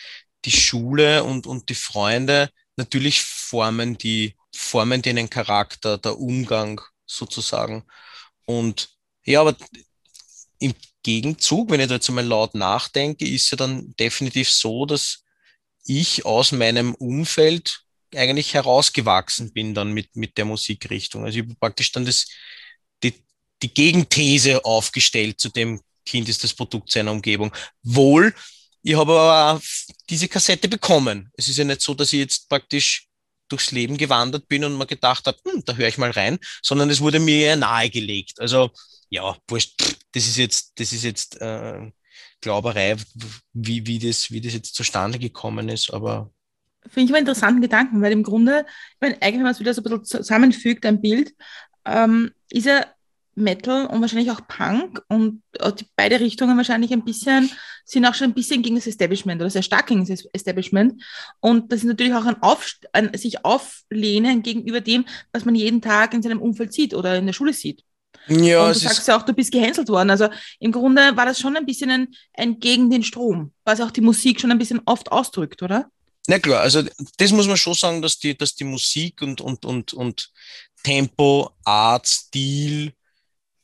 die 0.44 0.50
Schule 0.52 1.24
und, 1.24 1.46
und 1.46 1.68
die 1.68 1.74
Freunde, 1.74 2.50
natürlich 2.76 3.22
formen 3.22 3.96
die, 3.96 4.34
formen 4.54 5.02
den 5.02 5.30
Charakter, 5.30 5.98
der 5.98 6.18
Umgang 6.18 6.80
sozusagen. 7.06 7.84
Und 8.44 8.88
ja, 9.24 9.42
aber 9.42 9.56
im 10.60 10.74
Gegenzug, 11.02 11.70
wenn 11.70 11.80
ich 11.80 11.88
da 11.88 11.94
jetzt 11.94 12.08
einmal 12.08 12.26
laut 12.26 12.54
nachdenke, 12.54 13.26
ist 13.26 13.50
ja 13.50 13.56
dann 13.56 13.94
definitiv 13.98 14.50
so, 14.50 14.86
dass 14.86 15.24
ich 15.84 16.24
aus 16.24 16.52
meinem 16.52 16.94
Umfeld 16.94 17.82
eigentlich 18.14 18.54
herausgewachsen 18.54 19.52
bin 19.52 19.74
dann 19.74 19.92
mit, 19.92 20.14
mit 20.14 20.36
der 20.36 20.44
Musikrichtung. 20.44 21.24
Also 21.24 21.38
ich 21.38 21.44
habe 21.44 21.54
praktisch 21.56 21.90
dann 21.92 22.04
das, 22.04 22.28
die, 23.02 23.14
die 23.62 23.72
Gegenthese 23.72 24.64
aufgestellt 24.64 25.40
zu 25.40 25.48
dem 25.48 25.80
Kind 26.04 26.28
ist 26.28 26.44
das 26.44 26.54
Produkt 26.54 26.90
seiner 26.90 27.12
Umgebung. 27.12 27.52
Wohl, 27.82 28.34
ich 28.82 28.96
habe 28.96 29.12
aber 29.18 29.60
diese 30.08 30.28
Kassette 30.28 30.68
bekommen. 30.68 31.30
Es 31.36 31.48
ist 31.48 31.58
ja 31.58 31.64
nicht 31.64 31.80
so, 31.80 31.94
dass 31.94 32.12
ich 32.12 32.20
jetzt 32.20 32.48
praktisch 32.48 33.06
durchs 33.50 33.72
Leben 33.72 33.96
gewandert 33.96 34.48
bin 34.48 34.64
und 34.64 34.78
mir 34.78 34.86
gedacht 34.86 35.26
habe, 35.26 35.38
hm, 35.44 35.62
da 35.64 35.74
höre 35.74 35.88
ich 35.88 35.98
mal 35.98 36.10
rein, 36.10 36.38
sondern 36.62 36.90
es 36.90 37.00
wurde 37.00 37.20
mir 37.20 37.56
nahegelegt. 37.56 38.40
Also 38.40 38.70
ja, 39.08 39.36
wurscht, 39.48 39.96
das 40.12 40.26
ist 40.26 40.36
jetzt, 40.36 40.78
das 40.78 40.92
ist 40.92 41.04
jetzt 41.04 41.40
äh, 41.40 41.90
Glauberei, 42.40 42.96
wie, 43.52 43.86
wie, 43.86 43.98
das, 43.98 44.30
wie 44.30 44.40
das 44.40 44.54
jetzt 44.54 44.74
zustande 44.74 45.18
gekommen 45.18 45.68
ist, 45.68 45.92
aber 45.92 46.30
Finde 46.88 47.10
ich 47.10 47.10
einen 47.10 47.26
interessanten 47.26 47.60
Gedanken, 47.60 48.00
weil 48.00 48.12
im 48.12 48.22
Grunde, 48.22 48.64
ich 48.94 49.00
meine, 49.00 49.14
eigentlich, 49.20 49.34
wenn 49.34 49.42
man 49.42 49.52
es 49.52 49.60
wieder 49.60 49.74
so 49.74 49.82
ein 49.82 49.84
bisschen 49.84 50.04
zusammenfügt, 50.04 50.86
ein 50.86 51.02
Bild, 51.02 51.34
ähm, 51.84 52.30
ist 52.48 52.64
ja 52.64 52.86
Metal 53.40 53.86
und 53.86 54.00
wahrscheinlich 54.00 54.30
auch 54.30 54.46
Punk 54.46 55.02
und 55.08 55.42
die 55.78 55.86
beide 55.96 56.20
Richtungen 56.20 56.56
wahrscheinlich 56.56 56.92
ein 56.92 57.04
bisschen, 57.04 57.50
sind 57.84 58.06
auch 58.06 58.14
schon 58.14 58.28
ein 58.28 58.34
bisschen 58.34 58.62
gegen 58.62 58.76
das 58.76 58.86
Establishment 58.86 59.40
oder 59.40 59.50
sehr 59.50 59.62
stark 59.62 59.86
gegen 59.88 60.06
das 60.06 60.24
Establishment. 60.32 61.02
Und 61.40 61.72
das 61.72 61.80
ist 61.80 61.86
natürlich 61.86 62.14
auch 62.14 62.26
ein, 62.26 62.40
Auf, 62.42 62.74
ein 62.92 63.16
sich 63.16 63.44
auflehnen 63.44 64.42
gegenüber 64.42 64.80
dem, 64.80 65.04
was 65.32 65.44
man 65.44 65.54
jeden 65.54 65.82
Tag 65.82 66.14
in 66.14 66.22
seinem 66.22 66.40
Umfeld 66.40 66.72
sieht 66.72 66.94
oder 66.94 67.16
in 67.16 67.26
der 67.26 67.32
Schule 67.32 67.52
sieht. 67.52 67.82
Ja, 68.28 68.66
und 68.66 68.74
du 68.74 68.78
sagst 68.78 69.08
ja 69.08 69.16
auch, 69.16 69.22
du 69.22 69.32
bist 69.32 69.50
gehänselt 69.50 69.88
worden. 69.88 70.10
Also 70.10 70.28
im 70.60 70.72
Grunde 70.72 71.16
war 71.16 71.26
das 71.26 71.40
schon 71.40 71.56
ein 71.56 71.66
bisschen 71.66 71.90
ein, 71.90 72.08
ein 72.34 72.60
gegen 72.60 72.90
den 72.90 73.02
Strom, 73.02 73.52
was 73.64 73.80
auch 73.80 73.90
die 73.90 74.02
Musik 74.02 74.40
schon 74.40 74.50
ein 74.50 74.58
bisschen 74.58 74.80
oft 74.84 75.10
ausdrückt, 75.10 75.62
oder? 75.62 75.90
Na 76.26 76.38
klar, 76.38 76.60
also 76.60 76.82
das 77.16 77.32
muss 77.32 77.46
man 77.46 77.56
schon 77.56 77.74
sagen, 77.74 78.02
dass 78.02 78.18
die, 78.18 78.36
dass 78.36 78.54
die 78.54 78.64
Musik 78.64 79.22
und, 79.22 79.40
und, 79.40 79.64
und, 79.64 79.92
und 79.94 80.30
Tempo, 80.84 81.50
Art, 81.64 82.06
Stil, 82.06 82.92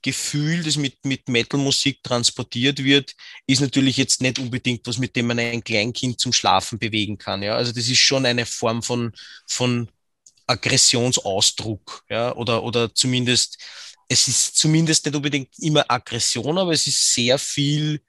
Gefühl, 0.07 0.63
das 0.63 0.77
mit, 0.77 1.05
mit 1.05 1.29
Metal-Musik 1.29 2.01
transportiert 2.01 2.85
wird, 2.85 3.17
ist 3.49 3.61
natürlich 3.61 3.97
jetzt 3.97 4.23
nicht 4.23 4.39
unbedingt 4.39 4.87
was, 4.87 4.99
mit 4.99 5.17
dem 5.17 5.27
man 5.27 5.41
ein 5.41 5.65
Kleinkind 5.65 6.21
zum 6.21 6.33
Schlafen 6.33 6.79
bewegen 6.79 7.19
kann. 7.19 7.43
Ja? 7.43 7.57
Also 7.57 7.73
das 7.73 7.89
ist 7.89 7.99
schon 7.99 8.25
eine 8.25 8.47
Form 8.47 8.85
von, 8.85 9.13
von 9.49 9.89
Aggressionsausdruck, 10.47 12.05
ja, 12.09 12.33
oder, 12.37 12.63
oder 12.63 12.95
zumindest, 12.95 13.59
es 14.09 14.29
ist 14.29 14.57
zumindest 14.57 15.05
nicht 15.05 15.17
unbedingt 15.17 15.59
immer 15.59 15.85
Aggression, 15.91 16.57
aber 16.57 16.71
es 16.71 16.87
ist 16.87 17.13
sehr 17.13 17.37
viel 17.37 18.01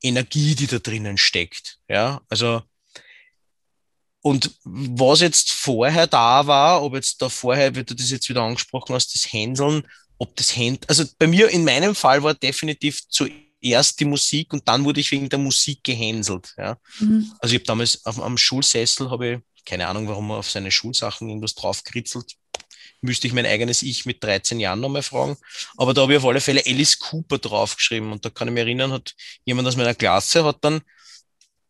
Energie, 0.00 0.54
die 0.54 0.66
da 0.66 0.78
drinnen 0.78 1.18
steckt. 1.18 1.80
Ja, 1.90 2.22
also, 2.30 2.62
und 4.22 4.52
was 4.64 5.20
jetzt 5.20 5.52
vorher 5.52 6.06
da 6.06 6.46
war, 6.46 6.82
ob 6.82 6.94
jetzt 6.94 7.20
da 7.20 7.28
vorher, 7.28 7.74
wie 7.74 7.84
du 7.84 7.94
das 7.94 8.10
jetzt 8.10 8.30
wieder 8.30 8.42
angesprochen 8.42 8.94
hast, 8.94 9.14
das 9.14 9.30
Händeln, 9.30 9.86
ob 10.22 10.36
das 10.36 10.56
Hand, 10.56 10.88
also 10.88 11.04
bei 11.18 11.26
mir 11.26 11.48
in 11.48 11.64
meinem 11.64 11.96
Fall 11.96 12.22
war 12.22 12.32
definitiv 12.32 13.08
zuerst 13.08 13.98
die 13.98 14.04
Musik 14.04 14.52
und 14.52 14.68
dann 14.68 14.84
wurde 14.84 15.00
ich 15.00 15.10
wegen 15.10 15.28
der 15.28 15.40
Musik 15.40 15.82
gehänselt. 15.82 16.54
Ja. 16.56 16.78
Mhm. 17.00 17.32
Also 17.40 17.54
ich 17.54 17.58
habe 17.58 17.66
damals 17.66 18.06
auf, 18.06 18.22
am 18.22 18.38
Schulsessel 18.38 19.10
habe 19.10 19.28
ich, 19.28 19.64
keine 19.64 19.88
Ahnung, 19.88 20.06
warum 20.06 20.28
man 20.28 20.38
auf 20.38 20.48
seine 20.48 20.70
Schulsachen 20.70 21.28
irgendwas 21.28 21.56
draufkritzelt, 21.56 22.36
müsste 23.00 23.26
ich 23.26 23.32
mein 23.32 23.46
eigenes 23.46 23.82
Ich 23.82 24.06
mit 24.06 24.22
13 24.22 24.60
Jahren 24.60 24.78
nochmal 24.78 25.02
fragen. 25.02 25.36
Aber 25.76 25.92
da 25.92 26.02
habe 26.02 26.12
ich 26.12 26.18
auf 26.18 26.24
alle 26.24 26.40
Fälle 26.40 26.62
Alice 26.64 27.00
Cooper 27.00 27.38
draufgeschrieben 27.38 28.12
und 28.12 28.24
da 28.24 28.30
kann 28.30 28.46
ich 28.46 28.54
mich 28.54 28.62
erinnern, 28.62 28.92
hat 28.92 29.16
jemand 29.44 29.66
aus 29.66 29.74
meiner 29.74 29.96
Klasse 29.96 30.44
hat 30.44 30.58
dann 30.60 30.82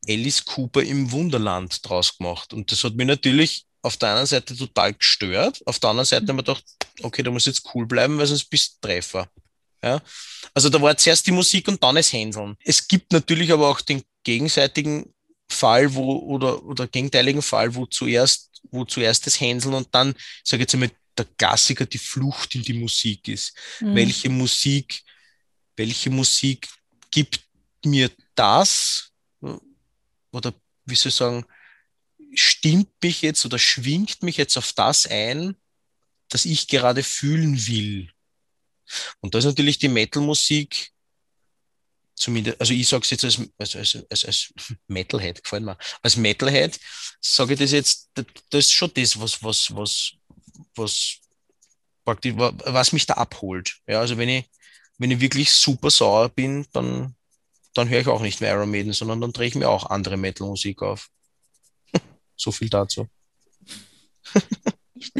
Alice 0.06 0.44
Cooper 0.44 0.82
im 0.82 1.10
Wunderland 1.10 1.88
draus 1.88 2.18
gemacht. 2.18 2.52
Und 2.52 2.70
das 2.70 2.84
hat 2.84 2.96
mich 2.96 3.06
natürlich 3.06 3.64
auf 3.82 3.96
der 3.96 4.14
einen 4.14 4.26
Seite 4.26 4.56
total 4.56 4.94
gestört, 4.94 5.60
auf 5.66 5.78
der 5.78 5.90
anderen 5.90 6.06
Seite 6.06 6.24
mhm. 6.24 6.28
haben 6.28 6.36
wir 6.36 6.42
gedacht, 6.44 6.64
okay, 7.02 7.22
da 7.22 7.30
muss 7.30 7.46
jetzt 7.46 7.68
cool 7.74 7.86
bleiben, 7.86 8.16
weil 8.18 8.26
sonst 8.26 8.44
bist 8.44 8.76
du 8.76 8.86
Treffer. 8.88 9.28
Ja? 9.82 10.00
Also 10.54 10.68
da 10.68 10.80
war 10.80 10.96
zuerst 10.96 11.26
die 11.26 11.32
Musik 11.32 11.68
und 11.68 11.82
dann 11.82 11.96
das 11.96 12.12
Hänseln. 12.12 12.56
Es 12.64 12.86
gibt 12.86 13.12
natürlich 13.12 13.52
aber 13.52 13.68
auch 13.68 13.80
den 13.80 14.02
gegenseitigen 14.22 15.12
Fall, 15.50 15.92
wo, 15.94 16.16
oder, 16.18 16.62
oder 16.64 16.86
gegenteiligen 16.86 17.42
Fall, 17.42 17.74
wo 17.74 17.86
zuerst, 17.86 18.50
wo 18.70 18.84
zuerst 18.84 19.26
das 19.26 19.40
Hänseln 19.40 19.74
und 19.74 19.88
dann, 19.92 20.10
ich 20.10 20.50
sage 20.50 20.62
jetzt 20.62 20.74
einmal, 20.74 20.90
der 21.18 21.26
Klassiker 21.36 21.84
die 21.84 21.98
Flucht 21.98 22.54
in 22.54 22.62
die 22.62 22.72
Musik 22.72 23.28
ist. 23.28 23.54
Mhm. 23.80 23.94
Welche 23.96 24.30
Musik, 24.30 25.02
welche 25.76 26.08
Musik 26.08 26.68
gibt 27.10 27.40
mir 27.84 28.10
das, 28.34 29.10
oder 30.30 30.54
wie 30.86 30.94
soll 30.94 31.10
ich 31.10 31.14
sagen, 31.14 31.44
stimmt 32.34 32.90
mich 33.02 33.22
jetzt 33.22 33.44
oder 33.44 33.58
schwingt 33.58 34.22
mich 34.22 34.36
jetzt 34.36 34.56
auf 34.56 34.72
das 34.72 35.06
ein, 35.06 35.56
das 36.28 36.44
ich 36.44 36.68
gerade 36.68 37.02
fühlen 37.02 37.66
will. 37.66 38.10
Und 39.20 39.34
da 39.34 39.38
ist 39.38 39.44
natürlich 39.44 39.78
die 39.78 39.88
Metal-Musik, 39.88 40.90
zumindest, 42.14 42.60
also 42.60 42.72
ich 42.72 42.88
sage 42.88 43.04
es 43.04 43.10
jetzt 43.10 43.24
als, 43.24 43.38
als, 43.58 44.04
als, 44.10 44.24
als, 44.24 44.54
Metalhead, 44.86 45.42
gefällt 45.42 45.64
mir. 45.64 45.76
Als 46.02 46.16
Metalhead 46.16 46.78
sage 47.20 47.54
ich 47.54 47.58
das 47.58 47.72
jetzt, 47.72 48.10
das 48.14 48.26
ist 48.66 48.72
schon 48.72 48.92
das, 48.94 49.18
was, 49.18 49.42
was, 49.42 49.74
was, 49.74 50.12
was 50.74 51.18
praktisch, 52.04 52.34
was 52.36 52.92
mich 52.92 53.06
da 53.06 53.14
abholt. 53.14 53.78
Ja, 53.86 54.00
also 54.00 54.16
wenn 54.16 54.28
ich, 54.28 54.44
wenn 54.98 55.10
ich 55.10 55.20
wirklich 55.20 55.50
super 55.50 55.90
sauer 55.90 56.28
bin, 56.28 56.66
dann, 56.72 57.14
dann 57.74 57.88
höre 57.88 58.00
ich 58.00 58.08
auch 58.08 58.22
nicht 58.22 58.40
mehr 58.40 58.54
Iron 58.54 58.70
Maiden, 58.70 58.92
sondern 58.92 59.20
dann 59.20 59.32
drehe 59.32 59.48
ich 59.48 59.54
mir 59.54 59.68
auch 59.68 59.86
andere 59.86 60.16
Metal-Musik 60.16 60.82
auf. 60.82 61.08
So 62.42 62.50
viel 62.50 62.68
dazu. 62.68 63.08
ich, 64.94 65.12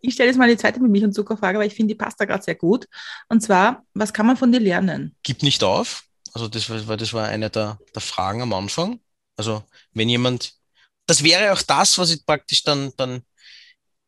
ich 0.00 0.14
stelle 0.14 0.30
jetzt 0.30 0.38
mal 0.38 0.48
die 0.48 0.56
zweite 0.56 0.80
Milch- 0.80 1.04
und 1.04 1.12
Zuckerfrage, 1.12 1.58
weil 1.58 1.66
ich 1.66 1.74
finde, 1.74 1.94
die 1.94 1.98
passt 1.98 2.18
da 2.18 2.24
gerade 2.24 2.42
sehr 2.42 2.54
gut. 2.54 2.86
Und 3.28 3.42
zwar, 3.42 3.84
was 3.92 4.14
kann 4.14 4.26
man 4.26 4.38
von 4.38 4.50
dir 4.50 4.60
lernen? 4.60 5.14
Gib 5.22 5.42
nicht 5.42 5.62
auf. 5.62 6.04
Also 6.32 6.48
das 6.48 6.70
war, 6.70 6.96
das 6.96 7.12
war 7.12 7.28
eine 7.28 7.50
der, 7.50 7.78
der 7.94 8.00
Fragen 8.00 8.40
am 8.40 8.54
Anfang. 8.54 9.00
Also 9.36 9.62
wenn 9.92 10.08
jemand, 10.08 10.54
das 11.06 11.22
wäre 11.22 11.52
auch 11.52 11.62
das, 11.62 11.98
was 11.98 12.10
ich 12.10 12.24
praktisch 12.24 12.62
dann, 12.62 12.92
dann 12.96 13.22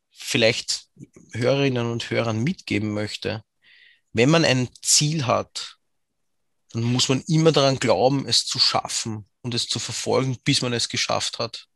vielleicht 0.09 0.87
Hörerinnen 1.33 1.91
und 1.91 2.09
Hörern 2.09 2.43
mitgeben 2.43 2.91
möchte. 2.91 3.43
Wenn 4.13 4.29
man 4.29 4.45
ein 4.45 4.69
Ziel 4.81 5.27
hat, 5.27 5.77
dann 6.71 6.83
muss 6.83 7.09
man 7.09 7.21
immer 7.27 7.51
daran 7.51 7.77
glauben, 7.77 8.27
es 8.27 8.45
zu 8.45 8.57
schaffen 8.57 9.27
und 9.41 9.53
es 9.53 9.67
zu 9.67 9.77
verfolgen, 9.77 10.37
bis 10.43 10.61
man 10.61 10.73
es 10.73 10.89
geschafft 10.89 11.37
hat. 11.37 11.67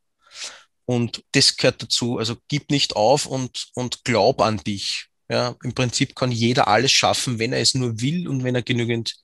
Und 0.88 1.22
das 1.32 1.58
gehört 1.58 1.82
dazu. 1.82 2.16
Also 2.16 2.36
gib 2.48 2.70
nicht 2.70 2.96
auf 2.96 3.26
und, 3.26 3.68
und 3.74 4.04
glaub 4.04 4.40
an 4.40 4.56
dich. 4.56 5.08
Ja, 5.30 5.54
im 5.62 5.74
Prinzip 5.74 6.16
kann 6.16 6.32
jeder 6.32 6.66
alles 6.66 6.92
schaffen, 6.92 7.38
wenn 7.38 7.52
er 7.52 7.60
es 7.60 7.74
nur 7.74 8.00
will 8.00 8.26
und 8.26 8.42
wenn 8.42 8.54
er 8.54 8.62
genügend 8.62 9.16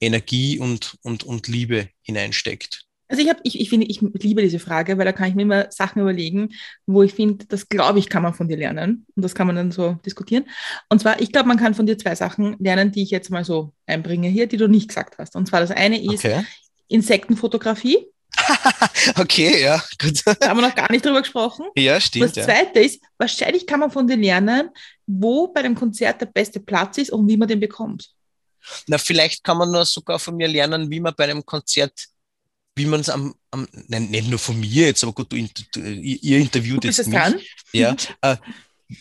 Energie 0.00 0.60
und, 0.60 0.96
und, 1.02 1.24
und 1.24 1.48
Liebe 1.48 1.88
hineinsteckt. 2.02 2.86
Also 3.08 3.20
ich 3.20 3.28
habe, 3.28 3.40
ich, 3.42 3.58
ich 3.60 3.68
finde, 3.68 3.88
ich 3.88 4.00
liebe 4.00 4.42
diese 4.42 4.60
Frage, 4.60 4.96
weil 4.96 5.04
da 5.04 5.10
kann 5.10 5.28
ich 5.28 5.34
mir 5.34 5.42
immer 5.42 5.72
Sachen 5.72 6.00
überlegen, 6.00 6.50
wo 6.86 7.02
ich 7.02 7.14
finde, 7.14 7.46
das 7.46 7.68
glaube 7.68 7.98
ich, 7.98 8.08
kann 8.08 8.22
man 8.22 8.32
von 8.32 8.46
dir 8.46 8.56
lernen. 8.56 9.04
Und 9.16 9.24
das 9.24 9.34
kann 9.34 9.48
man 9.48 9.56
dann 9.56 9.72
so 9.72 9.98
diskutieren. 10.06 10.44
Und 10.88 11.00
zwar, 11.00 11.20
ich 11.20 11.32
glaube, 11.32 11.48
man 11.48 11.58
kann 11.58 11.74
von 11.74 11.86
dir 11.86 11.98
zwei 11.98 12.14
Sachen 12.14 12.56
lernen, 12.60 12.92
die 12.92 13.02
ich 13.02 13.10
jetzt 13.10 13.28
mal 13.28 13.44
so 13.44 13.72
einbringe 13.86 14.28
hier, 14.28 14.46
die 14.46 14.56
du 14.56 14.68
nicht 14.68 14.86
gesagt 14.86 15.18
hast. 15.18 15.34
Und 15.34 15.48
zwar 15.48 15.58
das 15.58 15.72
eine 15.72 16.00
ist 16.00 16.24
okay. 16.24 16.44
Insektenfotografie. 16.86 18.06
okay, 19.16 19.62
ja, 19.62 19.82
gut. 20.00 20.22
Da 20.24 20.48
haben 20.48 20.60
wir 20.60 20.68
noch 20.68 20.74
gar 20.74 20.90
nicht 20.90 21.04
drüber 21.04 21.20
gesprochen. 21.20 21.66
Ja, 21.76 22.00
stimmt. 22.00 22.36
Das 22.36 22.44
zweite 22.44 22.80
ja. 22.80 22.86
ist, 22.86 23.00
wahrscheinlich 23.18 23.66
kann 23.66 23.80
man 23.80 23.90
von 23.90 24.06
dir 24.06 24.16
lernen, 24.16 24.70
wo 25.06 25.48
bei 25.48 25.62
dem 25.62 25.74
Konzert 25.74 26.20
der 26.20 26.26
beste 26.26 26.60
Platz 26.60 26.98
ist 26.98 27.10
und 27.10 27.28
wie 27.28 27.36
man 27.36 27.48
den 27.48 27.60
bekommt. 27.60 28.10
Na, 28.86 28.98
vielleicht 28.98 29.42
kann 29.42 29.58
man 29.58 29.70
nur 29.70 29.84
sogar 29.84 30.18
von 30.18 30.36
mir 30.36 30.48
lernen, 30.48 30.90
wie 30.90 31.00
man 31.00 31.14
bei 31.16 31.24
einem 31.24 31.44
Konzert, 31.44 32.06
wie 32.76 32.86
man 32.86 33.00
es 33.00 33.10
am, 33.10 33.34
am 33.50 33.66
nein, 33.88 34.10
nicht 34.10 34.28
nur 34.28 34.38
von 34.38 34.58
mir 34.58 34.86
jetzt, 34.86 35.02
aber 35.02 35.12
gut, 35.12 35.32
du, 35.32 35.46
du 35.74 35.80
ihr 35.80 36.38
interviewt 36.38 36.84
jetzt 36.84 37.06
mich. 37.06 37.16
Dran? 37.16 37.40
Ja, 37.72 37.96
äh, 38.20 38.36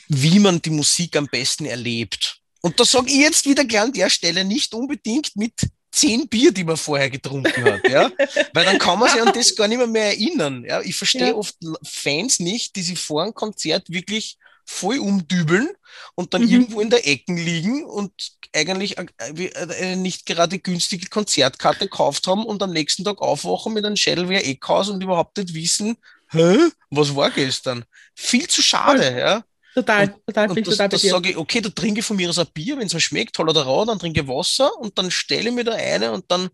wie 0.08 0.40
man 0.40 0.62
die 0.62 0.70
Musik 0.70 1.16
am 1.16 1.28
besten 1.28 1.66
erlebt. 1.66 2.40
Und 2.62 2.80
da 2.80 2.86
sage 2.86 3.10
ich 3.10 3.18
jetzt 3.18 3.46
wieder 3.46 3.66
gern 3.66 3.88
an 3.88 3.94
der 3.94 4.10
Stelle 4.10 4.46
nicht 4.46 4.74
unbedingt 4.74 5.36
mit 5.36 5.54
zehn 5.92 6.28
Bier, 6.28 6.52
die 6.52 6.64
man 6.64 6.78
vorher 6.78 7.10
getrunken 7.10 7.64
hat, 7.66 7.88
ja, 7.90 8.12
weil 8.54 8.66
dann 8.66 8.80
kann 8.80 9.00
man 9.00 9.10
sich 9.10 9.22
an 9.22 9.34
das 9.34 9.56
gar 9.56 9.68
nicht 9.68 9.78
mehr, 9.78 9.88
mehr 9.88 10.06
erinnern. 10.08 10.64
Ja, 10.68 10.82
ich 10.82 10.96
verstehe 10.96 11.30
ja. 11.30 11.36
oft 11.36 11.56
Fans 11.84 12.40
nicht, 12.40 12.76
die 12.76 12.82
sich 12.82 13.00
vor 13.00 13.24
einem 13.24 13.34
Konzert 13.34 13.90
wirklich 13.90 14.38
voll 14.66 15.00
umdübeln 15.00 15.70
und 16.16 16.34
dann 16.34 16.44
mhm. 16.44 16.50
irgendwo 16.50 16.82
in 16.82 16.90
der 16.90 17.08
Ecken 17.08 17.38
liegen 17.38 17.84
und 17.84 18.12
eigentlich 18.54 18.98
eine 18.98 19.96
nicht 19.98 20.26
gerade 20.26 20.60
günstige 20.60 21.08
Konzertkarte 21.08 21.86
gekauft 21.86 22.28
haben 22.28 22.46
und 22.46 22.62
am 22.64 22.72
nächsten 22.72 23.04
Tag 23.04 23.22
aufwachen 23.22 23.74
mit 23.74 23.86
einem 23.86 23.96
Schädel 23.98 24.30
wie 24.30 24.38
ein 24.38 24.44
Eckhaus 24.44 24.90
und 24.90 25.04
überhaupt 25.04 25.38
nicht 25.38 25.54
wissen, 25.54 25.98
hä, 26.30 26.58
was 26.90 27.16
war 27.16 27.32
gestern? 27.32 27.86
Viel 28.16 28.48
zu 28.48 28.62
schade, 28.62 29.18
ja. 29.18 29.44
Total, 29.74 30.10
und, 30.10 30.26
total, 30.26 30.50
und 30.50 30.68
das, 30.68 30.74
total 30.74 30.90
das 30.90 31.02
sage 31.02 31.30
ich, 31.30 31.38
okay, 31.38 31.62
da 31.62 31.70
trinke 31.70 32.02
ich 32.02 32.06
von 32.06 32.18
mir 32.18 32.30
aus 32.30 32.40
ein 32.40 32.48
Bier, 32.54 32.78
wenn 32.78 32.88
es 32.88 32.94
mir 32.94 33.00
schmeckt, 33.00 33.36
toll 33.36 33.50
oder 33.50 33.64
rau, 33.64 33.86
dann 33.86 34.00
trinke 34.00 34.22
ich 34.22 34.28
Wasser 34.28 34.70
und 34.80 34.98
dann 34.98 35.10
stelle 35.10 35.50
ich 35.50 35.56
mir 35.56 35.64
da 35.64 35.74
eine 35.74 36.12
und 36.12 36.26
dann 36.30 36.50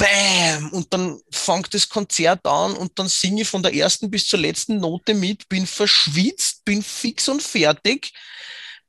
Bam! 0.00 0.72
Und 0.72 0.92
dann 0.94 1.20
fängt 1.30 1.74
das 1.74 1.88
Konzert 1.88 2.46
an 2.46 2.72
und 2.74 2.98
dann 2.98 3.08
singe 3.08 3.42
ich 3.42 3.48
von 3.48 3.62
der 3.62 3.74
ersten 3.74 4.10
bis 4.10 4.26
zur 4.26 4.38
letzten 4.38 4.78
Note 4.78 5.14
mit, 5.14 5.48
bin 5.48 5.66
verschwitzt, 5.66 6.64
bin 6.64 6.82
fix 6.82 7.28
und 7.28 7.42
fertig. 7.42 8.12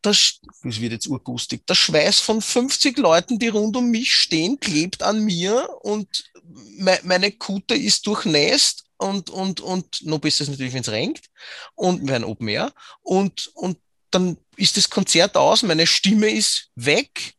Das, 0.02 0.40
das 0.64 0.80
wird 0.80 0.94
jetzt 0.94 1.08
urgustig. 1.08 1.68
Der 1.68 1.76
Schweiß 1.76 2.22
von 2.22 2.42
50 2.42 2.98
Leuten, 2.98 3.40
die 3.40 3.50
rund 3.50 3.76
um 3.76 3.92
mich 3.92 4.14
stehen, 4.14 4.60
klebt 4.60 5.04
an 5.04 5.24
mir 5.26 5.70
und 5.82 6.32
me 6.44 6.98
meine 7.04 7.32
Kutte 7.32 7.76
ist 7.76 8.08
durchnässt 8.08 8.86
und, 9.02 9.30
und, 9.30 9.60
und 9.62 10.06
noch 10.06 10.20
besser 10.20 10.44
ist 10.44 10.50
natürlich, 10.50 10.74
wenn 10.74 10.82
es 10.82 10.92
regnet 10.92 11.26
und 11.76 12.08
wir 12.08 12.16
ein 12.16 12.24
Open 12.24 12.48
Air 12.48 12.74
und, 13.02 13.48
und 13.56 13.78
dann 14.12 14.38
ist 14.58 14.78
das 14.78 14.90
Konzert 14.90 15.38
aus, 15.38 15.64
meine 15.64 15.88
Stimme 15.88 16.30
ist 16.30 16.70
weg. 16.76 17.34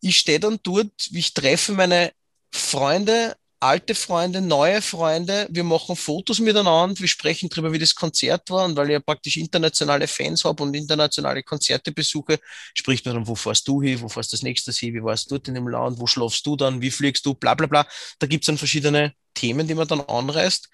Ich 0.00 0.18
stehe 0.18 0.40
dann 0.40 0.58
dort, 0.62 0.92
ich 1.12 1.32
treffe 1.32 1.72
meine 1.72 2.12
Freunde 2.52 3.36
alte 3.60 3.94
Freunde, 3.94 4.40
neue 4.40 4.80
Freunde, 4.80 5.48
wir 5.50 5.64
machen 5.64 5.96
Fotos 5.96 6.38
miteinander, 6.38 7.00
wir 7.00 7.08
sprechen 7.08 7.48
darüber, 7.48 7.72
wie 7.72 7.78
das 7.78 7.94
Konzert 7.94 8.50
war 8.50 8.64
und 8.64 8.76
weil 8.76 8.86
ich 8.86 8.92
ja 8.92 9.00
praktisch 9.00 9.36
internationale 9.36 10.06
Fans 10.06 10.44
habe 10.44 10.62
und 10.62 10.74
internationale 10.74 11.42
Konzerte 11.42 11.90
besuche, 11.92 12.38
spricht 12.74 13.04
man 13.06 13.16
dann, 13.16 13.26
wo 13.26 13.34
fährst 13.34 13.66
du 13.66 13.82
hin, 13.82 14.00
wo 14.00 14.08
fährst 14.08 14.32
du 14.32 14.36
das 14.36 14.42
nächste 14.42 14.70
hin, 14.72 14.94
wie 14.94 15.02
warst 15.02 15.30
du 15.30 15.36
dort 15.36 15.48
in 15.48 15.54
dem 15.54 15.68
Land, 15.68 15.98
wo 15.98 16.06
schlafst 16.06 16.46
du 16.46 16.56
dann, 16.56 16.80
wie 16.80 16.90
fliegst 16.90 17.26
du, 17.26 17.34
bla 17.34 17.54
bla 17.54 17.66
bla. 17.66 17.86
Da 18.20 18.26
gibt 18.26 18.44
es 18.44 18.46
dann 18.46 18.58
verschiedene 18.58 19.12
Themen, 19.34 19.66
die 19.66 19.74
man 19.74 19.88
dann 19.88 20.00
anreißt 20.02 20.68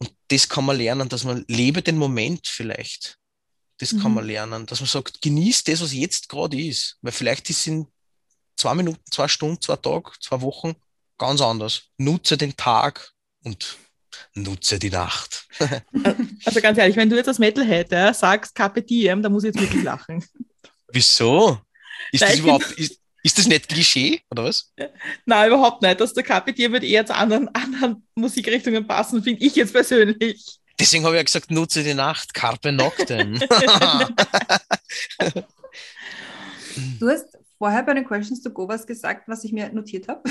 und 0.00 0.12
das 0.28 0.48
kann 0.48 0.64
man 0.64 0.76
lernen, 0.76 1.08
dass 1.08 1.24
man 1.24 1.44
lebe 1.48 1.82
den 1.82 1.96
Moment 1.96 2.46
vielleicht. 2.46 3.18
Das 3.78 3.92
mhm. 3.92 4.02
kann 4.02 4.14
man 4.14 4.26
lernen, 4.26 4.66
dass 4.66 4.80
man 4.80 4.88
sagt, 4.88 5.22
genießt 5.22 5.68
das, 5.68 5.80
was 5.80 5.92
jetzt 5.92 6.28
gerade 6.28 6.60
ist, 6.60 6.98
weil 7.02 7.12
vielleicht 7.12 7.48
ist 7.50 7.66
in 7.66 7.86
zwei 8.56 8.74
Minuten, 8.74 9.00
zwei 9.10 9.28
Stunden, 9.28 9.60
zwei 9.60 9.76
Tage, 9.76 10.10
zwei 10.20 10.40
Wochen 10.40 10.74
ganz 11.18 11.40
anders. 11.40 11.82
Nutze 11.96 12.36
den 12.36 12.56
Tag 12.56 13.12
und 13.44 13.78
nutze 14.34 14.78
die 14.78 14.90
Nacht. 14.90 15.46
also 16.44 16.60
ganz 16.60 16.78
ehrlich, 16.78 16.96
wenn 16.96 17.08
du 17.08 17.16
jetzt 17.16 17.26
das 17.26 17.38
Metalhead 17.38 17.90
ja, 17.92 18.12
sagst 18.12 18.54
Carpe 18.54 18.82
Diem, 18.82 19.22
dann 19.22 19.32
muss 19.32 19.44
ich 19.44 19.54
jetzt 19.54 19.60
wirklich 19.60 19.82
lachen. 19.82 20.24
Wieso? 20.88 21.60
Ist 22.12 22.22
das 22.22 22.38
überhaupt, 22.38 22.72
ist, 22.72 22.99
ist, 23.22 23.38
das 23.38 23.46
nicht 23.46 23.68
Klischee, 23.68 24.20
oder 24.30 24.44
was? 24.44 24.72
Nein, 25.26 25.48
überhaupt 25.48 25.82
nicht. 25.82 26.00
Dass 26.00 26.14
der 26.14 26.40
Diem 26.40 26.72
wird 26.72 26.84
eher 26.84 27.04
zu 27.04 27.14
anderen, 27.14 27.48
anderen 27.54 28.06
Musikrichtungen 28.14 28.86
passen, 28.86 29.22
finde 29.22 29.44
ich 29.44 29.56
jetzt 29.56 29.72
persönlich. 29.72 30.58
Deswegen 30.78 31.04
habe 31.04 31.14
ich 31.16 31.18
ja 31.18 31.24
gesagt, 31.24 31.50
nutze 31.50 31.82
die 31.82 31.92
Nacht, 31.94 32.32
Carpe 32.32 32.72
Noctem. 32.72 33.34
du 36.98 37.08
hast 37.08 37.26
vorher 37.58 37.82
bei 37.82 37.92
den 37.92 38.06
Questions 38.06 38.42
to 38.42 38.50
Go 38.50 38.66
was 38.66 38.86
gesagt, 38.86 39.28
was 39.28 39.44
ich 39.44 39.52
mir 39.52 39.70
notiert 39.70 40.08
habe, 40.08 40.22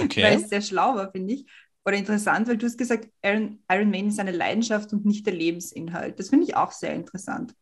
okay. 0.00 0.22
weil 0.22 0.40
es 0.40 0.48
sehr 0.48 0.62
schlau 0.62 0.94
war, 0.94 1.12
finde 1.12 1.34
ich. 1.34 1.44
Oder 1.84 1.96
interessant, 1.96 2.48
weil 2.48 2.56
du 2.56 2.64
hast 2.66 2.78
gesagt, 2.78 3.08
Iron, 3.22 3.58
Iron 3.70 3.90
Man 3.90 4.08
ist 4.08 4.18
eine 4.20 4.30
Leidenschaft 4.30 4.92
und 4.92 5.04
nicht 5.04 5.26
der 5.26 5.34
Lebensinhalt. 5.34 6.18
Das 6.18 6.30
finde 6.30 6.46
ich 6.46 6.56
auch 6.56 6.72
sehr 6.72 6.94
interessant. 6.94 7.54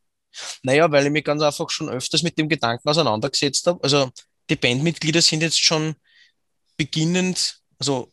Naja, 0.63 0.91
weil 0.93 1.07
ich 1.07 1.11
mich 1.11 1.25
ganz 1.25 1.43
einfach 1.43 1.71
schon 1.71 1.89
öfters 1.89 2.23
mit 2.23 2.39
dem 2.39 2.49
Gedanken 2.49 2.89
auseinandergesetzt 2.89 3.67
habe. 3.67 3.83
Also 3.83 4.11
die 4.51 4.57
Bandmitglieder 4.57 5.23
sind 5.23 5.43
jetzt 5.43 5.63
schon 5.63 5.95
beginnend, 6.77 7.61
also 7.79 8.13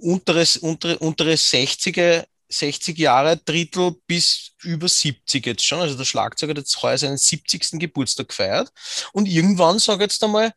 unteres, 0.00 0.56
untere, 0.56 0.98
untere 0.98 1.34
60er 1.34 2.24
60 2.48 2.98
Jahre, 2.98 3.36
Drittel 3.36 3.94
bis 4.06 4.52
über 4.62 4.88
70 4.88 5.44
jetzt 5.44 5.64
schon. 5.64 5.80
Also 5.80 5.96
der 5.96 6.04
Schlagzeuger 6.04 6.50
hat 6.50 6.58
jetzt 6.58 6.80
heuer 6.82 6.98
seinen 6.98 7.18
70. 7.18 7.78
Geburtstag 7.78 8.28
gefeiert. 8.28 8.72
Und 9.12 9.26
irgendwann, 9.26 9.78
sage 9.78 10.04
ich 10.04 10.10
jetzt 10.10 10.24
einmal, 10.24 10.54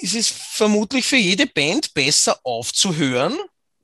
ist 0.00 0.14
es 0.14 0.28
vermutlich 0.28 1.04
für 1.04 1.16
jede 1.16 1.46
Band 1.46 1.94
besser 1.94 2.38
aufzuhören, 2.44 3.36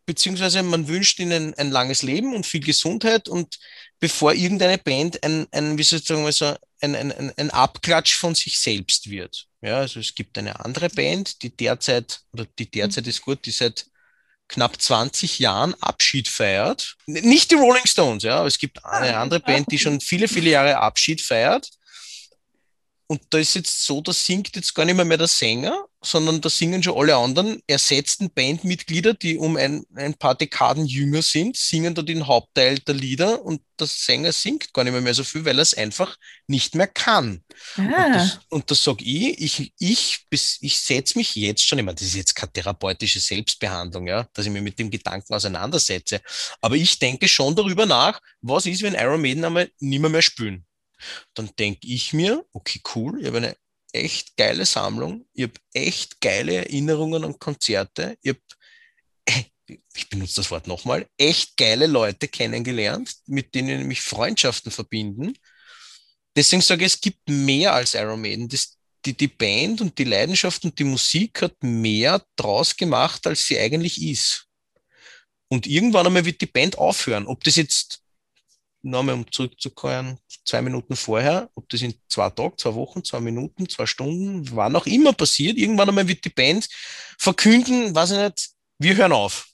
beziehungsweise 0.06 0.62
man 0.62 0.86
wünscht 0.86 1.18
ihnen 1.18 1.54
ein 1.54 1.70
langes 1.70 2.02
Leben 2.02 2.34
und 2.34 2.46
viel 2.46 2.60
Gesundheit 2.60 3.28
und 3.28 3.58
bevor 3.98 4.32
irgendeine 4.32 4.78
Band 4.78 5.22
ein, 5.24 5.46
ein 5.50 5.76
wie 5.78 5.82
soll 5.82 5.98
ich 5.98 6.06
sagen, 6.06 6.24
also 6.24 6.54
ein, 6.80 6.94
ein, 6.94 7.32
ein 7.36 7.50
Abklatsch 7.50 8.14
von 8.14 8.34
sich 8.34 8.58
selbst 8.58 9.10
wird. 9.10 9.46
Ja, 9.62 9.78
also 9.78 10.00
es 10.00 10.14
gibt 10.14 10.38
eine 10.38 10.64
andere 10.64 10.88
Band, 10.88 11.42
die 11.42 11.54
derzeit, 11.54 12.20
oder 12.32 12.46
die 12.58 12.70
derzeit 12.70 13.06
ist 13.06 13.22
gut, 13.22 13.44
die 13.44 13.50
seit 13.50 13.86
knapp 14.48 14.80
20 14.80 15.38
Jahren 15.38 15.74
Abschied 15.80 16.28
feiert. 16.28 16.96
Nicht 17.06 17.50
die 17.50 17.56
Rolling 17.56 17.86
Stones, 17.86 18.22
ja, 18.22 18.38
aber 18.38 18.48
es 18.48 18.58
gibt 18.58 18.84
eine 18.84 19.16
andere 19.16 19.40
Band, 19.40 19.70
die 19.70 19.78
schon 19.78 20.00
viele, 20.00 20.28
viele 20.28 20.50
Jahre 20.50 20.78
Abschied 20.78 21.20
feiert. 21.20 21.70
Und 23.06 23.22
da 23.30 23.38
ist 23.38 23.54
jetzt 23.54 23.84
so, 23.84 24.00
da 24.00 24.12
singt 24.12 24.54
jetzt 24.56 24.74
gar 24.74 24.84
nicht 24.84 24.94
mehr, 24.94 25.04
mehr 25.04 25.18
der 25.18 25.28
Sänger, 25.28 25.86
sondern 26.02 26.40
da 26.40 26.48
singen 26.48 26.82
schon 26.82 26.96
alle 26.96 27.16
anderen 27.16 27.62
ersetzten 27.66 28.30
Bandmitglieder, 28.30 29.14
die 29.14 29.36
um 29.36 29.56
ein, 29.56 29.84
ein 29.94 30.14
paar 30.14 30.34
Dekaden 30.34 30.86
jünger 30.86 31.20
sind, 31.20 31.56
singen 31.56 31.94
da 31.94 32.02
den 32.02 32.26
Hauptteil 32.26 32.78
der 32.78 32.94
Lieder 32.94 33.42
und 33.44 33.60
der 33.78 33.86
Sänger 33.86 34.32
singt 34.32 34.72
gar 34.72 34.84
nicht 34.84 34.92
mehr, 34.92 35.02
mehr 35.02 35.14
so 35.14 35.24
viel, 35.24 35.44
weil 35.44 35.58
er 35.58 35.62
es 35.62 35.74
einfach 35.74 36.16
nicht 36.46 36.74
mehr 36.74 36.86
kann. 36.86 37.42
Ah. 37.76 37.80
Und 37.80 38.14
das, 38.14 38.40
und 38.48 38.70
das 38.70 38.84
sage 38.84 39.04
ich, 39.04 39.40
ich, 39.40 39.74
ich, 39.78 40.26
bis, 40.30 40.58
ich 40.62 40.78
setze 40.78 41.18
mich 41.18 41.34
jetzt 41.34 41.66
schon, 41.66 41.78
ich 41.78 41.84
meine, 41.84 41.96
das 41.96 42.06
ist 42.06 42.14
jetzt 42.14 42.34
keine 42.34 42.52
therapeutische 42.52 43.20
Selbstbehandlung, 43.20 44.06
ja, 44.06 44.26
dass 44.32 44.46
ich 44.46 44.52
mich 44.52 44.62
mit 44.62 44.78
dem 44.78 44.90
Gedanken 44.90 45.34
auseinandersetze, 45.34 46.20
aber 46.62 46.76
ich 46.76 46.98
denke 46.98 47.28
schon 47.28 47.54
darüber 47.54 47.84
nach, 47.84 48.20
was 48.40 48.66
ist, 48.66 48.82
wenn 48.82 48.94
Iron 48.94 49.20
Maiden 49.20 49.44
einmal 49.44 49.70
nicht 49.78 50.00
mehr, 50.00 50.10
mehr 50.10 50.22
spielen 50.22 50.64
dann 51.34 51.50
denke 51.58 51.86
ich 51.86 52.12
mir, 52.12 52.44
okay, 52.52 52.80
cool, 52.94 53.20
ich 53.20 53.26
habe 53.26 53.38
eine 53.38 53.56
echt 53.92 54.36
geile 54.36 54.66
Sammlung, 54.66 55.26
ich 55.32 55.44
habe 55.44 55.54
echt 55.72 56.20
geile 56.20 56.56
Erinnerungen 56.56 57.24
an 57.24 57.38
Konzerte, 57.38 58.16
ich 58.22 58.30
habe, 58.30 58.40
ich 59.94 60.08
benutze 60.08 60.36
das 60.36 60.50
Wort 60.50 60.66
nochmal, 60.66 61.06
echt 61.16 61.56
geile 61.56 61.86
Leute 61.86 62.28
kennengelernt, 62.28 63.14
mit 63.26 63.54
denen 63.54 63.86
mich 63.86 64.00
Freundschaften 64.00 64.72
verbinden. 64.72 65.34
Deswegen 66.36 66.62
sage 66.62 66.84
ich, 66.84 66.94
es 66.94 67.00
gibt 67.00 67.28
mehr 67.28 67.74
als 67.74 67.94
Iron 67.94 68.20
Maiden. 68.20 68.48
Das, 68.48 68.78
die, 69.04 69.16
die 69.16 69.28
Band 69.28 69.80
und 69.80 69.98
die 69.98 70.04
Leidenschaft 70.04 70.64
und 70.64 70.78
die 70.78 70.84
Musik 70.84 71.42
hat 71.42 71.56
mehr 71.62 72.24
draus 72.36 72.76
gemacht, 72.76 73.26
als 73.26 73.46
sie 73.46 73.58
eigentlich 73.58 74.00
ist. 74.00 74.46
Und 75.48 75.66
irgendwann 75.66 76.06
einmal 76.06 76.24
wird 76.24 76.40
die 76.40 76.46
Band 76.46 76.78
aufhören. 76.78 77.26
Ob 77.26 77.42
das 77.44 77.56
jetzt 77.56 78.02
nochmal 78.82 79.14
um 79.14 79.30
zurückzukehren, 79.30 80.18
zwei 80.44 80.62
Minuten 80.62 80.96
vorher, 80.96 81.50
ob 81.54 81.68
das 81.68 81.82
in 81.82 81.94
zwei 82.08 82.30
Tagen, 82.30 82.56
zwei 82.56 82.74
Wochen, 82.74 83.04
zwei 83.04 83.20
Minuten, 83.20 83.68
zwei 83.68 83.86
Stunden, 83.86 84.48
wann 84.54 84.76
auch 84.76 84.86
immer 84.86 85.12
passiert, 85.12 85.58
irgendwann 85.58 85.88
einmal 85.88 86.08
wird 86.08 86.24
die 86.24 86.30
Band 86.30 86.68
verkünden, 87.18 87.94
weiß 87.94 88.12
ich 88.12 88.18
nicht, 88.18 88.50
wir 88.78 88.96
hören 88.96 89.12
auf. 89.12 89.48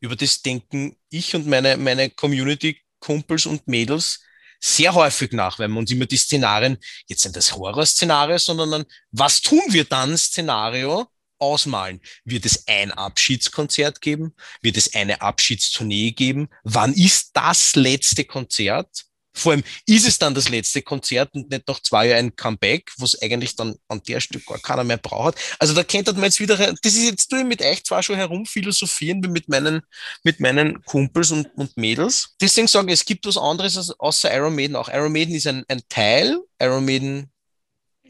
Über 0.00 0.16
das 0.16 0.42
denken 0.42 0.96
ich 1.08 1.34
und 1.34 1.46
meine, 1.46 1.76
meine 1.76 2.10
Community-Kumpels 2.10 3.46
und 3.46 3.66
Mädels 3.66 4.20
sehr 4.60 4.94
häufig 4.94 5.32
nach, 5.32 5.58
weil 5.58 5.68
wir 5.68 5.78
uns 5.78 5.90
immer 5.90 6.06
die 6.06 6.16
Szenarien, 6.16 6.78
jetzt 7.06 7.22
sind 7.22 7.36
das 7.36 7.54
Horrorszenarien, 7.54 8.38
sondern 8.38 8.70
dann, 8.70 8.84
was 9.10 9.40
tun 9.40 9.62
wir 9.68 9.84
dann 9.84 10.16
Szenario, 10.16 11.06
ausmalen. 11.38 12.00
Wird 12.24 12.46
es 12.46 12.66
ein 12.66 12.92
Abschiedskonzert 12.92 14.00
geben? 14.00 14.34
Wird 14.62 14.76
es 14.76 14.94
eine 14.94 15.20
Abschiedstournee 15.20 16.12
geben? 16.12 16.48
Wann 16.64 16.92
ist 16.94 17.30
das 17.34 17.76
letzte 17.76 18.24
Konzert? 18.24 19.06
Vor 19.36 19.52
allem 19.52 19.64
ist 19.84 20.08
es 20.08 20.18
dann 20.18 20.34
das 20.34 20.48
letzte 20.48 20.80
Konzert 20.80 21.34
und 21.34 21.50
nicht 21.50 21.68
noch 21.68 21.80
zwei 21.80 22.06
Jahre 22.06 22.20
ein 22.20 22.34
Comeback, 22.34 22.90
was 22.96 23.20
eigentlich 23.20 23.54
dann 23.54 23.76
an 23.86 24.00
der 24.08 24.20
Stück 24.20 24.46
gar 24.46 24.58
keiner 24.58 24.82
mehr 24.82 24.96
braucht. 24.96 25.36
Also 25.58 25.74
da 25.74 25.84
kennt 25.84 26.06
man 26.14 26.24
jetzt 26.24 26.40
wieder, 26.40 26.56
das 26.56 26.94
ist 26.94 27.04
jetzt 27.04 27.30
du 27.30 27.44
mit 27.44 27.60
euch 27.60 27.84
zwar 27.84 28.02
schon 28.02 28.16
herumphilosophieren 28.16 29.22
wie 29.22 29.28
mit 29.28 29.50
meinen, 29.50 29.82
mit 30.24 30.40
meinen 30.40 30.82
Kumpels 30.86 31.32
und, 31.32 31.48
und 31.54 31.76
Mädels. 31.76 32.34
Deswegen 32.40 32.66
sage 32.66 32.86
ich, 32.86 33.00
es 33.00 33.04
gibt 33.04 33.26
was 33.26 33.36
anderes 33.36 33.76
als, 33.76 33.90
außer 34.00 34.34
Iron 34.34 34.54
Maiden 34.54 34.74
auch. 34.74 34.88
Iron 34.88 35.12
Maiden 35.12 35.34
ist 35.34 35.46
ein, 35.46 35.64
ein 35.68 35.82
Teil, 35.90 36.38
Iron 36.58 36.86
Maiden 36.86 37.30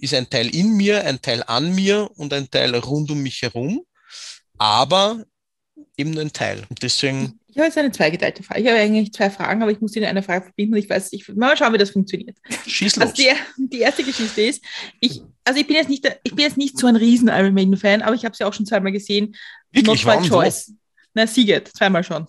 ist 0.01 0.15
ein 0.15 0.29
Teil 0.29 0.55
in 0.55 0.77
mir, 0.77 1.05
ein 1.05 1.21
Teil 1.21 1.43
an 1.47 1.75
mir 1.75 2.11
und 2.17 2.33
ein 2.33 2.51
Teil 2.51 2.75
rund 2.77 3.11
um 3.11 3.23
mich 3.23 3.43
herum, 3.43 3.85
aber 4.59 5.25
eben 5.97 6.11
nur 6.11 6.23
ein 6.23 6.33
Teil. 6.33 6.65
Und 6.69 6.83
deswegen. 6.83 7.39
Ich 7.49 7.57
habe 7.57 7.67
jetzt 7.67 7.79
eine 7.79 7.91
zweigeteilte 7.91 8.43
Frage. 8.43 8.61
Ich 8.61 8.67
habe 8.69 8.79
eigentlich 8.79 9.13
zwei 9.13 9.31
Fragen, 9.31 9.63
aber 9.63 9.71
ich 9.71 9.81
muss 9.81 9.93
sie 9.93 10.01
in 10.01 10.05
eine 10.05 10.23
Frage 10.23 10.45
verbinden 10.45 10.77
ich 10.77 10.91
weiß, 10.91 11.13
ich 11.13 11.27
mal 11.35 11.57
schauen, 11.57 11.73
wie 11.73 11.79
das 11.79 11.91
funktioniert. 11.91 12.37
Schieß 12.67 12.97
los. 12.97 13.11
Also 13.11 13.15
die, 13.15 13.31
die 13.69 13.81
erste 13.81 14.05
Geschichte 14.05 14.43
ist, 14.43 14.63
ich, 15.01 15.23
also 15.43 15.59
ich 15.59 15.67
bin 15.67 15.77
jetzt 15.77 15.89
nicht, 15.89 16.07
ich 16.23 16.35
bin 16.35 16.45
jetzt 16.45 16.59
nicht 16.59 16.79
so 16.79 16.87
ein 16.87 16.97
riesen 16.97 17.29
Iron 17.29 17.55
Maiden 17.55 17.77
Fan, 17.79 18.03
aber 18.03 18.15
ich 18.15 18.27
habe 18.27 18.37
sie 18.37 18.45
auch 18.45 18.53
schon 18.53 18.67
zweimal 18.67 18.93
gesehen. 18.93 19.35
Wirklich? 19.73 20.05
Not 20.05 20.23
by 20.23 20.29
choice. 20.29 20.73
Na, 21.15 21.27
Sieget, 21.27 21.69
zweimal 21.69 22.05
schon. 22.05 22.27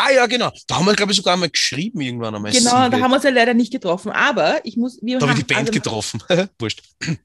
Ah 0.00 0.12
ja, 0.12 0.26
genau. 0.26 0.52
Da 0.68 0.76
haben 0.76 0.86
wir, 0.86 0.94
glaube 0.94 1.10
ich, 1.10 1.16
sogar 1.16 1.34
einmal 1.34 1.50
geschrieben 1.50 2.00
irgendwann 2.00 2.32
einmal. 2.32 2.52
Genau, 2.52 2.88
da 2.88 3.00
haben 3.00 3.10
wir 3.10 3.16
uns 3.16 3.24
ja 3.24 3.30
leider 3.30 3.52
nicht 3.52 3.72
getroffen. 3.72 4.12
Aber 4.12 4.60
ich 4.64 4.76
muss. 4.76 5.00
Wir 5.02 5.18
da 5.18 5.26
haben 5.26 5.36
wir 5.36 5.44
die 5.44 5.52
Band 5.52 5.68
also, 5.68 5.72
getroffen. 5.72 6.22
Wurscht. 6.60 6.82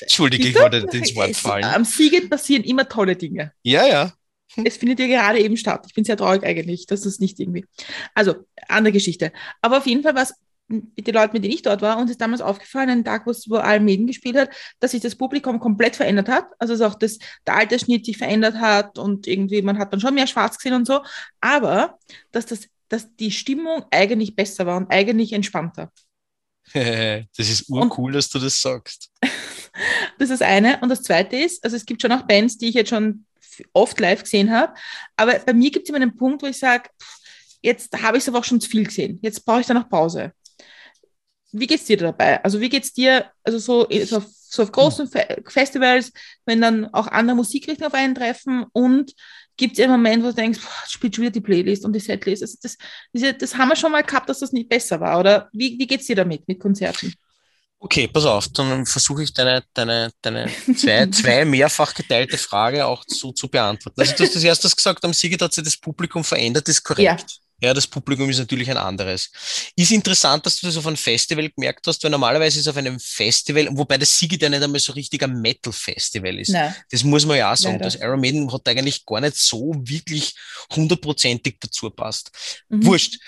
Entschuldige, 0.00 0.46
ich 0.46 0.54
wollte 0.54 0.86
ins 0.96 1.16
Wort 1.16 1.34
fallen. 1.34 1.64
Am 1.64 1.84
Siget 1.84 2.30
passieren 2.30 2.62
immer 2.62 2.88
tolle 2.88 3.16
Dinge. 3.16 3.52
Ja, 3.64 3.84
ja. 3.84 4.12
Hm. 4.54 4.64
Es 4.64 4.76
findet 4.76 5.00
ja 5.00 5.08
gerade 5.08 5.40
eben 5.40 5.56
statt. 5.56 5.84
Ich 5.88 5.94
bin 5.94 6.04
sehr 6.04 6.16
traurig 6.16 6.44
eigentlich, 6.44 6.86
dass 6.86 7.00
das 7.00 7.18
nicht 7.18 7.40
irgendwie. 7.40 7.64
Also, 8.14 8.36
andere 8.68 8.92
Geschichte. 8.92 9.32
Aber 9.60 9.78
auf 9.78 9.86
jeden 9.86 10.04
Fall 10.04 10.14
war 10.14 10.22
es 10.22 10.34
mit 10.70 11.06
den 11.06 11.14
Leuten, 11.14 11.32
mit 11.32 11.44
denen 11.44 11.54
ich 11.54 11.62
dort 11.62 11.82
war, 11.82 11.98
uns 11.98 12.10
ist 12.10 12.20
damals 12.20 12.40
aufgefallen, 12.40 12.90
einen 12.90 13.04
Tag, 13.04 13.26
wo 13.26 13.30
es 13.30 13.50
wo 13.50 13.56
Almeden 13.56 14.06
gespielt 14.06 14.36
hat, 14.36 14.50
dass 14.78 14.92
sich 14.92 15.00
das 15.00 15.16
Publikum 15.16 15.58
komplett 15.58 15.96
verändert 15.96 16.28
hat. 16.28 16.46
Also 16.58 16.74
dass 16.76 16.92
auch 16.92 16.98
das, 16.98 17.18
der 17.46 17.56
Altersschnitt 17.56 18.06
sich 18.06 18.16
verändert 18.16 18.56
hat 18.56 18.98
und 18.98 19.26
irgendwie, 19.26 19.62
man 19.62 19.78
hat 19.78 19.92
dann 19.92 20.00
schon 20.00 20.14
mehr 20.14 20.26
schwarz 20.26 20.56
gesehen 20.56 20.74
und 20.74 20.86
so. 20.86 21.02
Aber 21.40 21.98
dass, 22.30 22.46
das, 22.46 22.68
dass 22.88 23.14
die 23.16 23.30
Stimmung 23.30 23.84
eigentlich 23.90 24.36
besser 24.36 24.66
war 24.66 24.76
und 24.76 24.90
eigentlich 24.90 25.32
entspannter. 25.32 25.90
das 26.72 27.28
ist 27.36 27.68
urcool, 27.68 28.06
und, 28.06 28.14
dass 28.14 28.28
du 28.28 28.38
das 28.38 28.60
sagst. 28.60 29.10
das 30.18 30.30
ist 30.30 30.42
eine. 30.42 30.78
Und 30.80 30.88
das 30.88 31.02
zweite 31.02 31.36
ist, 31.36 31.64
also 31.64 31.76
es 31.76 31.84
gibt 31.84 32.00
schon 32.00 32.12
auch 32.12 32.22
Bands, 32.22 32.58
die 32.58 32.68
ich 32.68 32.74
jetzt 32.74 32.90
schon 32.90 33.26
oft 33.72 33.98
live 34.00 34.22
gesehen 34.22 34.50
habe, 34.50 34.72
aber 35.16 35.38
bei 35.40 35.52
mir 35.52 35.70
gibt 35.70 35.84
es 35.84 35.90
immer 35.90 36.00
einen 36.00 36.16
Punkt, 36.16 36.42
wo 36.42 36.46
ich 36.46 36.58
sage, 36.58 36.88
jetzt 37.60 37.92
habe 38.00 38.16
ich 38.16 38.22
es 38.22 38.28
aber 38.28 38.38
auch 38.38 38.44
schon 38.44 38.60
zu 38.60 38.70
viel 38.70 38.84
gesehen. 38.84 39.18
Jetzt 39.20 39.44
brauche 39.44 39.60
ich 39.60 39.66
dann 39.66 39.76
noch 39.76 39.88
Pause 39.88 40.32
wie 41.52 41.66
geht's 41.66 41.84
dir 41.84 41.96
dabei? 41.96 42.42
Also 42.42 42.60
wie 42.60 42.68
geht's 42.68 42.92
dir, 42.92 43.26
also 43.42 43.58
so, 43.58 43.88
so, 44.04 44.16
auf, 44.18 44.26
so 44.26 44.62
auf 44.62 44.72
großen 44.72 45.08
Fe 45.08 45.42
Festivals, 45.46 46.12
wenn 46.46 46.60
dann 46.60 46.86
auch 46.92 47.06
andere 47.06 47.36
Musikrichtungen 47.36 47.90
auf 47.90 47.94
einen 47.94 48.14
treffen 48.14 48.66
und 48.72 49.12
gibt 49.56 49.78
es 49.78 49.84
einen 49.84 49.92
Moment, 49.92 50.22
wo 50.22 50.28
du 50.28 50.34
denkst, 50.34 50.60
boah, 50.60 50.88
spielt 50.88 51.14
schon 51.14 51.22
wieder 51.22 51.32
die 51.32 51.40
Playlist 51.40 51.84
und 51.84 51.92
die 51.92 52.00
Setlist. 52.00 52.42
Also 52.42 52.56
das, 52.62 52.76
das, 53.12 53.38
das 53.38 53.54
haben 53.56 53.68
wir 53.68 53.76
schon 53.76 53.92
mal 53.92 54.02
gehabt, 54.02 54.28
dass 54.28 54.40
das 54.40 54.52
nicht 54.52 54.68
besser 54.68 55.00
war. 55.00 55.20
Oder 55.20 55.48
wie, 55.52 55.78
wie 55.78 55.86
geht's 55.86 56.06
dir 56.06 56.16
damit, 56.16 56.48
mit 56.48 56.58
Konzerten? 56.58 57.12
Okay, 57.82 58.08
pass 58.08 58.26
auf, 58.26 58.48
dann 58.48 58.84
versuche 58.84 59.22
ich 59.22 59.32
deine, 59.32 59.64
deine, 59.72 60.10
deine 60.20 60.50
zwei, 60.76 61.06
zwei 61.10 61.44
mehrfach 61.46 61.94
geteilte 61.94 62.36
Frage 62.36 62.84
auch 62.84 63.04
so 63.06 63.32
zu 63.32 63.48
beantworten. 63.48 63.98
Also 64.00 64.14
du 64.16 64.22
hast 64.22 64.34
das 64.34 64.44
erstes 64.44 64.76
gesagt, 64.76 65.04
am 65.04 65.14
Siege 65.14 65.42
hat 65.42 65.52
sich 65.52 65.64
das 65.64 65.78
Publikum 65.78 66.22
verändert, 66.22 66.68
ist 66.68 66.84
korrekt. 66.84 67.02
Ja. 67.02 67.16
Ja, 67.60 67.74
das 67.74 67.86
Publikum 67.86 68.28
ist 68.30 68.38
natürlich 68.38 68.70
ein 68.70 68.76
anderes. 68.76 69.30
Ist 69.76 69.92
interessant, 69.92 70.46
dass 70.46 70.60
du 70.60 70.66
das 70.66 70.76
auf 70.76 70.86
einem 70.86 70.96
Festival 70.96 71.50
gemerkt 71.50 71.86
hast, 71.86 72.02
weil 72.02 72.10
normalerweise 72.10 72.58
ist 72.58 72.68
auf 72.68 72.76
einem 72.76 72.98
Festival, 72.98 73.68
wobei 73.72 73.98
das 73.98 74.18
Sigi 74.18 74.38
ja 74.40 74.48
nicht 74.48 74.62
einmal 74.62 74.80
so 74.80 74.92
richtig 74.92 75.22
ein 75.22 75.40
Metal-Festival 75.40 76.38
ist. 76.38 76.50
Nein. 76.50 76.74
Das 76.90 77.04
muss 77.04 77.26
man 77.26 77.36
ja 77.36 77.52
auch 77.52 77.56
sagen. 77.56 77.74
Leider. 77.74 77.84
Das 77.84 77.96
Iron 77.96 78.20
Maiden 78.20 78.52
hat 78.52 78.66
eigentlich 78.66 79.04
gar 79.04 79.20
nicht 79.20 79.36
so 79.36 79.74
wirklich 79.84 80.34
hundertprozentig 80.74 81.56
dazu 81.60 81.90
passt. 81.90 82.30
Mhm. 82.68 82.84
Wurscht. 82.86 83.18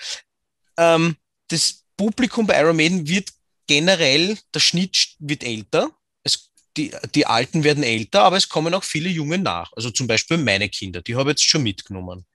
Ähm, 0.77 1.15
das 1.49 1.83
Publikum 1.95 2.47
bei 2.47 2.59
Iron 2.59 2.75
Maiden 2.75 3.07
wird 3.07 3.29
generell, 3.67 4.37
der 4.53 4.59
Schnitt 4.59 5.15
wird 5.19 5.43
älter. 5.43 5.91
Es, 6.23 6.49
die, 6.75 6.91
die 7.13 7.27
Alten 7.27 7.63
werden 7.63 7.83
älter, 7.83 8.23
aber 8.23 8.37
es 8.37 8.49
kommen 8.49 8.73
auch 8.73 8.83
viele 8.83 9.09
Junge 9.09 9.37
nach. 9.37 9.71
Also 9.73 9.91
zum 9.91 10.07
Beispiel 10.07 10.37
meine 10.37 10.69
Kinder, 10.69 11.01
die 11.01 11.15
habe 11.15 11.29
ich 11.29 11.33
jetzt 11.37 11.47
schon 11.47 11.61
mitgenommen 11.61 12.25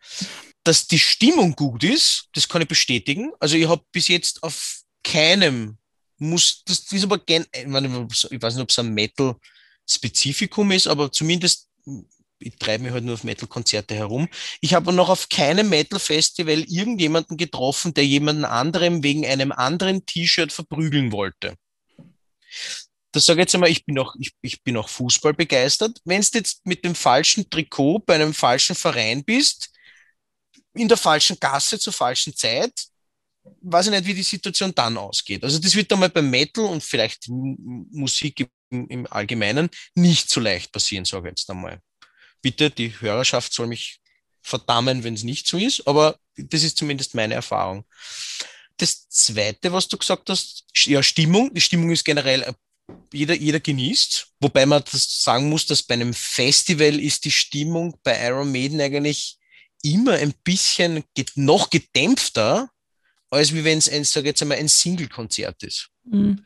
dass 0.69 0.87
die 0.87 0.99
Stimmung 0.99 1.57
gut 1.57 1.83
ist, 1.83 2.29
das 2.35 2.47
kann 2.47 2.61
ich 2.61 2.69
bestätigen. 2.69 3.33
Also 3.41 3.57
ich 3.57 3.67
habe 3.67 3.83
bis 3.91 4.09
jetzt 4.09 4.43
auf 4.43 4.83
keinem 5.03 5.79
muss, 6.19 6.63
das 6.65 6.93
ist 6.93 7.05
aber 7.05 7.17
gen, 7.17 7.47
ich, 7.57 7.67
meine, 7.67 7.89
ich 7.89 8.43
weiß 8.43 8.55
nicht, 8.55 8.63
ob 8.63 8.69
es 8.69 8.79
ein 8.79 8.93
Metal-Spezifikum 8.93 10.71
ist, 10.73 10.87
aber 10.87 11.11
zumindest 11.11 11.69
ich 12.41 12.55
treibe 12.57 12.85
mich 12.85 12.93
halt 12.93 13.03
nur 13.03 13.15
auf 13.15 13.25
Metal-Konzerte 13.25 13.95
herum. 13.95 14.29
Ich 14.61 14.75
habe 14.75 14.93
noch 14.93 15.09
auf 15.09 15.31
keinem 15.31 15.71
Metal-Festival 15.71 16.65
irgendjemanden 16.69 17.39
getroffen, 17.39 17.95
der 17.95 18.05
jemanden 18.05 18.45
anderem 18.45 19.03
wegen 19.03 19.25
einem 19.25 19.53
anderen 19.53 20.05
T-Shirt 20.05 20.53
verprügeln 20.53 21.13
wollte. 21.13 21.55
Das 23.13 23.25
sage 23.25 23.41
ich 23.41 23.45
jetzt 23.45 23.55
einmal, 23.55 23.71
ich 23.71 23.87
bin 23.87 23.99
auch, 23.99 24.15
ich, 24.19 24.33
ich 24.43 24.63
bin 24.63 24.77
auch 24.77 24.91
Fußball 24.91 25.33
begeistert. 25.33 25.99
Wenn 26.05 26.21
du 26.21 26.29
jetzt 26.35 26.67
mit 26.67 26.85
dem 26.85 26.95
falschen 26.95 27.49
Trikot 27.49 28.01
bei 28.01 28.17
einem 28.17 28.35
falschen 28.35 28.77
Verein 28.77 29.25
bist, 29.25 29.71
in 30.75 30.89
der 30.89 30.97
falschen 30.97 31.39
Gasse 31.39 31.79
zur 31.79 31.93
falschen 31.93 32.37
Zeit, 32.37 32.73
weiß 33.63 33.87
ich 33.87 33.93
nicht, 33.93 34.07
wie 34.07 34.15
die 34.15 34.23
Situation 34.23 34.75
dann 34.75 34.97
ausgeht. 34.97 35.43
Also 35.45 35.59
das 35.59 35.75
wird 35.75 35.93
einmal 35.93 36.11
beim 36.11 36.29
Metal 36.31 36.65
und 36.65 36.83
vielleicht 36.83 37.29
Musik 37.29 38.49
im, 38.71 38.89
im 38.89 39.07
Allgemeinen 39.07 39.71
nicht 39.95 40.31
so 40.31 40.41
leicht 40.41 40.73
passieren, 40.73 41.05
sage 41.05 41.29
ich 41.29 41.33
jetzt 41.33 41.51
einmal. 41.51 41.81
Bitte, 42.43 42.71
die 42.71 43.01
Hörerschaft 43.01 43.53
soll 43.53 43.67
mich 43.67 44.01
verdammen, 44.43 45.05
wenn 45.05 45.15
es 45.15 45.25
nicht 45.25 45.47
so 45.47 45.59
ist, 45.59 45.87
aber 45.87 46.19
das 46.37 46.63
ist 46.63 46.79
zumindest 46.79 47.15
meine 47.15 47.35
Erfahrung. 47.35 47.85
Das 48.77 49.09
Zweite, 49.09 49.73
was 49.73 49.89
du 49.89 49.99
gesagt 49.99 50.31
hast, 50.31 50.65
ja, 50.85 51.03
Stimmung. 51.03 51.53
Die 51.53 51.61
Stimmung 51.61 51.91
ist 51.91 52.05
generell, 52.05 52.43
äh, 52.43 52.55
jeder, 53.13 53.35
jeder 53.35 53.61
genießt, 53.61 54.29
wobei 54.41 54.65
man 54.65 54.83
das 54.91 55.23
sagen 55.23 55.49
muss, 55.49 55.67
dass 55.67 55.83
bei 55.83 55.95
einem 55.95 56.15
Festival 56.15 56.99
ist 57.01 57.25
die 57.25 57.31
Stimmung 57.31 57.99
bei 58.05 58.25
Iron 58.27 58.53
Maiden 58.53 58.81
eigentlich 58.81 59.39
immer 59.83 60.15
ein 60.15 60.35
bisschen 60.45 61.05
noch 61.37 61.71
gedämpfter, 61.71 62.71
als 63.31 63.55
wie 63.55 63.65
wenn 63.65 63.79
es 63.79 63.89
ein, 63.89 64.53
ein 64.53 64.69
Single-Konzert 64.69 65.63
ist. 65.63 65.91
Mhm. 66.05 66.45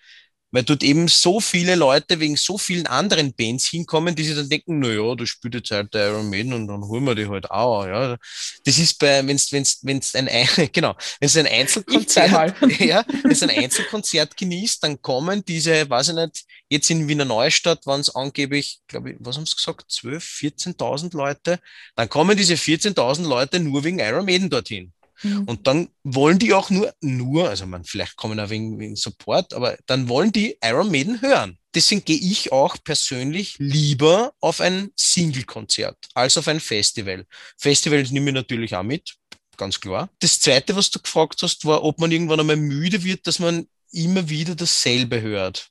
Weil 0.53 0.65
dort 0.65 0.83
eben 0.83 1.09
so 1.09 1.41
viele 1.41 1.75
Leute 1.75 2.21
wegen 2.21 2.37
so 2.37 2.59
vielen 2.59 2.87
anderen 2.87 3.33
Bands 3.33 3.67
hinkommen, 3.69 4.15
die 4.15 4.23
sich 4.23 4.37
dann 4.37 4.51
denken, 4.51 4.81
na 4.81 4.89
ja, 4.89 5.15
da 5.15 5.25
spielt 5.27 5.55
jetzt 5.55 5.71
halt 5.71 5.95
der 5.95 6.11
Iron 6.11 6.29
Maiden 6.29 6.53
und 6.53 6.69
dann 6.69 6.83
holen 6.83 7.05
wir 7.05 7.15
die 7.15 7.27
halt 7.27 7.51
auch, 7.51 7.87
ja. 7.87 8.17
Das 8.65 8.79
ist 8.79 8.99
bei, 8.99 9.27
wenn's, 9.27 9.51
wenn's, 9.51 9.81
wenn's 9.83 10.15
ein, 10.15 10.29
genau, 10.73 10.95
wenn's 11.21 11.37
ein 11.39 11.47
Einzelkonzert, 11.47 12.55
ja, 12.79 13.03
wenn's 13.23 13.43
ein 13.43 13.51
Einzelkonzert 13.51 14.37
genießt, 14.37 14.85
dann 14.85 15.01
kommen 15.01 15.43
diese, 15.45 15.89
weiß 15.89 16.11
ich 16.11 16.15
nicht, 16.15 16.45
jetzt 16.69 16.91
in 16.91 17.09
Wiener 17.09 17.25
Neustadt 17.25 17.87
waren 17.87 18.01
es 18.01 18.15
angeblich, 18.15 18.81
glaube 18.87 19.13
ich, 19.13 19.17
was 19.21 19.37
haben 19.37 19.47
sie 19.47 19.57
gesagt, 19.57 19.91
12, 19.91 20.23
14.000 20.23 21.17
Leute, 21.17 21.61
dann 21.97 22.09
kommen 22.09 22.37
diese 22.37 22.55
14.000 22.55 23.27
Leute 23.27 23.59
nur 23.59 23.85
wegen 23.85 24.01
Iron 24.01 24.27
Maiden 24.27 24.51
dorthin. 24.51 24.93
Mhm. 25.23 25.45
Und 25.45 25.67
dann 25.67 25.89
wollen 26.03 26.39
die 26.39 26.53
auch 26.53 26.71
nur, 26.71 26.93
nur, 27.01 27.49
also 27.49 27.67
man, 27.67 27.85
vielleicht 27.85 28.17
kommen 28.17 28.41
auch 28.41 28.51
wegen, 28.51 28.79
wegen 28.79 28.97
Support, 28.97 29.55
aber 29.55 29.77
dann 29.87 30.09
wollen 30.09 30.33
die 30.33 30.57
Iron 30.63 30.91
Maiden 30.91 31.21
hören. 31.21 31.59
Deswegen 31.75 32.05
gehe 32.05 32.19
ich 32.19 32.53
auch 32.53 32.77
persönlich 32.85 33.57
lieber 33.59 34.33
auf 34.41 34.61
ein 34.61 34.91
Single-Konzert 34.97 35.97
als 36.15 36.37
auf 36.37 36.49
ein 36.49 36.61
Festival. 36.61 37.25
Festivals 37.59 38.11
nehme 38.11 38.31
ich 38.31 38.35
natürlich 38.35 38.75
auch 38.75 38.83
mit, 38.83 39.15
ganz 39.57 39.81
klar. 39.81 40.11
Das 40.21 40.41
zweite, 40.41 40.77
was 40.77 40.91
du 40.91 41.01
gefragt 41.01 41.41
hast, 41.43 41.65
war, 41.65 41.83
ob 41.83 41.99
man 41.99 42.13
irgendwann 42.13 42.41
einmal 42.41 42.57
müde 42.57 43.03
wird, 43.05 43.27
dass 43.27 43.39
man 43.39 43.67
immer 43.93 44.29
wieder 44.29 44.55
dasselbe 44.55 45.21
hört. 45.21 45.69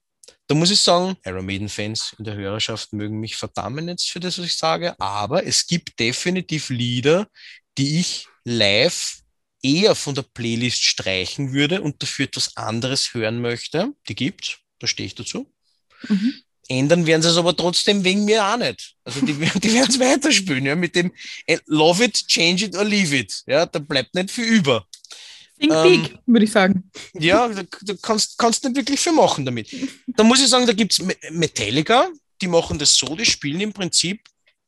Da 0.48 0.56
muss 0.56 0.72
ich 0.72 0.80
sagen, 0.80 1.16
Iron 1.26 1.46
Maiden-Fans 1.46 2.16
in 2.18 2.26
der 2.26 2.36
Hörerschaft 2.36 2.94
mögen 2.94 3.20
mich 3.20 3.36
verdammen 3.36 3.88
jetzt 3.88 4.10
für 4.10 4.20
das, 4.20 4.38
was 4.38 4.46
ich 4.46 4.58
sage, 4.58 5.00
aber 5.00 5.46
es 5.46 5.66
gibt 5.66 6.00
definitiv 6.00 6.70
Lieder, 6.70 7.28
die 7.78 8.00
ich 8.00 8.28
live 8.44 9.21
eher 9.64 9.96
von 9.96 10.16
der 10.16 10.24
Playlist 10.24 10.84
streichen 10.84 11.54
würde 11.54 11.82
und 11.82 12.02
dafür 12.02 12.26
etwas 12.26 12.58
anderes 12.58 13.14
hören 13.14 13.42
möchte, 13.42 13.94
die 14.08 14.16
gibt, 14.16 14.60
da 14.80 14.88
stehe 14.88 15.08
ich 15.08 15.16
dazu. 15.16 15.52
Mhm. 16.08 16.34
Ändern 16.68 17.06
werden 17.06 17.22
sie 17.22 17.30
es 17.30 17.38
aber 17.38 17.56
trotzdem 17.56 18.04
wegen 18.04 18.24
mir 18.24 18.46
auch 18.46 18.58
nicht. 18.58 18.96
Also 19.04 19.26
die, 19.26 19.34
die 19.34 19.74
werden 19.74 19.90
es 19.90 20.00
weiterspielen, 20.00 20.66
ja, 20.66 20.76
mit 20.76 20.96
dem 20.96 21.12
äh, 21.46 21.58
Love 21.66 22.06
it, 22.06 22.28
change 22.28 22.66
it 22.66 22.76
or 22.76 22.86
leave 22.86 23.16
it. 23.16 23.44
Ja, 23.46 23.66
da 23.66 23.80
bleibt 23.80 24.16
nicht 24.16 24.32
viel 24.32 24.46
über. 24.46 24.86
Think 25.60 25.74
ähm, 25.74 25.84
big, 25.84 26.18
würde 26.26 26.46
ich 26.46 26.52
sagen. 26.52 26.90
Ja, 27.14 27.48
du, 27.50 27.98
kannst, 27.98 28.38
kannst 28.38 28.64
nicht 28.64 28.76
wirklich 28.76 29.00
viel 29.00 29.14
machen 29.14 29.46
damit. 29.46 29.70
Da 30.08 30.24
muss 30.24 30.42
ich 30.42 30.48
sagen, 30.48 30.66
da 30.66 30.74
gibt 30.74 30.94
es 30.94 31.06
Metallica, 31.30 32.10
die 32.42 32.48
machen 32.48 32.80
das 32.80 32.96
so, 32.96 33.16
die 33.16 33.26
spielen 33.26 33.62
im 33.62 33.74
Prinzip 33.74 34.22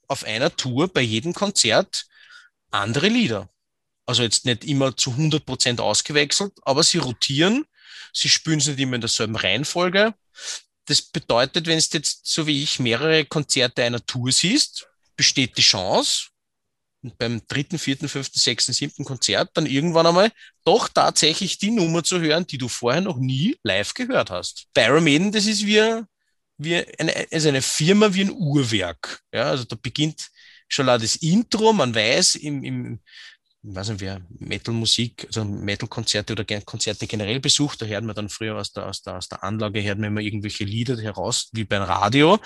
auf 0.08 0.24
einer 0.26 0.56
Tour 0.56 0.88
bei 0.89 1.02
jedem 1.02 1.34
Konzert 1.34 2.06
andere 2.70 3.08
Lieder 3.08 3.50
also 4.06 4.24
jetzt 4.24 4.45
nicht 4.45 4.66
immer 4.66 4.95
zu 4.95 5.12
100 5.12 5.45
Prozent 5.45 5.80
ausgewechselt, 5.80 6.54
aber 6.64 6.84
sie 6.84 6.97
rotieren, 6.97 7.66
sie 8.12 8.30
spielen 8.30 8.60
es 8.60 8.68
nicht 8.68 8.80
immer 8.80 8.95
in 8.95 9.01
derselben 9.01 9.36
Reihenfolge. 9.36 10.14
Das 10.86 11.01
bedeutet, 11.01 11.68
wenn 11.68 11.78
es 11.78 11.91
jetzt 11.93 12.26
so 12.26 12.45
wie 12.45 12.62
ich 12.64 12.80
mehrere 12.80 13.26
Konzerte 13.26 13.84
einer 13.84 14.06
Tour 14.06 14.32
siehst, 14.32 14.88
besteht 15.16 15.58
die 15.58 15.62
Chance, 15.62 16.28
beim 17.18 17.41
dritten, 17.47 17.78
vierten, 17.78 18.08
fünften, 18.08 18.39
sechsten, 18.39 18.74
siebten 18.74 19.04
Konzert 19.04 19.51
dann 19.54 19.66
irgendwann 19.66 20.08
einmal 20.08 20.32
doch 20.64 20.88
tatsächlich 20.88 21.58
die 21.58 21.72
Nummer 21.72 22.04
zu 22.04 22.20
hören, 22.20 22.47
die 22.47 22.58
du 22.58 22.70
vorher 22.70 23.01
noch 23.01 23.18
nie 23.18 23.58
live 23.64 23.93
gehört 23.93 24.30
hast. 24.30 24.68
Maiden, 24.76 25.32
das 25.32 25.45
ist 25.45 25.66
wie, 25.66 26.01
wie 26.58 26.76
eine, 26.97 27.28
also 27.32 27.49
eine 27.49 27.62
Firma 27.62 28.14
wie 28.14 28.22
ein 28.22 28.32
Uhrwerk. 28.32 29.22
Ja, 29.34 29.49
also 29.49 29.66
da 29.66 29.76
beginnt 29.82 30.30
schon 30.68 30.88
das 30.88 31.18
Intro, 31.18 31.74
man 31.74 31.93
weiß 31.93 32.36
im, 32.36 32.64
im 32.64 32.99
weiß 33.64 33.89
nicht, 33.89 34.01
wer 34.01 34.22
Metal-Musik, 34.39 35.26
also 35.28 35.45
Metal-Konzerte 35.45 36.34
oder 36.34 36.43
Konzerte 36.61 37.07
generell 37.07 37.39
besucht, 37.39 37.82
da 37.82 37.86
hört 37.86 38.03
man 38.03 38.16
dann 38.16 38.30
früher 38.30 38.57
aus 38.57 38.74
der, 38.74 38.88
aus 38.88 39.01
der, 39.01 39.18
aus 39.18 39.30
der 39.30 39.43
Anlage, 39.43 39.82
hört 39.82 39.99
man 39.99 40.09
immer 40.09 40.22
irgendwelche 40.22 40.66
Lieder 40.66 40.97
heraus, 41.01 41.49
wie 41.53 41.64
beim 41.64 41.84
Radio. 41.84 42.39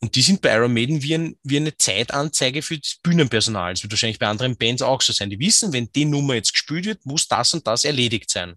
Und 0.00 0.16
die 0.16 0.22
sind 0.22 0.42
bei 0.42 0.54
Iron 0.54 0.74
Maiden 0.74 1.02
wie, 1.02 1.14
ein, 1.14 1.36
wie 1.44 1.56
eine 1.58 1.76
Zeitanzeige 1.76 2.62
für 2.62 2.78
das 2.78 2.96
Bühnenpersonal. 3.02 3.74
Das 3.74 3.82
wird 3.84 3.92
wahrscheinlich 3.92 4.18
bei 4.18 4.26
anderen 4.26 4.56
Bands 4.56 4.82
auch 4.82 5.00
so 5.02 5.12
sein. 5.12 5.30
Die 5.30 5.38
wissen, 5.38 5.72
wenn 5.72 5.90
die 5.92 6.04
Nummer 6.04 6.34
jetzt 6.34 6.52
gespielt 6.52 6.86
wird, 6.86 7.06
muss 7.06 7.28
das 7.28 7.54
und 7.54 7.66
das 7.66 7.84
erledigt 7.84 8.30
sein. 8.30 8.54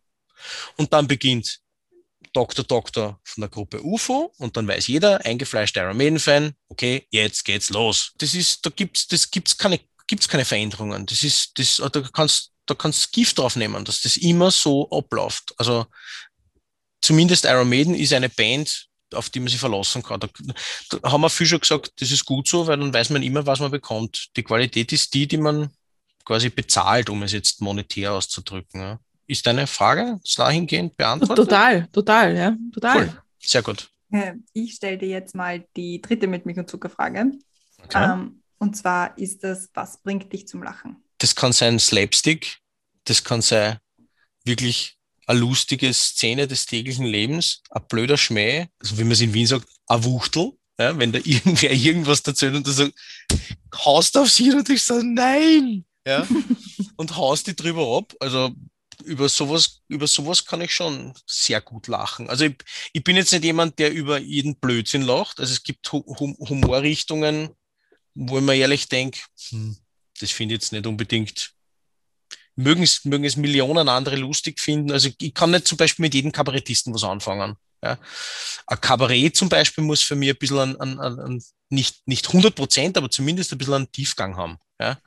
Und 0.78 0.92
dann 0.94 1.08
beginnt 1.08 1.60
Dr. 2.34 2.66
Doktor 2.66 3.20
von 3.24 3.42
der 3.42 3.50
Gruppe 3.50 3.84
UFO 3.84 4.34
und 4.38 4.58
dann 4.58 4.68
weiß 4.68 4.88
jeder, 4.88 5.26
eingefleischter 5.26 5.84
Iron 5.84 5.98
Maiden-Fan, 5.98 6.54
okay, 6.68 7.08
jetzt 7.10 7.44
geht's 7.44 7.70
los. 7.70 8.14
Das 8.18 8.34
ist, 8.34 8.66
da 8.66 8.70
gibt's, 8.70 9.08
das 9.08 9.32
gibt's 9.32 9.58
keine 9.58 9.80
gibt 10.10 10.24
es 10.24 10.28
keine 10.28 10.44
Veränderungen. 10.44 11.06
Das 11.06 11.24
ist, 11.24 11.58
das, 11.58 11.78
da 11.78 12.02
kannst 12.02 12.52
da 12.66 12.76
kannst 12.76 13.12
Gift 13.14 13.38
drauf 13.38 13.56
nehmen, 13.56 13.86
dass 13.86 14.02
das 14.02 14.18
immer 14.18 14.52
so 14.52 14.90
abläuft. 14.90 15.54
Also 15.58 15.86
zumindest 17.02 17.46
Iron 17.46 17.70
Maiden 17.70 17.96
ist 17.96 18.14
eine 18.14 18.30
Band, 18.30 18.88
auf 19.14 19.30
die 19.30 19.40
man 19.40 19.50
sich 19.50 19.60
verlassen 19.60 20.04
kann. 20.04 20.20
Da, 20.20 20.28
da 20.90 21.12
haben 21.12 21.22
wir 21.22 21.30
viel 21.30 21.48
schon 21.48 21.60
gesagt, 21.60 21.94
das 22.00 22.12
ist 22.12 22.26
gut 22.26 22.48
so, 22.48 22.68
weil 22.68 22.78
dann 22.78 22.94
weiß 22.94 23.10
man 23.10 23.24
immer, 23.24 23.46
was 23.46 23.60
man 23.60 23.72
bekommt. 23.72 24.30
Die 24.36 24.44
Qualität 24.44 24.92
ist 24.92 25.14
die, 25.14 25.28
die 25.28 25.38
man 25.38 25.70
quasi 26.26 26.50
bezahlt, 26.50 27.10
um 27.10 27.24
es 27.24 27.32
jetzt 27.32 27.62
monetär 27.62 28.14
auszudrücken. 28.14 28.82
Ja. 28.82 29.00
Ist 29.26 29.48
deine 29.48 29.66
Frage 29.66 30.20
dahingehend 30.36 30.96
beantwortet? 30.96 31.46
Total, 31.46 31.88
total, 31.92 32.36
ja, 32.36 32.58
total. 32.74 32.98
Cool. 32.98 33.22
Sehr 33.40 33.62
gut. 33.64 33.90
Ich 34.54 34.74
stelle 34.74 34.98
dir 34.98 35.08
jetzt 35.08 35.36
mal 35.36 35.66
die 35.76 36.02
dritte 36.02 36.28
mit 36.28 36.46
Milch 36.46 36.58
und 36.58 36.70
Zucker 36.70 36.90
Frage. 36.90 37.32
Okay. 37.84 38.12
Ähm, 38.12 38.42
und 38.60 38.78
zwar 38.78 39.18
ist 39.18 39.44
das, 39.44 39.70
was 39.74 40.02
bringt 40.02 40.32
dich 40.32 40.48
zum 40.48 40.64
Lachen? 40.64 41.04
Das 41.18 41.36
kann 41.36 41.54
sein 41.54 41.80
Slapstick, 41.80 42.60
das 43.06 43.24
kann 43.24 43.42
sein 43.42 43.80
wirklich 44.46 44.98
eine 45.26 45.40
lustige 45.40 45.94
Szene 45.94 46.48
des 46.48 46.66
täglichen 46.66 47.06
Lebens, 47.06 47.62
ein 47.70 47.84
blöder 47.88 48.18
Schmäh, 48.18 48.68
also 48.80 48.98
wie 48.98 49.04
man 49.04 49.12
es 49.12 49.22
in 49.22 49.34
Wien 49.34 49.48
sagt, 49.48 49.68
ein 49.88 50.04
Wuchtel, 50.04 50.54
ja, 50.80 50.98
wenn 50.98 51.12
da 51.12 51.20
irgendwer 51.24 51.72
irgendwas 51.72 52.22
erzählt 52.22 52.56
und 52.56 52.66
du 52.66 52.72
sagst, 52.72 52.94
haust 53.76 54.18
aufs 54.18 54.38
Hirn 54.38 54.60
und 54.60 54.70
ich 54.70 54.84
sage, 54.84 55.06
nein, 55.06 55.86
ja, 56.08 56.28
und 56.98 57.16
haust 57.16 57.48
die 57.48 57.56
drüber 57.56 57.98
ab. 57.98 58.14
Also 58.20 58.52
über 59.04 59.30
sowas, 59.30 59.82
über 59.88 60.08
sowas 60.08 60.46
kann 60.46 60.62
ich 60.62 60.74
schon 60.74 61.14
sehr 61.26 61.62
gut 61.62 61.88
lachen. 61.88 62.30
Also 62.30 62.46
ich, 62.46 62.56
ich 62.94 63.04
bin 63.04 63.16
jetzt 63.16 63.32
nicht 63.32 63.44
jemand, 63.44 63.80
der 63.80 63.94
über 63.94 64.20
jeden 64.20 64.56
Blödsinn 64.56 65.02
lacht. 65.02 65.40
Also 65.40 65.54
es 65.54 65.64
gibt 65.64 65.92
hum 65.92 66.36
Humorrichtungen, 66.40 67.50
wo 68.28 68.38
ich 68.38 68.44
mir 68.44 68.56
ehrlich 68.56 68.88
denke, 68.90 69.20
hm, 69.50 69.78
das 70.20 70.32
finde 70.32 70.56
ich 70.56 70.62
jetzt 70.62 70.72
nicht 70.72 70.86
unbedingt 70.86 71.54
mögen 72.60 72.84
es, 72.84 73.06
mögen 73.06 73.24
es 73.24 73.38
Millionen 73.38 73.88
andere 73.88 74.18
lustig 74.18 74.60
finden. 74.60 74.92
Also 74.92 75.10
ich 75.20 75.34
kann 75.34 75.52
nicht 75.52 75.68
zum 75.68 75.78
Beispiel 75.78 76.04
mit 76.04 76.14
jedem 76.14 76.32
Kabarettisten 76.32 76.94
was 76.94 77.04
anfangen. 77.04 77.56
Ja. 77.84 77.98
Ein 78.68 78.82
Kabarett 78.82 79.36
zum 79.38 79.48
Beispiel 79.48 79.84
muss 79.84 80.02
für 80.02 80.16
mich 80.16 80.30
ein 80.30 80.38
bisschen 80.38 80.76
an, 80.82 81.00
an, 81.00 81.20
an 81.20 81.44
nicht, 81.70 82.06
nicht 82.08 82.28
100 82.28 82.54
Prozent, 82.54 82.98
aber 82.98 83.10
zumindest 83.10 83.52
ein 83.52 83.58
bisschen 83.58 83.74
einen 83.76 83.92
Tiefgang 83.92 84.36
haben. 84.36 84.58
Ja. 84.82 85.00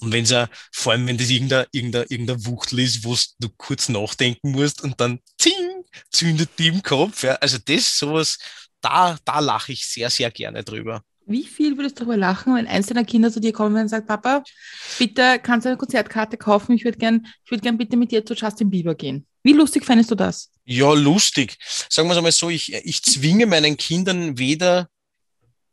Und 0.00 0.12
wenn 0.12 0.24
es 0.24 0.48
vor 0.72 0.92
allem 0.92 1.06
wenn 1.06 1.18
das 1.18 1.28
irgendein, 1.28 1.66
irgendein, 1.72 2.06
irgendein 2.08 2.46
Wuchtel 2.46 2.78
ist, 2.80 3.04
wo 3.04 3.16
du 3.38 3.48
kurz 3.56 3.88
nachdenken 3.88 4.52
musst 4.52 4.82
und 4.82 4.98
dann 5.00 5.20
zing, 5.38 5.84
zündet 6.10 6.50
die 6.58 6.68
im 6.68 6.82
Kopf. 6.82 7.22
Ja. 7.22 7.34
Also 7.34 7.58
das, 7.58 7.98
sowas, 7.98 8.38
da, 8.80 9.18
da 9.24 9.40
lache 9.40 9.72
ich 9.72 9.86
sehr, 9.86 10.08
sehr 10.08 10.30
gerne 10.30 10.64
drüber. 10.64 11.02
Wie 11.26 11.44
viel 11.46 11.76
würdest 11.76 11.98
du 11.98 12.04
darüber 12.04 12.16
lachen, 12.16 12.54
wenn 12.54 12.66
eins 12.66 12.86
deiner 12.86 13.04
Kinder 13.04 13.32
zu 13.32 13.40
dir 13.40 13.52
kommen 13.52 13.76
und 13.76 13.88
sagt, 13.88 14.06
Papa, 14.06 14.44
bitte 14.98 15.38
kannst 15.42 15.64
du 15.64 15.70
eine 15.70 15.78
Konzertkarte 15.78 16.36
kaufen? 16.36 16.74
Ich 16.74 16.84
würde 16.84 16.98
gern, 16.98 17.26
ich 17.44 17.50
würde 17.50 17.62
gern 17.62 17.78
bitte 17.78 17.96
mit 17.96 18.10
dir 18.10 18.24
zu 18.24 18.34
Justin 18.34 18.70
Bieber 18.70 18.94
gehen. 18.94 19.26
Wie 19.42 19.52
lustig 19.52 19.84
fändest 19.84 20.10
du 20.10 20.14
das? 20.14 20.50
Ja, 20.64 20.92
lustig. 20.92 21.56
Sagen 21.88 22.08
wir 22.08 22.12
es 22.12 22.18
einmal 22.18 22.32
so, 22.32 22.50
ich, 22.50 22.72
ich 22.72 23.02
zwinge 23.02 23.46
meinen 23.46 23.76
Kindern 23.76 24.38
weder 24.38 24.88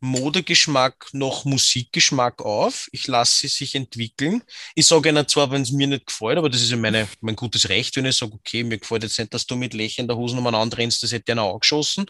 Modegeschmack 0.02 1.10
noch 1.14 1.46
Musikgeschmack 1.46 2.42
auf. 2.42 2.90
Ich 2.92 3.08
lasse 3.08 3.42
sie 3.42 3.48
sich 3.48 3.76
entwickeln. 3.76 4.44
Ich 4.74 4.88
sage 4.88 5.10
ihnen 5.10 5.28
zwar, 5.28 5.52
wenn 5.52 5.62
es 5.62 5.72
mir 5.72 5.88
nicht 5.88 6.08
gefällt, 6.08 6.38
aber 6.38 6.50
das 6.50 6.62
ist 6.62 6.72
ja 6.72 6.78
meine, 6.78 7.08
mein 7.22 7.36
gutes 7.36 7.70
Recht, 7.70 7.96
wenn 7.96 8.06
ich 8.06 8.18
sage, 8.18 8.34
okay, 8.34 8.64
mir 8.64 8.80
gefällt 8.80 9.04
jetzt 9.04 9.20
nicht, 9.20 9.34
dass 9.34 9.46
du 9.46 9.56
mit 9.56 9.74
lächelnder 9.74 10.18
Hosen 10.18 10.40
umeinander 10.40 10.78
rennst, 10.78 11.04
das 11.04 11.12
hätte 11.12 11.32
einer 11.32 11.44
auch 11.44 11.60
geschossen. 11.60 12.08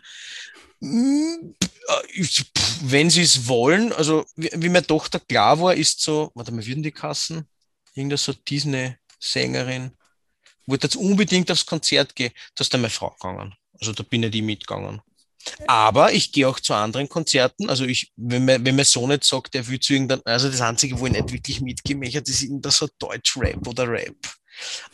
Hm, 0.81 1.55
wenn 2.81 3.09
sie 3.09 3.21
es 3.21 3.47
wollen, 3.47 3.93
also 3.93 4.25
wie, 4.35 4.49
wie 4.55 4.69
meine 4.69 4.85
Tochter 4.85 5.19
klar 5.19 5.59
war, 5.59 5.75
ist 5.75 6.01
so, 6.01 6.31
warte 6.33 6.51
mal, 6.51 6.65
würden 6.65 6.83
die 6.83 6.91
Kassen? 6.91 7.47
Irgendeine 7.93 8.17
so 8.17 8.33
Disney-Sängerin, 8.33 9.91
wollte 10.65 10.87
jetzt 10.87 10.95
unbedingt 10.95 11.51
aufs 11.51 11.65
Konzert 11.65 12.15
gehen, 12.15 12.31
da 12.55 12.61
ist 12.61 12.73
dann 12.73 12.81
meine 12.81 12.91
Frau 12.91 13.09
gegangen. 13.09 13.53
Also 13.79 13.93
da 13.93 14.03
bin 14.03 14.23
ich 14.23 14.31
die 14.31 14.41
mitgegangen. 14.41 15.01
Aber 15.67 16.13
ich 16.13 16.31
gehe 16.31 16.47
auch 16.47 16.59
zu 16.59 16.73
anderen 16.73 17.09
Konzerten. 17.09 17.69
Also 17.69 17.85
ich, 17.85 18.11
wenn 18.15 18.45
mein, 18.45 18.63
wenn 18.63 18.75
mein 18.75 18.85
Sohn 18.85 19.09
nicht 19.09 19.23
sagt, 19.23 19.55
er 19.55 19.67
will 19.67 19.79
zu 19.79 19.93
irgendeinem, 19.93 20.21
also 20.25 20.49
das 20.49 20.61
Einzige, 20.61 20.99
wo 20.99 21.07
ich 21.07 21.13
nicht 21.13 21.31
wirklich 21.31 21.61
mitgehe, 21.61 21.97
das 22.21 22.29
ist 22.29 22.43
irgendein 22.43 22.71
so 22.71 22.87
Deutsch-Rap 22.99 23.67
oder 23.67 23.89
Rap. 23.89 24.15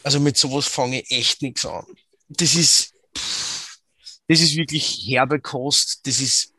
Also 0.04 0.20
mit 0.20 0.38
sowas 0.38 0.66
fange 0.66 1.02
ich 1.02 1.12
echt 1.12 1.42
nichts 1.42 1.66
an. 1.66 1.86
Das 2.30 2.56
ist, 2.56 2.94
das 4.28 4.42
ist 4.42 4.56
wirklich 4.56 5.04
herbe 5.06 5.40
Kost. 5.40 6.06
Das 6.06 6.20
ist, 6.20 6.54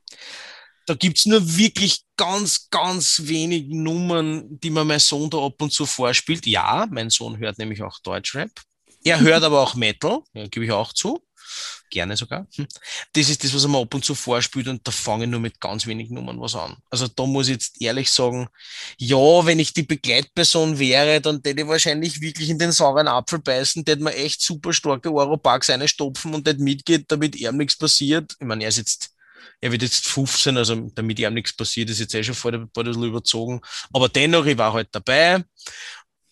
da 0.86 0.94
gibt's 0.94 1.26
nur 1.26 1.56
wirklich 1.56 2.02
ganz, 2.16 2.68
ganz 2.70 3.22
wenig 3.24 3.66
Nummern, 3.68 4.58
die 4.60 4.70
mir 4.70 4.84
mein 4.84 4.98
Sohn 4.98 5.30
da 5.30 5.38
ab 5.38 5.60
und 5.60 5.72
zu 5.72 5.86
vorspielt. 5.86 6.46
Ja, 6.46 6.86
mein 6.90 7.10
Sohn 7.10 7.38
hört 7.38 7.58
nämlich 7.58 7.82
auch 7.82 7.98
Deutschrap. 8.00 8.50
Er 9.04 9.20
hört 9.20 9.42
aber 9.44 9.60
auch 9.60 9.74
Metal, 9.74 10.20
ja, 10.32 10.46
gebe 10.46 10.64
ich 10.64 10.72
auch 10.72 10.92
zu. 10.92 11.22
Gerne 11.90 12.16
sogar. 12.16 12.46
Hm. 12.55 12.66
Das 13.12 13.28
ist 13.28 13.42
das, 13.44 13.55
was 13.55 13.66
mir 13.66 13.78
ab 13.78 13.94
und 13.94 14.05
zu 14.05 14.14
vorspielt 14.14 14.68
und 14.68 14.86
da 14.86 14.90
fange 14.90 15.24
ich 15.24 15.30
nur 15.30 15.40
mit 15.40 15.61
ganz 15.61 15.86
wenigen 15.86 16.14
Nummern 16.14 16.40
was 16.40 16.55
an. 16.55 16.76
Also 16.90 17.09
da 17.09 17.26
muss 17.26 17.49
ich 17.49 17.55
jetzt 17.55 17.80
ehrlich 17.80 18.11
sagen, 18.11 18.49
ja, 18.99 19.46
wenn 19.46 19.59
ich 19.59 19.72
die 19.72 19.82
Begleitperson 19.82 20.78
wäre, 20.78 21.20
dann 21.20 21.40
hätte 21.44 21.62
ich 21.62 21.68
wahrscheinlich 21.68 22.20
wirklich 22.20 22.51
in 22.51 22.59
den 22.59 22.72
sauren 22.72 23.09
Apfel 23.09 23.38
beißen, 23.38 23.84
hätte 23.86 24.03
man 24.03 24.12
echt 24.12 24.42
super 24.42 24.72
starke 24.72 25.12
Europarks 25.12 25.70
stopfen 25.86 26.34
und 26.34 26.46
nicht 26.46 26.61
mitgeht, 26.61 27.07
damit 27.09 27.36
ihm 27.36 27.57
nichts 27.57 27.76
passiert. 27.76 28.34
Ich 28.38 28.46
meine, 28.46 28.64
er 28.64 28.68
ist 28.68 28.78
jetzt 28.78 29.11
er 29.61 29.72
wird 29.72 29.82
jetzt 29.82 30.07
15, 30.07 30.57
also 30.57 30.90
damit 30.94 31.18
ihm 31.18 31.34
nichts 31.34 31.53
passiert, 31.53 31.90
ist 31.90 31.99
jetzt 31.99 32.14
eh 32.14 32.22
schon 32.22 32.34
vor 32.34 32.53
der 32.53 32.59
bisschen 32.59 33.03
überzogen. 33.03 33.61
Aber 33.92 34.09
dennoch, 34.09 34.46
ich 34.46 34.59
war 34.59 34.72
halt 34.72 34.88
dabei. 34.92 35.44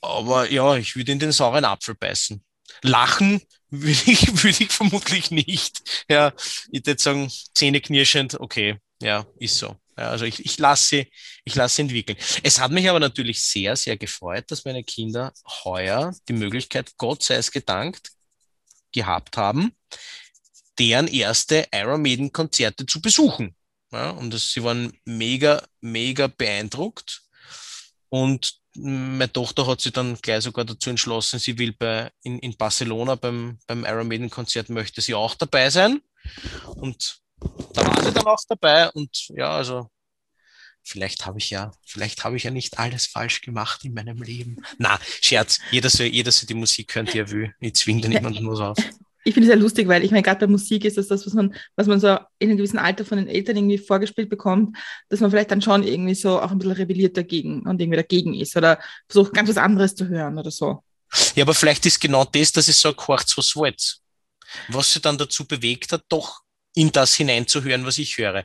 Aber 0.00 0.50
ja, 0.50 0.76
ich 0.76 0.94
würde 0.94 1.12
in 1.12 1.18
den 1.18 1.32
sauren 1.32 1.64
Apfel 1.64 1.94
beißen. 1.94 2.42
Lachen 2.82 3.40
würde 3.70 4.10
ich, 4.10 4.26
würde 4.42 4.64
ich 4.64 4.70
vermutlich 4.70 5.30
nicht. 5.30 6.04
Ja, 6.08 6.32
ich 6.70 6.86
würde 6.86 7.02
sagen, 7.02 7.30
zähneknirschend, 7.54 8.40
okay, 8.40 8.78
ja, 9.02 9.26
ist 9.38 9.58
so. 9.58 9.76
Ja, 9.98 10.10
also 10.10 10.26
ich, 10.26 10.44
ich 10.44 10.58
lasse 10.58 11.06
ich 11.44 11.54
lasse 11.54 11.80
entwickeln. 11.82 12.18
Es 12.42 12.60
hat 12.60 12.70
mich 12.70 12.88
aber 12.88 13.00
natürlich 13.00 13.42
sehr, 13.42 13.76
sehr 13.76 13.96
gefreut, 13.96 14.44
dass 14.50 14.64
meine 14.66 14.84
Kinder 14.84 15.32
heuer 15.64 16.14
die 16.28 16.34
Möglichkeit, 16.34 16.92
Gott 16.98 17.22
sei 17.22 17.36
es 17.36 17.50
gedankt, 17.50 18.10
gehabt 18.92 19.38
haben, 19.38 19.74
deren 20.78 21.08
erste 21.08 21.66
Iron 21.72 22.02
Maiden 22.02 22.32
Konzerte 22.32 22.84
zu 22.84 23.00
besuchen. 23.00 23.56
Ja, 23.90 24.10
und 24.10 24.34
das, 24.34 24.50
sie 24.52 24.62
waren 24.62 24.92
mega, 25.04 25.62
mega 25.80 26.26
beeindruckt. 26.26 27.22
Und 28.10 28.58
meine 28.78 29.32
Tochter 29.32 29.66
hat 29.66 29.80
sich 29.80 29.92
dann 29.92 30.16
gleich 30.16 30.44
sogar 30.44 30.64
dazu 30.64 30.90
entschlossen, 30.90 31.38
sie 31.38 31.58
will 31.58 31.72
bei, 31.72 32.10
in, 32.22 32.38
in 32.38 32.56
Barcelona 32.56 33.14
beim, 33.14 33.58
beim 33.66 33.84
Iron 33.84 34.08
Maiden 34.08 34.30
Konzert 34.30 34.68
möchte 34.68 35.00
sie 35.00 35.14
auch 35.14 35.34
dabei 35.34 35.70
sein. 35.70 36.00
Und 36.76 37.20
da 37.74 37.86
war 37.86 38.02
sie 38.02 38.12
dann 38.12 38.26
auch 38.26 38.38
dabei 38.48 38.90
und 38.90 39.28
ja, 39.28 39.50
also 39.50 39.90
vielleicht 40.82 41.26
habe 41.26 41.38
ich 41.38 41.50
ja, 41.50 41.72
vielleicht 41.84 42.24
habe 42.24 42.36
ich 42.36 42.44
ja 42.44 42.50
nicht 42.50 42.78
alles 42.78 43.06
falsch 43.06 43.42
gemacht 43.42 43.84
in 43.84 43.94
meinem 43.94 44.22
Leben. 44.22 44.62
Na, 44.78 44.98
Scherz, 45.20 45.58
jeder 45.70 45.90
soll, 45.90 46.06
jeder 46.06 46.32
soll 46.32 46.46
die 46.46 46.54
Musik 46.54 46.94
hören, 46.94 47.06
die 47.06 47.18
er 47.18 47.30
will. 47.30 47.54
Ich 47.60 47.74
zwinge 47.74 48.02
da 48.02 48.08
niemanden 48.08 48.48
was 48.48 48.60
auf 48.60 48.78
ich 49.26 49.34
finde 49.34 49.48
es 49.48 49.52
sehr 49.52 49.60
lustig, 49.60 49.88
weil 49.88 50.04
ich 50.04 50.12
meine, 50.12 50.22
gerade 50.22 50.46
bei 50.46 50.46
Musik 50.46 50.84
ist 50.84 50.96
das 50.96 51.08
das, 51.08 51.26
was 51.26 51.34
man, 51.34 51.52
was 51.74 51.88
man 51.88 51.98
so 51.98 52.16
in 52.38 52.48
einem 52.48 52.56
gewissen 52.56 52.78
Alter 52.78 53.04
von 53.04 53.18
den 53.18 53.26
Eltern 53.26 53.56
irgendwie 53.56 53.78
vorgespielt 53.78 54.30
bekommt, 54.30 54.76
dass 55.08 55.18
man 55.18 55.30
vielleicht 55.30 55.50
dann 55.50 55.60
schon 55.60 55.82
irgendwie 55.82 56.14
so 56.14 56.40
auch 56.40 56.52
ein 56.52 56.58
bisschen 56.58 56.74
rebelliert 56.74 57.16
dagegen 57.16 57.62
und 57.66 57.80
irgendwie 57.80 57.96
dagegen 57.96 58.34
ist 58.34 58.56
oder 58.56 58.78
versucht 59.08 59.34
ganz 59.34 59.48
was 59.48 59.56
anderes 59.56 59.96
zu 59.96 60.06
hören 60.08 60.38
oder 60.38 60.52
so. 60.52 60.84
Ja, 61.34 61.42
aber 61.42 61.54
vielleicht 61.54 61.84
ist 61.86 62.00
genau 62.00 62.24
das, 62.24 62.52
dass 62.52 62.68
ich 62.68 62.76
sage, 62.76 62.96
horcht 63.08 63.36
was 63.36 63.56
wollt. 63.56 63.98
Was 64.68 64.92
sie 64.92 65.00
dann 65.00 65.18
dazu 65.18 65.44
bewegt 65.44 65.90
hat, 65.90 66.04
doch 66.08 66.42
in 66.76 66.92
das 66.92 67.14
hineinzuhören, 67.14 67.84
was 67.84 67.98
ich 67.98 68.18
höre. 68.18 68.44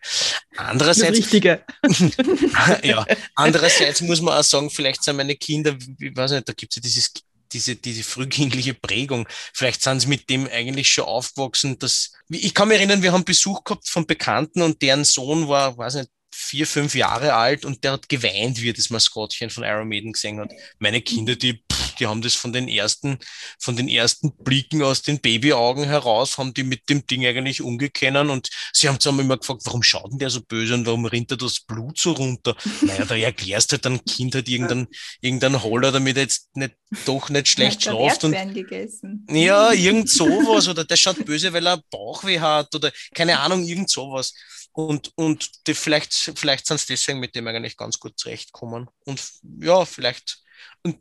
Andererseits, 0.56 1.10
das 1.10 1.18
Richtige. 1.18 1.64
ja, 2.84 3.06
andererseits 3.36 4.02
muss 4.02 4.22
man 4.22 4.40
auch 4.40 4.44
sagen, 4.44 4.72
vielleicht 4.72 5.04
sind 5.04 5.18
meine 5.18 5.36
Kinder, 5.36 5.76
ich 6.00 6.16
weiß 6.16 6.32
nicht, 6.32 6.48
da 6.50 6.54
gibt 6.54 6.72
es 6.72 6.78
ja 6.78 6.82
dieses 6.82 7.14
diese, 7.54 7.76
diese 7.76 8.04
frühkindliche 8.04 8.74
Prägung. 8.74 9.28
Vielleicht 9.54 9.82
sind 9.82 10.00
sie 10.02 10.08
mit 10.08 10.30
dem 10.30 10.48
eigentlich 10.48 10.90
schon 10.90 11.06
aufgewachsen, 11.06 11.80
dass, 11.80 12.12
ich 12.30 12.54
kann 12.54 12.68
mich 12.68 12.78
erinnern, 12.78 13.02
wir 13.02 13.12
haben 13.12 13.26
Besuch 13.26 13.64
gehabt 13.64 13.88
von 13.88 14.06
Bekannten 14.06 14.62
und 14.62 14.82
deren 14.82 15.04
Sohn 15.04 15.48
war, 15.48 15.78
weiß 15.78 15.96
nicht, 15.96 16.10
vier, 16.34 16.66
fünf 16.66 16.96
Jahre 16.96 17.34
alt 17.34 17.66
und 17.66 17.84
der 17.84 17.94
hat 17.94 18.10
geweint, 18.10 18.62
wie 18.62 18.70
er 18.70 18.74
das 18.74 18.90
Maskottchen 18.90 19.50
von 19.50 19.64
Iron 19.64 19.88
Maiden 19.88 20.14
gesehen 20.14 20.40
hat. 20.40 20.52
Meine 20.80 21.02
Kinder, 21.02 21.36
die, 21.36 21.64
die 22.02 22.08
haben 22.08 22.22
das 22.22 22.34
von 22.34 22.52
den 22.52 22.68
ersten, 22.68 23.20
von 23.60 23.76
den 23.76 23.88
ersten 23.88 24.36
Blicken 24.44 24.82
aus 24.82 25.04
den 25.04 25.20
Babyaugen 25.20 25.86
heraus, 25.86 26.38
haben 26.38 26.54
die 26.54 26.64
mit 26.64 26.90
dem 26.90 27.06
Ding 27.06 27.26
eigentlich 27.26 27.62
umgekennen 27.62 28.30
und 28.30 28.50
sie 28.74 28.90
haben 28.90 29.00
zusammen 29.00 29.22
immer 29.22 29.38
gefragt, 29.38 29.62
warum 29.66 29.84
schaut 29.84 30.12
denn 30.12 30.20
der 30.20 30.32
so 30.32 30.42
böse 30.42 30.74
und 30.74 30.86
warum 30.86 31.06
rinnt 31.06 31.32
er 31.32 31.38
das 31.38 31.62
Blut 31.62 32.00
so 32.00 32.12
runter? 32.12 32.56
Naja, 32.82 33.06
da 33.06 33.16
erklärst 33.16 33.72
du 33.72 33.74
halt 33.76 33.86
dann 33.86 34.04
Kind 34.06 34.34
halt 34.34 34.50
irgendein, 34.50 34.88
irgendein 35.22 35.62
Holler, 35.62 35.92
damit 35.92 36.18
er 36.18 36.24
jetzt 36.24 36.56
nicht, 36.56 36.74
doch 37.06 37.30
nicht 37.30 37.48
schlecht 37.48 37.84
schlaft. 37.84 38.24
Und, 38.24 38.34
gegessen. 38.54 39.26
Ja, 39.30 39.72
irgend 39.74 40.10
sowas 40.10 40.68
oder 40.68 40.84
der 40.84 40.96
schaut 40.96 41.24
böse, 41.24 41.54
weil 41.54 41.68
er 41.68 41.82
Bauchweh 41.92 42.40
hat 42.40 42.74
oder 42.74 42.92
keine 43.14 43.40
Ahnung, 43.40 43.64
irgend 43.64 43.90
sowas. 43.90 44.34
Und, 44.74 45.12
und 45.16 45.68
die 45.68 45.74
vielleicht, 45.74 46.14
vielleicht 46.36 46.66
sind 46.66 46.78
es 46.78 46.86
deswegen 46.86 47.20
mit 47.20 47.36
dem 47.36 47.48
eigentlich 47.48 47.76
ganz 47.76 48.00
gut 48.00 48.18
zurechtkommen. 48.18 48.90
Und 49.06 49.22
ja, 49.60 49.84
vielleicht, 49.86 50.42
und 50.84 50.98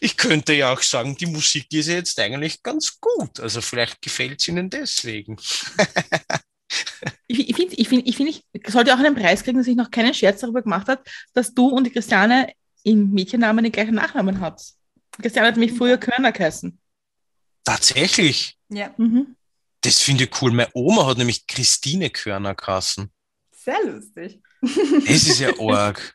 ich 0.00 0.16
könnte 0.16 0.52
ja 0.52 0.72
auch 0.72 0.82
sagen, 0.82 1.16
die 1.16 1.26
Musik 1.26 1.72
ist 1.72 1.88
jetzt 1.88 2.18
eigentlich 2.20 2.62
ganz 2.62 3.00
gut. 3.00 3.40
Also 3.40 3.60
vielleicht 3.60 4.02
gefällt 4.02 4.40
es 4.40 4.48
ihnen 4.48 4.68
deswegen. 4.68 5.36
ich 7.26 7.56
finde, 7.56 7.74
ich, 7.74 7.88
find, 7.88 8.06
ich, 8.06 8.16
find, 8.16 8.42
ich 8.52 8.70
sollte 8.70 8.94
auch 8.94 8.98
einen 8.98 9.14
Preis 9.14 9.42
kriegen, 9.42 9.58
dass 9.58 9.66
ich 9.66 9.76
noch 9.76 9.90
keinen 9.90 10.12
Scherz 10.12 10.40
darüber 10.40 10.62
gemacht 10.62 10.88
habe, 10.88 11.02
dass 11.32 11.54
du 11.54 11.68
und 11.68 11.84
die 11.84 11.90
Christiane 11.90 12.52
im 12.82 13.12
Mädchennamen 13.12 13.64
den 13.64 13.72
gleichen 13.72 13.94
Nachnamen 13.94 14.40
hat. 14.40 14.62
Christiane 15.20 15.48
hat 15.48 15.56
mich 15.56 15.72
früher 15.72 15.96
Körner 15.96 16.32
geheißen. 16.32 16.78
Tatsächlich? 17.64 18.58
Ja. 18.68 18.94
Mhm. 18.96 19.36
Das 19.86 20.02
finde 20.02 20.24
ich 20.24 20.42
cool. 20.42 20.52
Meine 20.52 20.70
Oma 20.74 21.06
hat 21.06 21.18
nämlich 21.18 21.46
Christine 21.46 22.10
Körner 22.10 22.54
geheißen. 22.54 23.10
Sehr 23.52 23.78
lustig. 23.84 24.40
Das 24.60 25.26
ist 25.26 25.40
ja 25.40 25.50
arg. 25.60 26.14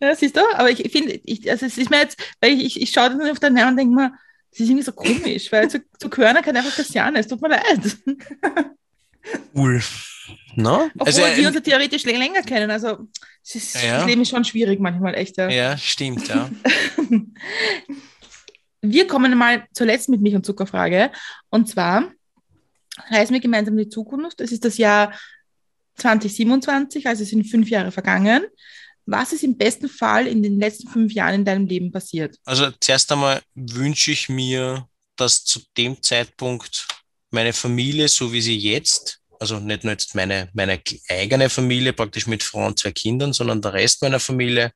Ja, 0.00 0.14
siehst 0.14 0.36
du, 0.36 0.40
aber 0.54 0.70
ich 0.70 0.90
finde, 0.90 1.20
ich, 1.24 1.48
also 1.50 1.66
es 1.66 1.78
ist 1.78 1.90
mir 1.90 2.00
jetzt, 2.00 2.18
weil 2.40 2.52
ich, 2.52 2.64
ich, 2.64 2.82
ich 2.82 2.90
schaue 2.90 3.10
dann 3.10 3.30
auf 3.30 3.38
deinen 3.38 3.54
Namen 3.54 3.70
und 3.72 3.76
denke 3.76 3.94
mir, 3.94 4.10
Das 4.50 4.60
ist 4.60 4.68
irgendwie 4.68 4.82
so 4.84 4.92
komisch, 4.92 5.52
weil 5.52 5.70
zu, 5.70 5.80
zu 5.98 6.08
Körner 6.08 6.42
kann 6.42 6.56
einfach 6.56 6.74
Christiane, 6.74 7.20
es 7.20 7.28
tut 7.28 7.40
mir 7.42 7.48
leid. 7.50 7.96
Cool. 9.54 9.82
No? 10.54 10.88
Obwohl 10.94 11.06
Also, 11.06 11.20
wir 11.22 11.38
äh, 11.38 11.46
uns 11.46 11.56
ja 11.56 11.60
theoretisch 11.60 12.04
länger, 12.04 12.42
kennen. 12.42 12.70
Also 12.70 13.08
es 13.42 13.56
ist, 13.56 13.82
Ja. 13.82 13.98
das 13.98 14.06
Leben 14.06 14.22
ist 14.22 14.28
schon 14.30 14.44
schwierig 14.44 14.78
manchmal, 14.78 15.14
echt. 15.16 15.36
Ja. 15.36 15.48
ja, 15.48 15.76
stimmt, 15.76 16.28
ja. 16.28 16.48
Wir 18.82 19.06
kommen 19.08 19.36
mal 19.36 19.66
zuletzt 19.72 20.08
mit 20.08 20.20
Milch- 20.20 20.36
und 20.36 20.46
Zuckerfrage. 20.46 21.10
Und 21.50 21.68
zwar 21.68 22.12
reisen 23.10 23.34
wir 23.34 23.40
gemeinsam 23.40 23.78
in 23.78 23.84
die 23.84 23.90
Zukunft. 23.90 24.40
Es 24.40 24.52
ist 24.52 24.64
das 24.64 24.78
Jahr 24.78 25.12
2027, 25.96 27.06
also 27.06 27.24
sind 27.24 27.44
fünf 27.44 27.68
Jahre 27.68 27.90
vergangen. 27.90 28.46
Was 29.06 29.32
ist 29.32 29.44
im 29.44 29.56
besten 29.56 29.88
Fall 29.88 30.26
in 30.26 30.42
den 30.42 30.58
letzten 30.58 30.88
fünf 30.88 31.12
Jahren 31.12 31.36
in 31.36 31.44
deinem 31.44 31.66
Leben 31.66 31.92
passiert? 31.92 32.36
Also 32.44 32.70
zuerst 32.80 33.10
einmal 33.12 33.40
wünsche 33.54 34.10
ich 34.10 34.28
mir, 34.28 34.88
dass 35.14 35.44
zu 35.44 35.60
dem 35.76 36.02
Zeitpunkt 36.02 36.88
meine 37.30 37.52
Familie, 37.52 38.08
so 38.08 38.32
wie 38.32 38.42
sie 38.42 38.56
jetzt, 38.56 39.20
also 39.38 39.60
nicht 39.60 39.84
nur 39.84 39.92
jetzt 39.92 40.14
meine, 40.14 40.50
meine 40.54 40.80
eigene 41.08 41.48
Familie, 41.48 41.92
praktisch 41.92 42.26
mit 42.26 42.42
Frau 42.42 42.66
und 42.66 42.78
zwei 42.78 42.92
Kindern, 42.92 43.32
sondern 43.32 43.62
der 43.62 43.74
Rest 43.74 44.02
meiner 44.02 44.20
Familie, 44.20 44.72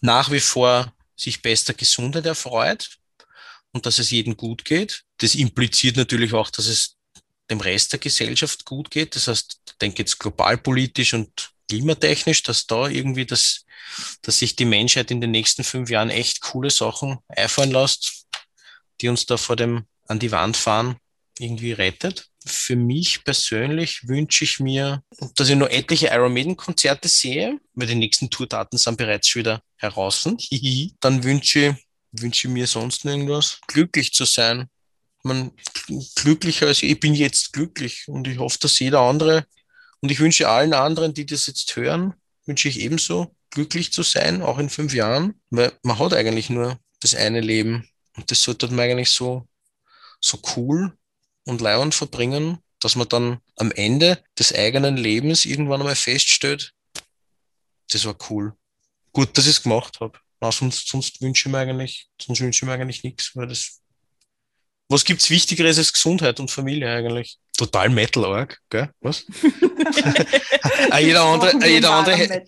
nach 0.00 0.30
wie 0.30 0.40
vor 0.40 0.92
sich 1.16 1.40
bester 1.40 1.72
Gesundheit 1.72 2.26
erfreut 2.26 2.98
und 3.72 3.86
dass 3.86 3.98
es 3.98 4.10
jedem 4.10 4.36
gut 4.36 4.64
geht. 4.64 5.02
Das 5.18 5.34
impliziert 5.34 5.96
natürlich 5.96 6.34
auch, 6.34 6.50
dass 6.50 6.66
es 6.66 6.96
dem 7.52 7.60
Rest 7.60 7.92
der 7.92 8.00
Gesellschaft 8.00 8.64
gut 8.64 8.90
geht. 8.90 9.16
Das 9.16 9.28
heißt, 9.28 9.60
ich 9.66 9.78
denke 9.78 9.98
jetzt 10.00 10.18
globalpolitisch 10.18 11.14
und 11.14 11.50
klimatechnisch, 11.68 12.42
dass 12.42 12.66
da 12.66 12.88
irgendwie 12.88 13.26
das, 13.26 13.64
dass 14.22 14.38
sich 14.38 14.56
die 14.56 14.64
Menschheit 14.64 15.10
in 15.10 15.20
den 15.20 15.30
nächsten 15.30 15.64
fünf 15.64 15.90
Jahren 15.90 16.10
echt 16.10 16.40
coole 16.40 16.70
Sachen 16.70 17.18
einfallen 17.28 17.70
lässt, 17.70 18.26
die 19.00 19.08
uns 19.08 19.26
da 19.26 19.36
vor 19.36 19.56
dem 19.56 19.86
an 20.08 20.18
die 20.18 20.32
Wand 20.32 20.56
fahren 20.56 20.96
irgendwie 21.38 21.72
rettet. 21.72 22.28
Für 22.44 22.76
mich 22.76 23.24
persönlich 23.24 24.08
wünsche 24.08 24.44
ich 24.44 24.60
mir, 24.60 25.02
dass 25.36 25.48
ich 25.48 25.56
noch 25.56 25.68
etliche 25.68 26.08
Iron 26.08 26.32
Maiden 26.32 26.56
Konzerte 26.56 27.08
sehe, 27.08 27.58
weil 27.74 27.86
die 27.86 27.94
nächsten 27.94 28.30
Tourdaten 28.30 28.78
sind 28.78 28.98
bereits 28.98 29.28
schon 29.28 29.40
wieder 29.40 29.62
heraus. 29.76 30.28
Dann 31.00 31.24
wünsche, 31.24 31.78
wünsche 32.12 32.48
ich 32.48 32.52
mir 32.52 32.66
sonst 32.66 33.04
irgendwas. 33.04 33.60
Glücklich 33.66 34.12
zu 34.12 34.24
sein. 34.24 34.68
Man, 35.22 35.52
glücklicher 36.16 36.66
als 36.66 36.82
ich 36.82 36.98
bin 36.98 37.14
jetzt 37.14 37.52
glücklich 37.52 38.04
und 38.08 38.26
ich 38.26 38.38
hoffe, 38.38 38.58
dass 38.60 38.78
jeder 38.78 39.00
andere 39.00 39.46
und 40.00 40.10
ich 40.10 40.18
wünsche 40.18 40.48
allen 40.48 40.74
anderen, 40.74 41.14
die 41.14 41.26
das 41.26 41.46
jetzt 41.46 41.76
hören, 41.76 42.14
wünsche 42.46 42.68
ich 42.68 42.80
ebenso 42.80 43.36
glücklich 43.50 43.92
zu 43.92 44.02
sein, 44.02 44.42
auch 44.42 44.58
in 44.58 44.68
fünf 44.68 44.94
Jahren, 44.94 45.40
weil 45.50 45.72
man 45.82 45.98
hat 45.98 46.14
eigentlich 46.14 46.50
nur 46.50 46.78
das 47.00 47.14
eine 47.14 47.40
Leben 47.40 47.88
und 48.16 48.30
das 48.30 48.42
sollte 48.42 48.68
man 48.68 48.80
eigentlich 48.80 49.10
so, 49.10 49.46
so 50.20 50.40
cool 50.56 50.96
und 51.44 51.60
leibend 51.60 51.94
verbringen, 51.94 52.58
dass 52.80 52.96
man 52.96 53.08
dann 53.08 53.38
am 53.56 53.70
Ende 53.70 54.22
des 54.38 54.52
eigenen 54.52 54.96
Lebens 54.96 55.44
irgendwann 55.44 55.80
einmal 55.80 55.94
feststellt, 55.94 56.72
das 57.90 58.04
war 58.04 58.16
cool. 58.30 58.54
Gut, 59.12 59.36
dass 59.36 59.46
ich 59.46 59.56
es 59.56 59.62
gemacht 59.62 60.00
habe. 60.00 60.18
Sonst, 60.50 60.88
sonst 60.88 61.20
wünsche 61.20 61.48
ich 61.48 61.52
mir 61.52 61.58
eigentlich, 61.58 62.08
sonst 62.20 62.40
wünsche 62.40 62.64
ich 62.64 62.66
mir 62.66 62.72
eigentlich 62.72 63.04
nichts, 63.04 63.36
weil 63.36 63.46
das, 63.46 63.81
was 64.92 65.04
gibt's 65.04 65.30
Wichtigeres 65.30 65.78
als 65.78 65.92
Gesundheit 65.92 66.38
und 66.38 66.50
Familie 66.50 66.88
eigentlich? 66.88 67.38
Total 67.56 67.88
Metal 67.88 68.24
arg, 68.24 68.58
gell? 68.70 68.90
Was? 69.00 69.24
Ah, 70.90 70.98
jeder 70.98 71.22
andere, 71.22 71.66
jeder 71.66 71.90
andere, 71.90 72.16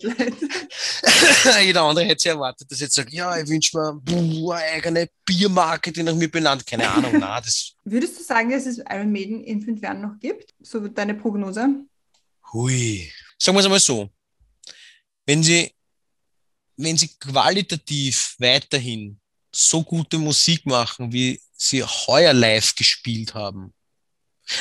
jeder 1.63 1.81
andere 1.81 2.05
hätte 2.05 2.21
sich 2.21 2.31
erwartet, 2.31 2.69
dass 2.69 2.77
ich 2.77 2.83
jetzt 2.83 2.95
sagt, 2.95 3.11
ja, 3.11 3.37
ich 3.37 3.47
wünsche 3.47 3.77
mir 3.77 3.93
buh, 4.01 4.51
eine 4.51 4.71
eigene 4.71 5.09
Biermarke, 5.25 5.91
die 5.91 6.03
nach 6.03 6.15
mir 6.15 6.29
benannt. 6.29 6.65
Keine 6.65 6.89
Ahnung, 6.89 7.17
na, 7.19 7.41
das, 7.41 7.73
Würdest 7.83 8.19
du 8.19 8.23
sagen, 8.23 8.51
dass 8.51 8.65
es 8.65 8.77
Iron 8.77 9.11
Maiden 9.11 9.43
in 9.43 9.61
fünf 9.61 9.81
Jahren 9.81 10.01
noch 10.01 10.19
gibt? 10.19 10.53
So 10.61 10.87
deine 10.87 11.13
Prognose? 11.15 11.85
hui. 12.55 13.11
Sagen 13.37 13.55
wir 13.55 13.59
es 13.59 13.65
einmal 13.65 13.79
so. 13.79 14.09
Wenn 15.25 15.43
sie, 15.43 15.71
wenn 16.77 16.97
sie 16.97 17.09
qualitativ 17.19 18.35
weiterhin 18.39 19.19
so 19.55 19.83
gute 19.83 20.17
Musik 20.17 20.65
machen, 20.65 21.11
wie 21.13 21.39
sie 21.55 21.83
heuer 21.83 22.33
live 22.33 22.75
gespielt 22.75 23.33
haben, 23.33 23.73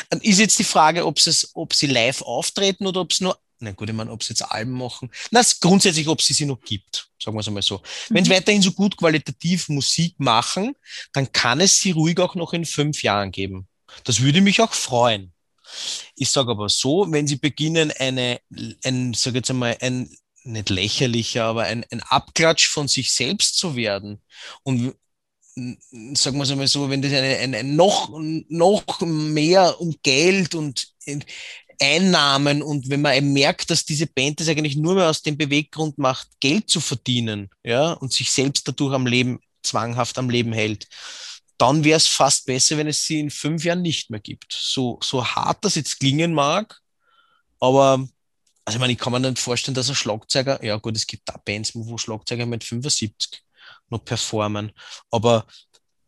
dann 0.09 0.21
ist 0.21 0.39
jetzt 0.39 0.59
die 0.59 0.65
Frage, 0.65 1.05
ob, 1.05 1.19
es, 1.19 1.51
ob 1.55 1.75
sie 1.75 1.87
live 1.87 2.23
auftreten 2.23 2.87
oder 2.87 3.01
ob 3.01 3.13
es 3.13 3.21
nur, 3.21 3.39
na 3.59 3.73
gut, 3.73 3.89
ich 3.89 3.95
meine, 3.95 4.11
ob 4.11 4.23
sie 4.23 4.31
jetzt 4.31 4.43
Alben 4.43 4.73
machen. 4.73 5.11
Na, 5.31 5.43
grundsätzlich, 5.61 6.09
ob 6.09 6.23
sie 6.23 6.33
sie 6.33 6.47
noch 6.47 6.61
gibt, 6.61 7.11
sagen 7.23 7.37
wir 7.37 7.41
es 7.41 7.49
einmal 7.49 7.63
so. 7.63 7.83
Wenn 8.09 8.25
sie 8.25 8.31
Mhm. 8.31 8.35
weiterhin 8.37 8.63
so 8.63 8.73
gut 8.73 8.97
qualitativ 8.97 9.69
Musik 9.69 10.15
machen, 10.19 10.75
dann 11.13 11.31
kann 11.33 11.61
es 11.61 11.81
sie 11.81 11.91
ruhig 11.91 12.19
auch 12.21 12.35
noch 12.35 12.53
in 12.53 12.65
fünf 12.65 13.03
Jahren 13.03 13.31
geben. 13.31 13.69
Das 14.05 14.21
würde 14.21 14.41
mich 14.41 14.61
auch 14.61 14.73
freuen. 14.73 15.33
Ich 16.15 16.31
sage 16.31 16.51
aber 16.51 16.69
so, 16.69 17.07
wenn 17.11 17.27
sie 17.27 17.37
beginnen, 17.37 17.91
eine, 17.91 18.41
ein, 18.85 19.13
sag 19.15 19.35
jetzt 19.35 19.51
einmal, 19.51 19.77
ein 19.81 20.09
nicht 20.45 20.71
lächerlicher, 20.71 21.45
aber 21.45 21.65
ein, 21.65 21.85
ein 21.91 22.03
Abklatsch 22.03 22.69
von 22.69 22.89
sich 22.89 23.13
selbst 23.13 23.57
zu 23.59 23.77
werden 23.77 24.21
und 24.63 24.95
sagen 26.15 26.37
wir 26.37 26.43
es 26.43 26.51
einmal 26.51 26.67
so, 26.67 26.91
wenn 26.91 27.03
das 27.03 27.13
eine, 27.13 27.37
eine 27.39 27.65
noch, 27.65 28.11
noch 28.49 29.01
mehr 29.03 29.81
um 29.81 29.95
Geld 30.03 30.55
und 30.55 30.89
in- 31.05 31.25
Einnahmen 31.81 32.63
und 32.63 32.89
wenn 32.89 33.03
man 33.03 33.33
merkt, 33.33 33.71
dass 33.71 33.85
diese 33.85 34.07
Band 34.07 34.41
das 34.41 34.49
eigentlich 34.49 34.77
nur 34.77 34.95
mehr 34.95 35.11
aus 35.11 35.23
dem 35.23 35.37
Beweggrund 35.37 35.99
macht, 35.99 36.29
Geld 36.41 36.71
zu 36.71 36.81
verdienen, 36.81 37.51
ja, 37.65 37.93
und 37.95 38.13
sich 38.13 38.31
selbst 38.31 38.67
dadurch 38.69 38.95
am 38.95 39.07
Leben, 39.07 39.41
zwanghaft 39.63 40.19
am 40.19 40.31
Leben 40.31 40.53
hält, 40.53 40.87
dann 41.59 41.85
wäre 41.85 41.97
es 41.97 42.07
fast 42.07 42.47
besser, 42.47 42.77
wenn 42.77 42.87
es 42.87 43.05
sie 43.05 43.21
in 43.21 43.31
fünf 43.31 43.65
Jahren 43.65 43.83
nicht 43.83 44.11
mehr 44.11 44.21
gibt. 44.21 44.53
So, 44.53 44.99
so 45.03 45.25
hart 45.27 45.65
das 45.65 45.75
jetzt 45.75 45.99
klingen 46.01 46.35
mag, 46.35 46.81
aber 47.61 48.07
also 48.65 48.77
ich 48.77 48.81
meine, 48.81 48.93
ich 48.93 48.99
kann 48.99 49.13
mir 49.13 49.21
nicht 49.21 49.39
vorstellen, 49.39 49.75
dass 49.75 49.89
ein 49.89 49.95
Schlagzeuger, 49.95 50.63
ja 50.65 50.77
gut, 50.77 50.97
es 50.97 51.07
gibt 51.07 51.29
da 51.29 51.37
Bands, 51.45 51.73
wo 51.75 51.99
Schlagzeuger 51.99 52.47
mit 52.47 52.65
75 52.65 53.43
noch 53.91 54.05
performen, 54.05 54.73
aber 55.11 55.47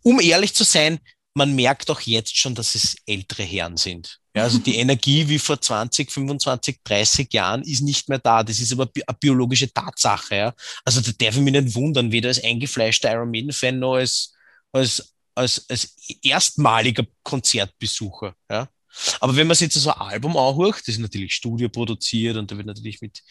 um 0.03 0.21
ehrlich 0.21 0.55
zu 0.55 0.65
sein, 0.65 1.01
man 1.35 1.55
merkt 1.55 1.91
auch 1.91 2.01
jetzt 2.01 2.37
schon, 2.37 2.55
dass 2.55 2.75
es 2.75 2.97
ältere 3.05 3.43
Herren 3.43 3.77
sind. 3.77 4.19
Ja, 4.35 4.45
also 4.45 4.59
die 4.59 4.77
Energie 4.79 5.29
wie 5.29 5.39
vor 5.39 5.61
20, 5.61 6.11
25, 6.11 6.81
30 6.83 7.33
Jahren 7.33 7.63
ist 7.63 7.83
nicht 7.83 8.09
mehr 8.09 8.19
da. 8.19 8.43
Das 8.43 8.59
ist 8.59 8.73
aber 8.73 8.87
bi- 8.87 9.03
eine 9.07 9.17
biologische 9.19 9.71
Tatsache. 9.71 10.35
Ja. 10.37 10.55
Also 10.85 11.03
da 11.03 11.11
darf 11.13 11.37
ich 11.37 11.43
mich 11.43 11.53
nicht 11.53 11.75
wundern, 11.75 12.11
weder 12.11 12.29
als 12.29 12.43
eingefleischter 12.43 13.13
Iron 13.13 13.31
Maiden-Fan 13.31 13.79
noch 13.79 13.97
als, 13.97 14.33
als, 14.73 15.15
als, 15.35 15.67
als 15.69 15.95
erstmaliger 16.23 17.05
Konzertbesucher. 17.23 18.35
Ja. 18.51 18.69
Aber 19.20 19.36
wenn 19.36 19.47
man 19.47 19.57
sich 19.57 19.66
jetzt 19.66 19.74
so 19.74 19.90
ein 19.90 20.01
Album 20.01 20.36
anhört, 20.36 20.80
das 20.80 20.88
ist 20.88 20.99
natürlich 20.99 21.34
studioproduziert 21.34 22.36
und 22.36 22.51
da 22.51 22.57
wird 22.57 22.66
natürlich 22.66 23.01
mit 23.01 23.22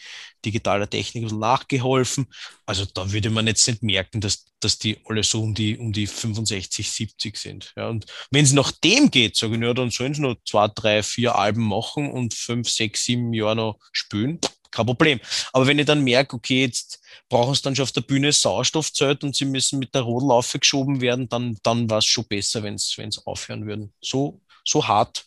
digitaler 0.44 0.88
Technik 0.88 1.22
ein 1.22 1.24
bisschen 1.24 1.38
nachgeholfen. 1.40 2.26
Also 2.64 2.84
da 2.84 3.10
würde 3.12 3.30
man 3.30 3.46
jetzt 3.46 3.66
nicht 3.66 3.82
merken, 3.82 4.20
dass, 4.20 4.46
dass 4.60 4.78
die 4.78 4.98
alle 5.06 5.22
so 5.22 5.42
um 5.42 5.54
die, 5.54 5.76
um 5.78 5.92
die 5.92 6.06
65, 6.06 6.90
70 6.90 7.36
sind. 7.36 7.72
Ja, 7.76 7.88
und 7.88 8.06
wenn 8.30 8.44
es 8.44 8.52
nach 8.52 8.72
dem 8.72 9.10
geht, 9.10 9.36
sage 9.36 9.56
ich, 9.56 9.62
ja, 9.62 9.74
dann 9.74 9.90
sollen 9.90 10.14
sie 10.14 10.22
noch 10.22 10.36
zwei, 10.44 10.68
drei, 10.68 11.02
vier 11.02 11.36
Alben 11.36 11.66
machen 11.66 12.10
und 12.10 12.34
fünf, 12.34 12.68
sechs, 12.68 13.04
sieben 13.04 13.32
Jahre 13.32 13.56
noch 13.56 13.78
spielen. 13.92 14.40
Kein 14.70 14.86
Problem. 14.86 15.20
Aber 15.52 15.66
wenn 15.66 15.78
ich 15.78 15.86
dann 15.86 16.04
merke, 16.04 16.36
okay, 16.36 16.62
jetzt 16.62 17.00
brauchen 17.28 17.54
sie 17.54 17.62
dann 17.62 17.74
schon 17.74 17.84
auf 17.84 17.92
der 17.92 18.02
Bühne 18.02 18.32
Sauerstoffzelt 18.32 19.24
und 19.24 19.34
sie 19.34 19.46
müssen 19.46 19.78
mit 19.78 19.94
der 19.94 20.02
Rodel 20.02 20.30
aufgeschoben 20.30 21.00
werden, 21.00 21.28
dann, 21.28 21.56
dann 21.62 21.88
war 21.88 21.98
es 21.98 22.04
schon 22.04 22.26
besser, 22.26 22.62
wenn 22.62 22.74
es 22.74 23.26
aufhören 23.26 23.66
würden. 23.66 23.92
So, 24.02 24.42
so 24.64 24.86
hart. 24.86 25.26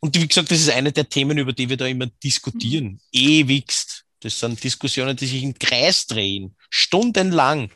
Und 0.00 0.20
wie 0.20 0.26
gesagt, 0.26 0.50
das 0.50 0.60
ist 0.60 0.70
eine 0.70 0.92
der 0.92 1.08
Themen, 1.08 1.38
über 1.38 1.52
die 1.52 1.68
wir 1.68 1.76
da 1.76 1.86
immer 1.86 2.06
diskutieren. 2.22 3.00
Ewigst. 3.12 4.04
Das 4.20 4.38
sind 4.38 4.62
Diskussionen, 4.62 5.16
die 5.16 5.26
sich 5.26 5.42
im 5.42 5.58
Kreis 5.58 6.06
drehen. 6.06 6.56
Stundenlang. 6.70 7.70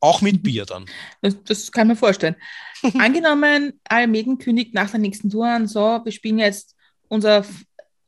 Auch 0.00 0.20
mit 0.20 0.42
Bier 0.42 0.66
dann. 0.66 0.84
Das, 1.22 1.42
das 1.44 1.72
kann 1.72 1.88
ich 1.88 1.94
mir 1.94 1.96
vorstellen. 1.96 2.36
Angenommen, 2.98 3.80
Maiden 3.90 4.38
kündigt 4.38 4.74
nach 4.74 4.90
der 4.90 5.00
nächsten 5.00 5.30
Tour 5.30 5.46
an, 5.46 5.66
so, 5.66 6.00
wir 6.04 6.12
spielen 6.12 6.38
jetzt 6.38 6.76
unser, 7.08 7.46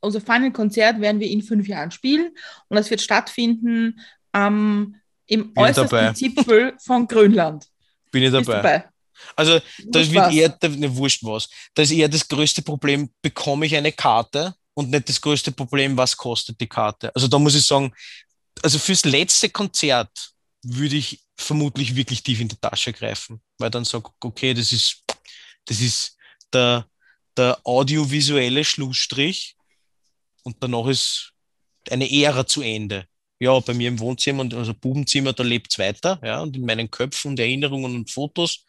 unser 0.01 0.21
Final-Konzert, 0.21 1.01
werden 1.01 1.19
wir 1.19 1.27
in 1.27 1.41
fünf 1.41 1.67
Jahren 1.67 1.89
spielen 1.89 2.31
und 2.67 2.77
das 2.77 2.91
wird 2.91 3.01
stattfinden 3.01 3.99
ähm, 4.33 4.97
im 5.25 5.53
Bin 5.53 5.63
äußersten 5.63 5.89
dabei. 5.89 6.13
Zipfel 6.13 6.73
von 6.79 7.07
Grönland. 7.07 7.65
Bin 8.11 8.23
ich 8.23 8.31
dabei. 8.31 8.53
dabei? 8.53 8.89
Also, 9.35 9.59
das 9.89 10.07
Wurscht 10.07 10.11
wird 10.13 10.33
eher, 10.33 10.49
da- 10.49 10.67
ne, 10.69 10.95
wurscht 10.95 11.23
was. 11.23 11.49
Das 11.73 11.89
ist 11.89 11.97
eher 11.97 12.09
das 12.09 12.27
größte 12.27 12.61
Problem, 12.61 13.09
bekomme 13.21 13.65
ich 13.65 13.75
eine 13.75 13.91
Karte 13.91 14.55
und 14.73 14.89
nicht 14.89 15.09
das 15.09 15.19
größte 15.21 15.51
Problem, 15.51 15.97
was 15.97 16.15
kostet 16.15 16.59
die 16.61 16.67
Karte. 16.67 17.13
Also 17.15 17.27
da 17.27 17.39
muss 17.39 17.55
ich 17.55 17.65
sagen, 17.65 17.93
also 18.63 18.79
fürs 18.79 19.05
letzte 19.05 19.49
Konzert 19.49 20.31
würde 20.63 20.95
ich 20.97 21.21
vermutlich 21.37 21.95
wirklich 21.95 22.23
tief 22.23 22.39
in 22.39 22.47
die 22.47 22.57
Tasche 22.57 22.93
greifen, 22.93 23.41
weil 23.57 23.69
dann 23.69 23.85
sage 23.85 24.09
okay, 24.19 24.53
das 24.53 24.71
ist, 24.71 25.03
das 25.65 25.79
ist 25.81 26.17
der, 26.53 26.85
der 27.35 27.59
audiovisuelle 27.63 28.63
Schlussstrich 28.63 29.55
und 30.43 30.57
danach 30.59 30.87
ist 30.87 31.33
eine 31.89 32.11
Ära 32.11 32.45
zu 32.45 32.61
Ende. 32.61 33.05
Ja, 33.39 33.59
bei 33.59 33.73
mir 33.75 33.89
im 33.89 33.99
Wohnzimmer 33.99 34.41
und 34.41 34.53
also 34.55 34.73
Bubenzimmer, 34.73 35.31
da 35.31 35.43
lebt's 35.43 35.77
weiter, 35.77 36.19
ja, 36.23 36.41
und 36.41 36.55
in 36.55 36.65
meinen 36.65 36.89
Köpfen 36.89 37.31
und 37.31 37.39
Erinnerungen 37.39 37.95
und 37.95 38.09
Fotos. 38.09 38.65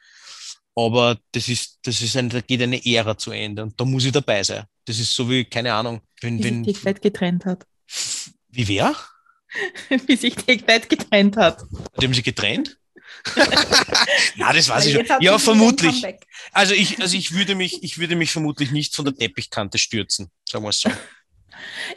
Aber 0.86 1.18
das 1.32 1.48
ist, 1.48 1.78
das 1.82 2.00
ist 2.00 2.16
eine, 2.16 2.28
da 2.28 2.40
geht 2.40 2.62
eine 2.62 2.84
Ära 2.84 3.18
zu 3.18 3.32
Ende 3.32 3.62
und 3.64 3.80
da 3.80 3.84
muss 3.84 4.04
ich 4.04 4.12
dabei 4.12 4.42
sein. 4.42 4.64
Das 4.84 4.98
ist 4.98 5.12
so 5.12 5.28
wie, 5.28 5.44
keine 5.44 5.74
Ahnung, 5.74 6.00
wenn, 6.20 6.38
Wie 6.38 6.44
wenn, 6.44 6.64
sich 6.64 6.80
Take 6.80 7.00
getrennt 7.00 7.44
hat. 7.44 7.66
wie 8.48 8.68
wer? 8.68 8.94
Wie 10.06 10.16
sich 10.16 10.34
Take 10.34 10.86
getrennt 10.86 11.36
hat. 11.36 11.64
Die 11.98 12.04
haben 12.04 12.12
sie 12.12 12.22
getrennt? 12.22 12.78
Na, 14.36 14.52
das 14.52 14.68
weiß 14.68 14.84
Weil 14.84 15.00
ich 15.00 15.08
schon. 15.08 15.22
Ja, 15.22 15.34
ein 15.34 15.38
vermutlich. 15.38 16.04
Also 16.52 16.74
ich, 16.74 17.00
also 17.00 17.16
ich 17.16 17.32
würde 17.34 17.54
mich, 17.54 17.82
ich 17.82 17.98
würde 17.98 18.14
mich 18.14 18.30
vermutlich 18.30 18.70
nicht 18.72 18.94
von 18.94 19.06
der 19.06 19.14
Teppichkante 19.14 19.78
stürzen, 19.78 20.30
sagen 20.48 20.64
wir 20.64 20.70
es 20.70 20.80
so. 20.80 20.90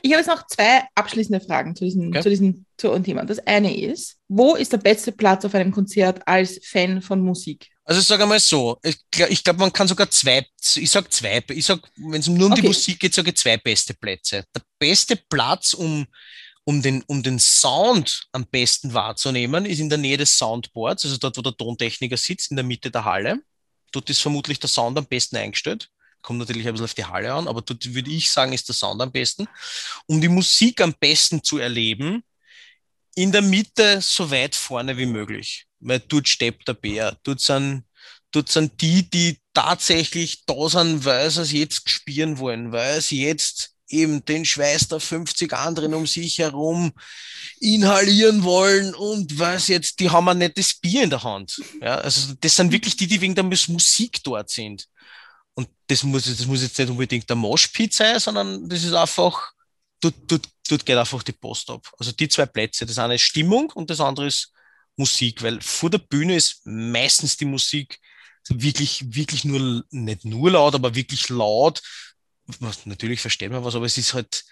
Ich 0.01 0.11
habe 0.11 0.21
jetzt 0.21 0.27
noch 0.27 0.47
zwei 0.47 0.86
abschließende 0.95 1.39
Fragen 1.39 1.75
zu 1.75 1.84
diesem, 1.84 2.07
Okay. 2.07 2.21
zu 2.23 2.29
diesem 2.29 2.65
zu 2.77 2.97
Thema. 2.99 3.25
Das 3.25 3.38
eine 3.45 3.79
ist, 3.79 4.17
wo 4.27 4.55
ist 4.55 4.73
der 4.73 4.79
beste 4.79 5.11
Platz 5.11 5.45
auf 5.45 5.53
einem 5.53 5.71
Konzert 5.71 6.27
als 6.27 6.59
Fan 6.63 6.99
von 7.03 7.21
Musik? 7.21 7.67
Also 7.91 7.99
ich 7.99 8.07
sage 8.07 8.23
einmal 8.23 8.39
so, 8.39 8.79
ich 8.83 8.95
glaube, 9.11 9.33
ich 9.33 9.43
glaub, 9.43 9.57
man 9.57 9.73
kann 9.73 9.85
sogar 9.85 10.09
zwei, 10.09 10.47
ich 10.75 10.89
sag 10.89 11.11
zwei, 11.11 11.43
ich 11.49 11.65
sag, 11.65 11.81
wenn 11.97 12.21
es 12.21 12.27
nur 12.27 12.47
um 12.47 12.55
die 12.55 12.61
Okay. 12.61 12.67
Musik 12.69 13.01
geht, 13.01 13.13
sage 13.13 13.31
ich 13.31 13.35
zwei 13.35 13.57
beste 13.57 13.93
Plätze. 13.93 14.45
Der 14.55 14.61
beste 14.79 15.17
Platz, 15.17 15.73
um, 15.73 16.07
um, 16.63 16.81
den, 16.81 17.03
um 17.07 17.21
den 17.21 17.37
Sound 17.37 18.29
am 18.31 18.45
besten 18.45 18.93
wahrzunehmen, 18.93 19.65
ist 19.65 19.79
in 19.79 19.89
der 19.89 19.97
Nähe 19.97 20.15
des 20.15 20.37
Soundboards, 20.37 21.03
also 21.03 21.17
dort, 21.17 21.35
wo 21.35 21.41
der 21.41 21.57
Tontechniker 21.57 22.15
sitzt, 22.15 22.51
in 22.51 22.55
der 22.55 22.63
Mitte 22.63 22.91
der 22.91 23.03
Halle. 23.03 23.41
Dort 23.91 24.09
ist 24.09 24.21
vermutlich 24.21 24.57
der 24.61 24.69
Sound 24.69 24.97
am 24.97 25.05
besten 25.05 25.35
eingestellt. 25.35 25.89
Kommt 26.21 26.39
natürlich 26.39 26.65
ein 26.65 26.71
bisschen 26.71 26.85
auf 26.85 26.93
die 26.93 27.03
Halle 27.03 27.33
an, 27.33 27.49
aber 27.49 27.61
dort 27.61 27.93
würde 27.93 28.09
ich 28.09 28.31
sagen, 28.31 28.53
ist 28.53 28.69
der 28.69 28.75
Sound 28.75 29.01
am 29.01 29.11
besten. 29.11 29.49
Um 30.05 30.21
die 30.21 30.29
Musik 30.29 30.79
am 30.79 30.93
besten 30.97 31.43
zu 31.43 31.57
erleben, 31.57 32.23
in 33.15 33.33
der 33.33 33.41
Mitte 33.41 33.99
so 33.99 34.31
weit 34.31 34.55
vorne 34.55 34.95
wie 34.95 35.07
möglich. 35.07 35.65
Weil 35.82 35.99
dort 35.99 36.27
steppt 36.27 36.67
der 36.67 36.73
Bär. 36.73 37.17
Dort 37.23 37.41
sind, 37.41 37.84
dort 38.32 38.49
sind 38.49 38.79
die, 38.82 39.09
die 39.09 39.39
tatsächlich 39.53 40.43
da 40.45 40.69
sind, 40.69 41.03
weil 41.05 41.29
sie 41.29 41.41
es 41.41 41.51
jetzt 41.51 41.89
spüren 41.89 42.38
wollen, 42.38 42.71
weil 42.71 43.01
sie 43.01 43.23
jetzt 43.25 43.71
eben 43.89 44.23
den 44.23 44.45
Schweiß 44.45 44.88
der 44.88 44.99
50 44.99 45.53
anderen 45.53 45.93
um 45.93 46.07
sich 46.07 46.39
herum 46.39 46.93
inhalieren 47.59 48.43
wollen 48.43 48.95
und 48.95 49.34
sie 49.59 49.73
jetzt, 49.73 49.99
die 49.99 50.09
haben 50.09 50.29
ein 50.29 50.38
nettes 50.38 50.73
Bier 50.73 51.03
in 51.03 51.09
der 51.09 51.23
Hand. 51.23 51.61
Ja, 51.82 51.95
also 51.95 52.34
das 52.39 52.55
sind 52.55 52.71
wirklich 52.71 52.95
die, 52.95 53.07
die 53.07 53.19
wegen 53.21 53.36
der 53.36 53.43
Mus- 53.43 53.67
Musik 53.67 54.23
dort 54.23 54.49
sind. 54.49 54.88
Und 55.53 55.67
das 55.88 56.03
muss, 56.03 56.23
das 56.25 56.45
muss 56.45 56.61
jetzt 56.61 56.77
nicht 56.79 56.89
unbedingt 56.89 57.29
der 57.29 57.36
Moshpit 57.36 57.93
sein, 57.93 58.19
sondern 58.19 58.67
das 58.69 58.84
ist 58.84 58.93
einfach, 58.93 59.51
dort, 59.99 60.15
dort, 60.27 60.47
dort 60.69 60.86
geht 60.86 60.97
einfach 60.97 61.23
die 61.23 61.34
Post 61.34 61.69
ab. 61.69 61.86
Also 61.99 62.11
die 62.13 62.29
zwei 62.29 62.45
Plätze, 62.45 62.86
das 62.86 62.97
eine 62.97 63.15
ist 63.15 63.21
Stimmung 63.23 63.69
und 63.71 63.89
das 63.89 63.99
andere 63.99 64.27
ist 64.27 64.51
Musik, 64.97 65.41
weil 65.41 65.61
vor 65.61 65.89
der 65.89 65.99
Bühne 65.99 66.35
ist 66.35 66.61
meistens 66.65 67.37
die 67.37 67.45
Musik 67.45 67.99
wirklich, 68.49 69.15
wirklich 69.15 69.45
nur, 69.45 69.83
nicht 69.91 70.25
nur 70.25 70.51
laut, 70.51 70.75
aber 70.75 70.95
wirklich 70.95 71.29
laut. 71.29 71.81
Natürlich 72.85 73.21
versteht 73.21 73.51
man 73.51 73.63
was, 73.63 73.75
aber 73.75 73.85
es 73.85 73.97
ist 73.97 74.13
halt, 74.13 74.43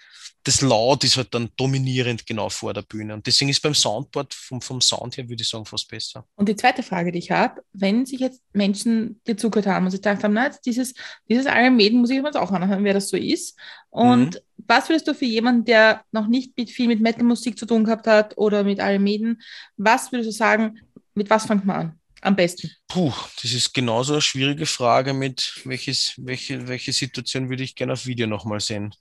das 0.44 0.62
Laut 0.62 1.04
ist 1.04 1.16
halt 1.18 1.34
dann 1.34 1.50
dominierend 1.56 2.26
genau 2.26 2.48
vor 2.48 2.72
der 2.72 2.82
Bühne. 2.82 3.12
Und 3.12 3.26
deswegen 3.26 3.50
ist 3.50 3.60
beim 3.60 3.74
Soundboard 3.74 4.32
vom, 4.32 4.60
vom 4.62 4.80
Sound 4.80 5.16
her, 5.16 5.28
würde 5.28 5.42
ich 5.42 5.48
sagen, 5.48 5.66
fast 5.66 5.88
besser. 5.88 6.26
Und 6.36 6.48
die 6.48 6.56
zweite 6.56 6.82
Frage, 6.82 7.12
die 7.12 7.18
ich 7.18 7.30
habe, 7.30 7.62
wenn 7.72 8.06
sich 8.06 8.20
jetzt 8.20 8.42
Menschen 8.52 9.20
dir 9.26 9.36
zugehört 9.36 9.66
haben 9.66 9.84
und 9.84 9.90
sich 9.90 10.00
gedacht 10.00 10.24
haben, 10.24 10.32
na, 10.32 10.46
jetzt 10.46 10.64
dieses, 10.64 10.94
dieses 11.28 11.44
Iron 11.46 11.76
Maiden 11.76 12.00
muss 12.00 12.10
ich 12.10 12.20
mir 12.20 12.28
jetzt 12.28 12.38
auch 12.38 12.50
anhören, 12.52 12.84
wer 12.84 12.94
das 12.94 13.10
so 13.10 13.18
ist. 13.18 13.58
Und 13.90 14.42
was 14.56 14.88
würdest 14.88 15.08
du 15.08 15.14
für 15.14 15.26
jemanden, 15.26 15.64
der 15.66 16.04
noch 16.10 16.26
nicht 16.26 16.56
mit, 16.56 16.70
viel 16.70 16.88
mit 16.88 17.00
Metal-Musik 17.00 17.58
zu 17.58 17.66
tun 17.66 17.84
gehabt 17.84 18.06
hat 18.06 18.38
oder 18.38 18.64
mit 18.64 18.78
Iron 18.78 19.02
Maiden, 19.02 19.42
was 19.76 20.10
würdest 20.10 20.28
du 20.28 20.32
sagen, 20.32 20.80
mit 21.14 21.28
was 21.28 21.46
fängt 21.46 21.66
man 21.66 21.76
an? 21.76 22.00
Am 22.22 22.36
besten. 22.36 22.70
Puh, 22.88 23.12
das 23.42 23.52
ist 23.52 23.72
genauso 23.72 24.12
eine 24.12 24.22
schwierige 24.22 24.66
Frage 24.66 25.14
mit 25.14 25.60
welches, 25.64 26.14
welche, 26.18 26.68
welche 26.68 26.92
Situation 26.92 27.48
würde 27.48 27.62
ich 27.62 27.74
gerne 27.74 27.94
auf 27.94 28.06
Video 28.06 28.26
nochmal 28.26 28.60
sehen. 28.60 28.94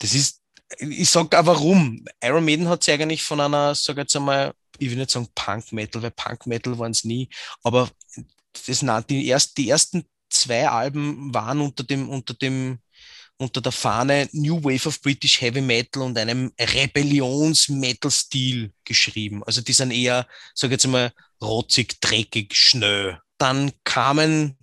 Das 0.00 0.14
ist, 0.14 0.40
ich 0.78 1.08
sag 1.08 1.34
auch 1.34 1.46
warum. 1.46 2.04
Iron 2.22 2.44
Maiden 2.44 2.68
hat 2.68 2.82
sich 2.82 2.94
eigentlich 2.94 3.22
von 3.22 3.40
einer, 3.40 3.74
sag 3.74 3.96
jetzt 3.96 4.16
einmal, 4.16 4.52
ich 4.78 4.90
will 4.90 4.98
nicht 4.98 5.10
sagen 5.10 5.28
Punk 5.34 5.72
Metal, 5.72 6.02
weil 6.02 6.10
Punk 6.10 6.46
Metal 6.46 6.78
waren 6.78 6.92
es 6.92 7.04
nie, 7.04 7.28
aber 7.62 7.90
das, 8.66 8.82
na, 8.82 9.00
die, 9.00 9.26
erst, 9.26 9.56
die 9.58 9.68
ersten 9.68 10.04
zwei 10.30 10.68
Alben 10.68 11.34
waren 11.34 11.60
unter 11.60 11.84
dem, 11.84 12.08
unter 12.08 12.34
dem, 12.34 12.78
unter 13.36 13.60
der 13.60 13.72
Fahne 13.72 14.28
New 14.32 14.62
Wave 14.62 14.88
of 14.88 15.02
British 15.02 15.40
Heavy 15.40 15.60
Metal 15.60 16.02
und 16.02 16.16
einem 16.18 16.52
Rebellions-Metal-Stil 16.58 18.72
geschrieben. 18.84 19.42
Also 19.44 19.60
die 19.60 19.72
sind 19.72 19.92
eher, 19.92 20.26
sag 20.54 20.70
jetzt 20.70 20.86
mal, 20.86 21.12
rotzig, 21.40 22.00
dreckig, 22.00 22.54
schnell. 22.54 23.20
Dann 23.38 23.72
kamen 23.84 24.56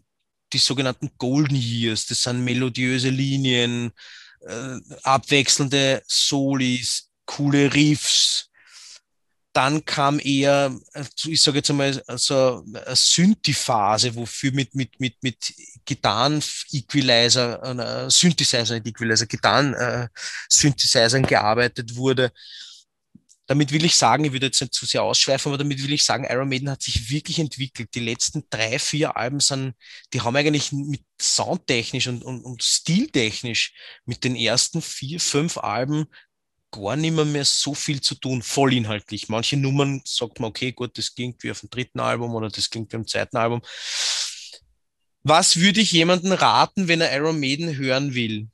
die 0.53 0.59
sogenannten 0.59 1.11
Golden 1.17 1.55
Years, 1.55 2.05
das 2.05 2.23
sind 2.23 2.43
melodiöse 2.43 3.09
Linien, 3.09 3.91
äh, 4.41 4.77
abwechselnde 5.03 6.01
Solis, 6.07 7.09
coole 7.25 7.73
Riffs. 7.73 8.49
Dann 9.53 9.85
kam 9.85 10.19
eher, 10.19 10.75
äh, 10.93 11.03
ich 11.25 11.41
sage 11.41 11.57
jetzt 11.57 11.69
einmal, 11.69 12.01
so 12.15 12.63
eine 12.67 12.95
Synthi-Phase, 12.95 14.15
wofür 14.15 14.51
mit, 14.51 14.75
mit, 14.75 14.99
mit, 14.99 15.15
mit 15.21 15.53
Gitarren-Equalizer, 15.85 18.05
äh, 18.05 18.09
Synthesizer, 18.09 18.75
nicht 18.75 18.87
Equalizer, 18.87 19.25
Gitarren-Synthesizern 19.25 21.23
gearbeitet 21.23 21.95
wurde 21.95 22.31
damit 23.47 23.71
will 23.71 23.85
ich 23.85 23.95
sagen, 23.95 24.25
ich 24.25 24.33
würde 24.33 24.47
jetzt 24.47 24.59
nicht 24.61 24.73
zu 24.73 24.85
sehr 24.85 25.03
ausschweifen, 25.03 25.49
aber 25.49 25.57
damit 25.57 25.81
will 25.81 25.93
ich 25.93 26.03
sagen, 26.03 26.27
Iron 26.29 26.49
Maiden 26.49 26.69
hat 26.69 26.81
sich 26.81 27.09
wirklich 27.09 27.39
entwickelt. 27.39 27.95
Die 27.95 28.01
letzten 28.01 28.43
drei, 28.49 28.77
vier 28.77 29.15
Alben 29.15 29.39
sind, 29.39 29.73
die 30.13 30.21
haben 30.21 30.35
eigentlich 30.35 30.73
mit 30.73 31.01
soundtechnisch 31.19 32.07
und, 32.07 32.23
und, 32.23 32.43
und 32.43 32.61
stiltechnisch 32.61 33.73
mit 34.05 34.25
den 34.25 34.35
ersten 34.35 34.81
vier, 34.81 35.21
fünf 35.21 35.57
Alben 35.57 36.07
gar 36.71 36.97
nicht 36.97 37.13
mehr, 37.13 37.23
mehr 37.23 37.45
so 37.45 37.73
viel 37.73 38.01
zu 38.01 38.15
tun, 38.15 38.41
voll 38.41 38.73
inhaltlich. 38.73 39.29
Manche 39.29 39.55
Nummern 39.55 40.01
sagt 40.03 40.41
man, 40.41 40.49
okay, 40.49 40.73
gut, 40.73 40.97
das 40.97 41.15
klingt 41.15 41.41
wie 41.41 41.51
auf 41.51 41.61
dem 41.61 41.69
dritten 41.69 42.01
Album 42.01 42.35
oder 42.35 42.49
das 42.49 42.69
klingt 42.69 42.91
wie 42.91 42.97
am 42.97 43.07
zweiten 43.07 43.37
Album. 43.37 43.61
Was 45.23 45.55
würde 45.55 45.79
ich 45.79 45.93
jemandem 45.93 46.33
raten, 46.33 46.89
wenn 46.89 47.01
er 47.01 47.15
Iron 47.15 47.39
Maiden 47.39 47.77
hören 47.77 48.13
will? 48.13 48.49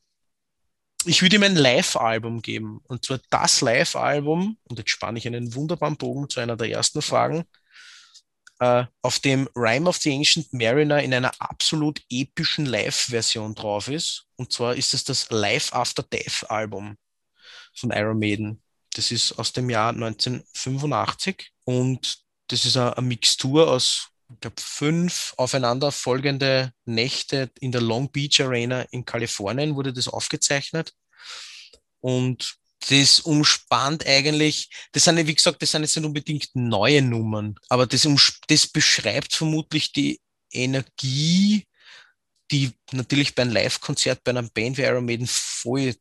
Ich 1.05 1.21
würde 1.21 1.35
ihm 1.35 1.43
ein 1.43 1.55
Live-Album 1.55 2.41
geben. 2.41 2.81
Und 2.87 3.05
zwar 3.05 3.19
das 3.29 3.61
Live-Album, 3.61 4.57
und 4.63 4.79
jetzt 4.79 4.91
spanne 4.91 5.19
ich 5.19 5.27
einen 5.27 5.53
wunderbaren 5.55 5.97
Bogen 5.97 6.29
zu 6.29 6.39
einer 6.39 6.57
der 6.57 6.69
ersten 6.69 7.01
Fragen, 7.01 7.45
äh, 8.59 8.85
auf 9.01 9.19
dem 9.19 9.49
Rime 9.55 9.89
of 9.89 9.97
the 9.97 10.13
Ancient 10.13 10.53
Mariner 10.53 11.01
in 11.01 11.13
einer 11.13 11.31
absolut 11.39 12.01
epischen 12.09 12.65
Live-Version 12.65 13.55
drauf 13.55 13.87
ist. 13.87 14.25
Und 14.35 14.51
zwar 14.53 14.75
ist 14.75 14.93
es 14.93 15.03
das 15.03 15.29
Live 15.29 15.73
After 15.73 16.03
Death-Album 16.03 16.97
von 17.75 17.91
Iron 17.91 18.19
Maiden. 18.19 18.61
Das 18.93 19.11
ist 19.11 19.33
aus 19.33 19.53
dem 19.53 19.69
Jahr 19.69 19.89
1985 19.89 21.51
und 21.63 22.19
das 22.47 22.65
ist 22.65 22.77
eine, 22.77 22.95
eine 22.97 23.07
Mixtur 23.07 23.69
aus 23.69 24.09
ich 24.33 24.39
glaube, 24.39 24.59
fünf 24.59 25.33
aufeinander 25.37 25.91
folgende 25.91 26.73
Nächte 26.85 27.51
in 27.59 27.71
der 27.71 27.81
Long 27.81 28.11
Beach 28.11 28.41
Arena 28.41 28.81
in 28.91 29.05
Kalifornien 29.05 29.75
wurde 29.75 29.93
das 29.93 30.07
aufgezeichnet. 30.07 30.93
Und 31.99 32.55
das 32.89 33.21
umspannt 33.21 34.05
eigentlich, 34.05 34.69
das 34.91 35.05
sind, 35.05 35.25
wie 35.25 35.35
gesagt, 35.35 35.61
das 35.61 35.71
sind 35.71 35.83
jetzt 35.83 35.95
nicht 35.95 36.05
unbedingt 36.05 36.49
neue 36.53 37.01
Nummern, 37.01 37.55
aber 37.69 37.87
das, 37.87 38.07
das 38.47 38.67
beschreibt 38.67 39.33
vermutlich 39.33 39.93
die 39.93 40.19
Energie, 40.51 41.65
die 42.51 42.71
natürlich 42.91 43.35
bei 43.35 43.43
einem 43.43 43.53
Live-Konzert 43.53 44.23
bei 44.23 44.31
einer 44.31 44.43
Band 44.43 44.77
wie 44.77 44.81
Iron 44.81 45.05
Maiden 45.05 45.27
voll 45.27 45.95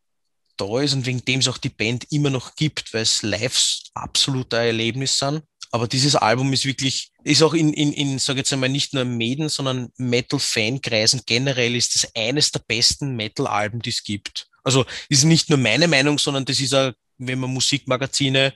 da 0.56 0.80
ist 0.80 0.92
und 0.92 1.06
wegen 1.06 1.24
dem 1.24 1.40
es 1.40 1.48
auch 1.48 1.58
die 1.58 1.68
Band 1.68 2.10
immer 2.10 2.30
noch 2.30 2.56
gibt, 2.56 2.92
weil 2.92 3.02
es 3.02 3.22
Lives 3.22 3.84
absolut 3.94 4.52
ein 4.52 4.66
Erlebnis 4.66 5.18
sind. 5.18 5.42
Aber 5.74 5.88
dieses 5.88 6.14
Album 6.16 6.52
ist 6.52 6.66
wirklich, 6.66 7.10
ist 7.24 7.42
auch 7.42 7.54
in, 7.54 7.72
in, 7.72 7.94
in 7.94 8.18
sage 8.18 8.40
jetzt 8.40 8.52
einmal, 8.52 8.68
nicht 8.68 8.92
nur 8.92 9.06
Maiden, 9.06 9.48
sondern 9.48 9.90
Metal-Fan-Kreisen 9.96 11.22
generell 11.24 11.74
ist 11.74 11.94
das 11.94 12.14
eines 12.14 12.52
der 12.52 12.60
besten 12.60 13.16
Metal-Alben, 13.16 13.80
die 13.80 13.88
es 13.88 14.04
gibt. 14.04 14.48
Also 14.64 14.84
ist 15.08 15.24
nicht 15.24 15.48
nur 15.48 15.58
meine 15.58 15.88
Meinung, 15.88 16.18
sondern 16.18 16.44
das 16.44 16.60
ist 16.60 16.74
auch, 16.74 16.92
wenn 17.16 17.40
man 17.40 17.54
Musikmagazine 17.54 18.54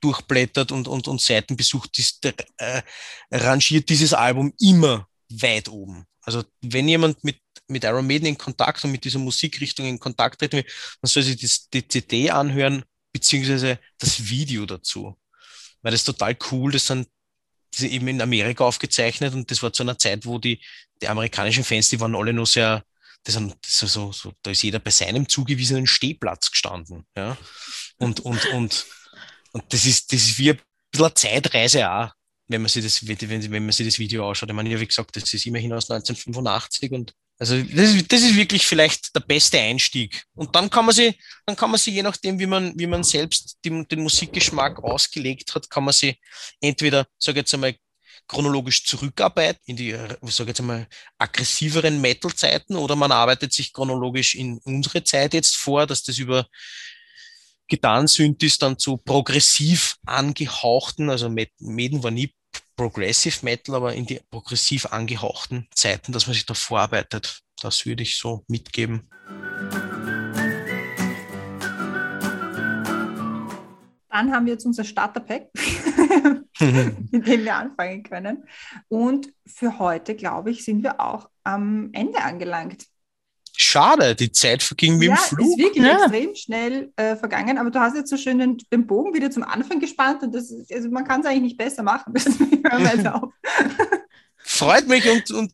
durchblättert 0.00 0.70
und, 0.70 0.86
und, 0.86 1.08
und 1.08 1.20
Seiten 1.20 1.56
besucht, 1.56 1.98
ist, 1.98 2.24
äh, 2.24 2.82
rangiert 3.32 3.88
dieses 3.88 4.14
Album 4.14 4.54
immer 4.60 5.08
weit 5.28 5.68
oben. 5.68 6.04
Also 6.22 6.44
wenn 6.60 6.88
jemand 6.88 7.24
mit, 7.24 7.40
mit 7.66 7.82
Iron 7.82 8.06
Maiden 8.06 8.28
in 8.28 8.38
Kontakt 8.38 8.84
und 8.84 8.92
mit 8.92 9.04
dieser 9.04 9.18
Musikrichtung 9.18 9.86
in 9.86 9.98
Kontakt 9.98 10.38
treten 10.38 10.58
will, 10.58 10.66
dann 11.02 11.08
soll 11.08 11.24
sich 11.24 11.40
das, 11.40 11.68
die 11.70 11.86
CD 11.88 12.30
anhören, 12.30 12.84
beziehungsweise 13.12 13.80
das 13.98 14.28
Video 14.28 14.64
dazu 14.64 15.16
weil 15.86 15.92
das 15.92 16.02
total 16.02 16.36
cool. 16.50 16.72
Das 16.72 16.88
sind 16.88 17.08
diese 17.72 17.86
eben 17.86 18.08
in 18.08 18.20
Amerika 18.20 18.64
aufgezeichnet 18.64 19.34
und 19.34 19.52
das 19.52 19.62
war 19.62 19.72
zu 19.72 19.84
einer 19.84 19.96
Zeit, 19.96 20.26
wo 20.26 20.40
die, 20.40 20.60
die 21.00 21.06
amerikanischen 21.06 21.62
Fans, 21.62 21.90
die 21.90 22.00
waren 22.00 22.16
alle 22.16 22.32
nur 22.32 22.44
sehr, 22.46 22.82
das 23.22 23.34
sind, 23.34 23.54
das 23.62 23.78
so, 23.78 24.10
so, 24.10 24.32
da 24.42 24.50
ist 24.50 24.64
jeder 24.64 24.80
bei 24.80 24.90
seinem 24.90 25.28
zugewiesenen 25.28 25.86
Stehplatz 25.86 26.50
gestanden. 26.50 27.06
Ja? 27.16 27.36
Und, 27.98 28.18
und, 28.18 28.46
und, 28.46 28.86
und 29.52 29.72
das 29.72 29.86
ist, 29.86 30.12
das 30.12 30.22
ist 30.22 30.38
wie 30.38 30.50
ein 30.50 30.60
bisschen 30.90 31.06
eine 31.06 31.14
Zeitreise 31.14 31.88
auch. 31.88 32.10
Wenn 32.48 32.62
man 32.62 32.68
sich 32.68 32.84
das, 32.84 33.06
wenn, 33.06 33.50
wenn 33.50 33.64
man 33.64 33.72
sich 33.72 33.86
das 33.86 33.98
Video 33.98 34.28
anschaut. 34.28 34.48
Ich 34.48 34.54
meine, 34.54 34.70
ja, 34.70 34.80
wie 34.80 34.86
gesagt, 34.86 35.16
das 35.16 35.32
ist 35.32 35.46
immerhin 35.46 35.72
aus 35.72 35.90
1985 35.90 36.92
und 36.92 37.14
also 37.38 37.60
das 37.62 37.94
ist, 37.94 38.12
das 38.12 38.22
ist 38.22 38.36
wirklich 38.36 38.66
vielleicht 38.66 39.14
der 39.14 39.20
beste 39.20 39.58
Einstieg. 39.58 40.24
Und 40.34 40.56
dann 40.56 40.70
kann 40.70 40.86
man 40.86 40.94
sie, 40.94 41.18
dann 41.44 41.54
kann 41.54 41.70
man 41.70 41.78
sie, 41.78 41.90
je 41.90 42.02
nachdem, 42.02 42.38
wie 42.38 42.46
man, 42.46 42.72
wie 42.78 42.86
man 42.86 43.04
selbst 43.04 43.58
den, 43.64 43.86
den 43.88 44.00
Musikgeschmack 44.00 44.82
ausgelegt 44.82 45.54
hat, 45.54 45.68
kann 45.68 45.84
man 45.84 45.92
sie 45.92 46.18
entweder, 46.60 47.06
sage 47.18 47.40
jetzt 47.40 47.52
einmal, 47.52 47.74
chronologisch 48.26 48.84
zurückarbeiten 48.84 49.60
in 49.66 49.76
die, 49.76 49.94
sage 50.22 50.50
jetzt 50.50 50.60
einmal, 50.60 50.86
aggressiveren 51.18 52.00
Metal-Zeiten 52.00 52.74
oder 52.74 52.96
man 52.96 53.12
arbeitet 53.12 53.52
sich 53.52 53.72
chronologisch 53.72 54.34
in 54.34 54.58
unsere 54.64 55.04
Zeit 55.04 55.34
jetzt 55.34 55.56
vor, 55.56 55.86
dass 55.86 56.02
das 56.02 56.18
über 56.18 56.48
Gitarrensynthes 57.68 58.58
dann 58.58 58.78
zu 58.78 58.96
progressiv 58.96 59.96
angehauchten, 60.06 61.10
also 61.10 61.28
Maiden 61.28 62.02
war 62.02 62.10
nie 62.10 62.32
Progressive 62.76 63.42
Metal, 63.42 63.74
aber 63.74 63.94
in 63.94 64.04
die 64.04 64.20
progressiv 64.30 64.86
angehauchten 64.86 65.66
Zeiten, 65.74 66.12
dass 66.12 66.26
man 66.26 66.34
sich 66.34 66.44
da 66.44 66.52
vorarbeitet. 66.52 67.40
Das 67.60 67.86
würde 67.86 68.02
ich 68.02 68.18
so 68.18 68.44
mitgeben. 68.48 69.08
Dann 74.10 74.32
haben 74.32 74.46
wir 74.46 74.52
jetzt 74.52 74.66
unser 74.66 74.84
Starterpack, 74.84 75.48
mit 76.60 77.26
dem 77.26 77.44
wir 77.44 77.56
anfangen 77.56 78.02
können. 78.02 78.44
Und 78.88 79.32
für 79.46 79.78
heute, 79.78 80.14
glaube 80.14 80.50
ich, 80.50 80.64
sind 80.64 80.82
wir 80.82 81.00
auch 81.00 81.30
am 81.44 81.90
Ende 81.92 82.22
angelangt. 82.22 82.86
Schade, 83.58 84.14
die 84.14 84.30
Zeit 84.30 84.62
verging 84.62 85.00
wie 85.00 85.06
ja, 85.06 85.12
im 85.12 85.16
Flug. 85.18 85.48
ist 85.48 85.58
wirklich 85.58 85.84
Ja. 85.84 86.02
extrem 86.02 86.34
schnell 86.34 86.92
äh, 86.96 87.16
vergangen, 87.16 87.56
aber 87.58 87.70
du 87.70 87.80
hast 87.80 87.96
jetzt 87.96 88.10
so 88.10 88.16
schön 88.16 88.38
den, 88.38 88.58
den 88.72 88.86
Bogen 88.86 89.14
wieder 89.14 89.30
zum 89.30 89.42
Anfang 89.44 89.80
gespannt 89.80 90.22
und 90.22 90.34
das 90.34 90.50
ist, 90.50 90.72
also 90.72 90.90
man 90.90 91.04
kann 91.04 91.20
es 91.20 91.26
eigentlich 91.26 91.42
nicht 91.42 91.56
besser 91.56 91.82
machen. 91.82 92.12
Freut 94.38 94.86
mich 94.88 95.08
und, 95.08 95.30
und 95.30 95.52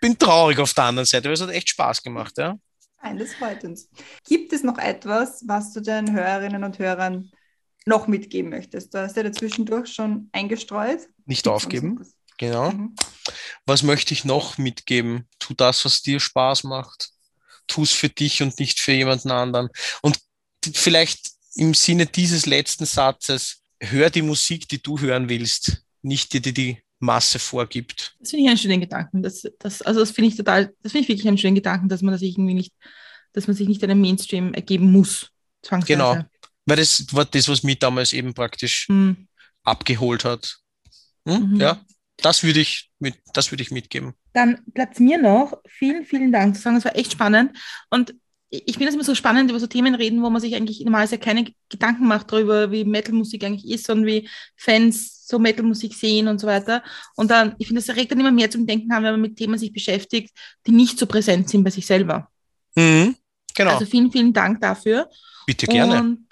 bin 0.00 0.18
traurig 0.18 0.58
auf 0.58 0.74
der 0.74 0.84
anderen 0.84 1.06
Seite, 1.06 1.26
weil 1.28 1.34
es 1.34 1.40
hat 1.40 1.50
echt 1.50 1.68
Spaß 1.70 2.02
gemacht, 2.02 2.36
ja. 2.38 2.58
Nein, 3.02 3.18
das 3.18 3.34
freut 3.34 3.62
uns. 3.64 3.88
Gibt 4.26 4.52
es 4.52 4.62
noch 4.64 4.78
etwas, 4.78 5.42
was 5.46 5.72
du 5.72 5.80
den 5.80 6.12
Hörerinnen 6.12 6.64
und 6.64 6.78
Hörern 6.78 7.30
noch 7.86 8.08
mitgeben 8.08 8.50
möchtest? 8.50 8.92
Du 8.92 8.98
hast 9.00 9.16
ja 9.16 9.22
dazwischendurch 9.22 9.92
schon 9.92 10.28
eingestreut. 10.32 11.08
Nicht 11.24 11.46
aufgeben, 11.46 12.04
genau. 12.36 12.72
Mhm. 12.72 12.96
Was 13.64 13.82
möchte 13.84 14.12
ich 14.12 14.24
noch 14.24 14.58
mitgeben? 14.58 15.28
Tu 15.38 15.54
das, 15.54 15.84
was 15.84 16.02
dir 16.02 16.18
Spaß 16.18 16.64
macht. 16.64 17.10
Tu 17.66 17.82
es 17.82 17.92
für 17.92 18.08
dich 18.08 18.42
und 18.42 18.58
nicht 18.58 18.80
für 18.80 18.92
jemanden 18.92 19.30
anderen. 19.30 19.68
Und 20.02 20.18
vielleicht 20.74 21.30
im 21.54 21.74
Sinne 21.74 22.06
dieses 22.06 22.46
letzten 22.46 22.86
Satzes, 22.86 23.62
hör 23.80 24.10
die 24.10 24.22
Musik, 24.22 24.68
die 24.68 24.82
du 24.82 24.98
hören 25.00 25.28
willst, 25.28 25.82
nicht 26.02 26.32
die, 26.32 26.40
die 26.40 26.52
die 26.52 26.82
Masse 26.98 27.38
vorgibt. 27.38 28.14
Das 28.20 28.30
finde 28.30 28.44
ich 28.44 28.48
einen 28.48 28.58
schönen 28.58 28.80
Gedanken. 28.80 29.22
Das, 29.22 29.42
das, 29.58 29.82
also 29.82 30.00
das 30.00 30.10
finde 30.10 30.28
ich 30.28 30.36
total, 30.36 30.74
das 30.82 30.92
finde 30.92 31.02
ich 31.02 31.08
wirklich 31.08 31.28
einen 31.28 31.38
schönen 31.38 31.54
Gedanken, 31.54 31.88
dass 31.88 32.02
man 32.02 32.12
das 32.12 32.22
irgendwie 32.22 32.54
nicht, 32.54 32.72
dass 33.32 33.46
man 33.46 33.56
sich 33.56 33.68
nicht 33.68 33.82
einem 33.84 34.00
Mainstream 34.00 34.54
ergeben 34.54 34.90
muss. 34.92 35.30
Genau. 35.86 36.18
Weil 36.64 36.76
das 36.76 37.06
war 37.12 37.24
das, 37.24 37.48
was 37.48 37.62
mich 37.62 37.78
damals 37.78 38.12
eben 38.12 38.34
praktisch 38.34 38.88
Hm. 38.88 39.28
abgeholt 39.62 40.24
hat. 40.24 40.58
Hm? 41.26 41.52
Mhm. 41.52 41.60
Ja, 41.60 41.84
das 42.18 42.42
würde 42.42 42.60
ich 42.60 42.90
mit, 42.98 43.14
das 43.34 43.50
würde 43.52 43.62
ich 43.62 43.70
mitgeben. 43.70 44.14
Dann 44.32 44.60
bleibt 44.66 44.98
mir 45.00 45.18
noch 45.18 45.60
vielen, 45.66 46.04
vielen 46.04 46.32
Dank 46.32 46.56
zu 46.56 46.62
sagen. 46.62 46.76
Es 46.76 46.84
war 46.84 46.96
echt 46.96 47.12
spannend. 47.12 47.56
Und 47.90 48.14
ich 48.48 48.74
finde 48.74 48.88
es 48.88 48.94
immer 48.94 49.04
so 49.04 49.14
spannend, 49.14 49.50
über 49.50 49.58
so 49.60 49.66
Themen 49.66 49.94
reden, 49.94 50.22
wo 50.22 50.30
man 50.30 50.40
sich 50.40 50.54
eigentlich 50.54 50.80
normalerweise 50.84 51.18
keine 51.18 51.46
Gedanken 51.68 52.06
macht 52.06 52.32
darüber, 52.32 52.70
wie 52.70 52.84
Metal-Musik 52.84 53.44
eigentlich 53.44 53.70
ist 53.70 53.90
und 53.90 54.06
wie 54.06 54.28
Fans 54.56 55.26
so 55.26 55.38
Metal-Musik 55.38 55.94
sehen 55.94 56.28
und 56.28 56.38
so 56.40 56.46
weiter. 56.46 56.82
Und 57.16 57.30
dann, 57.30 57.54
ich 57.58 57.66
finde, 57.66 57.82
das 57.82 57.96
regt 57.96 58.12
dann 58.12 58.20
immer 58.20 58.30
mehr 58.30 58.50
zum 58.50 58.66
Denken 58.66 58.92
an, 58.92 59.02
wenn 59.02 59.12
man 59.12 59.20
mit 59.20 59.36
Themen 59.36 59.58
sich 59.58 59.72
beschäftigt, 59.72 60.30
die 60.66 60.70
nicht 60.72 60.98
so 60.98 61.06
präsent 61.06 61.50
sind 61.50 61.64
bei 61.64 61.70
sich 61.70 61.84
selber. 61.86 62.28
Mhm. 62.76 63.16
Genau, 63.54 63.72
Also 63.72 63.86
vielen, 63.86 64.12
vielen 64.12 64.32
Dank 64.32 64.60
dafür. 64.60 65.10
bitte 65.46 65.66
gerne. 65.66 66.00
Und 66.00 66.26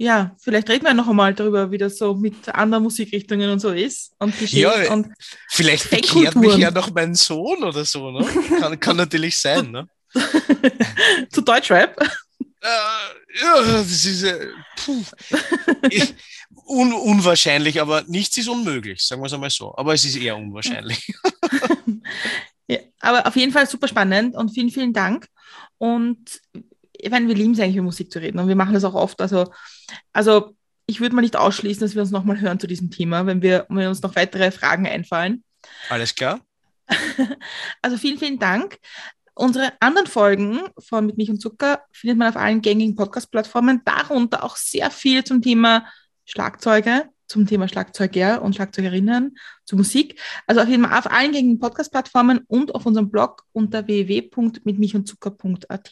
ja, 0.00 0.36
vielleicht 0.38 0.70
reden 0.70 0.84
wir 0.84 0.94
noch 0.94 1.08
einmal 1.08 1.34
darüber, 1.34 1.72
wie 1.72 1.78
das 1.78 1.98
so 1.98 2.14
mit 2.14 2.48
anderen 2.48 2.84
Musikrichtungen 2.84 3.50
und 3.50 3.58
so 3.58 3.70
ist. 3.70 4.12
Und 4.20 4.40
Ja, 4.52 4.92
und 4.92 5.08
Vielleicht 5.48 5.90
bekehrt 5.90 6.36
mich 6.36 6.56
ja 6.56 6.70
noch 6.70 6.92
mein 6.92 7.16
Sohn 7.16 7.64
oder 7.64 7.84
so, 7.84 8.12
ne? 8.12 8.24
Kann, 8.60 8.78
kann 8.78 8.96
natürlich 8.96 9.38
sein, 9.38 9.72
ne? 9.72 9.88
zu 11.30 11.40
Deutschrap. 11.40 12.00
Äh, 12.00 13.40
ja, 13.42 13.62
das 13.62 14.04
ist 14.04 14.22
äh, 14.22 14.46
puh. 14.76 15.04
Un 16.66 16.92
unwahrscheinlich, 16.92 17.80
aber 17.80 18.04
nichts 18.06 18.36
ist 18.36 18.48
unmöglich, 18.48 19.02
sagen 19.04 19.20
wir 19.20 19.26
es 19.26 19.32
einmal 19.32 19.50
so. 19.50 19.74
Aber 19.76 19.94
es 19.94 20.04
ist 20.04 20.16
eher 20.16 20.36
unwahrscheinlich. 20.36 21.12
Ja, 22.70 22.80
aber 23.00 23.26
auf 23.26 23.34
jeden 23.34 23.50
Fall 23.50 23.66
super 23.66 23.88
spannend 23.88 24.36
und 24.36 24.50
vielen, 24.50 24.70
vielen 24.70 24.92
Dank. 24.92 25.26
Und 25.78 26.42
ich 26.92 27.10
meine, 27.10 27.26
wir 27.26 27.34
lieben 27.34 27.52
es 27.52 27.60
eigentlich, 27.60 27.76
über 27.76 27.86
Musik 27.86 28.12
zu 28.12 28.20
reden 28.20 28.38
und 28.38 28.46
wir 28.46 28.56
machen 28.56 28.74
das 28.74 28.84
auch 28.84 28.92
oft. 28.92 29.18
Also, 29.22 29.50
also 30.12 30.56
ich 30.86 31.00
würde 31.00 31.14
mal 31.14 31.20
nicht 31.20 31.36
ausschließen, 31.36 31.80
dass 31.80 31.94
wir 31.94 32.02
uns 32.02 32.10
nochmal 32.10 32.40
hören 32.40 32.58
zu 32.58 32.66
diesem 32.66 32.90
Thema, 32.90 33.26
wenn, 33.26 33.42
wir, 33.42 33.66
wenn 33.68 33.88
uns 33.88 34.02
noch 34.02 34.16
weitere 34.16 34.50
Fragen 34.50 34.86
einfallen. 34.86 35.44
Alles 35.88 36.14
klar? 36.14 36.40
Also 37.82 37.98
vielen, 37.98 38.18
vielen 38.18 38.38
Dank. 38.38 38.78
Unsere 39.34 39.72
anderen 39.80 40.08
Folgen 40.08 40.60
von 40.78 41.06
Mit 41.06 41.16
Milch 41.16 41.30
und 41.30 41.40
Zucker 41.40 41.82
findet 41.92 42.18
man 42.18 42.28
auf 42.28 42.36
allen 42.36 42.60
gängigen 42.60 42.96
Podcast-Plattformen, 42.96 43.82
darunter 43.84 44.42
auch 44.42 44.56
sehr 44.56 44.90
viel 44.90 45.22
zum 45.22 45.42
Thema 45.42 45.86
Schlagzeuge, 46.24 47.08
zum 47.28 47.46
Thema 47.46 47.68
Schlagzeuger 47.68 48.42
und 48.42 48.56
Schlagzeugerinnen, 48.56 49.38
zu 49.64 49.76
Musik. 49.76 50.20
Also 50.46 50.62
auf 50.62 50.68
jeden 50.68 50.84
Fall 50.84 50.98
auf 50.98 51.08
allen 51.10 51.32
gängigen 51.32 51.60
Podcast-Plattformen 51.60 52.40
und 52.48 52.74
auf 52.74 52.86
unserem 52.86 53.10
Blog 53.10 53.44
unter 53.52 53.86
www.mitmilchundzucker.at. 53.86 55.90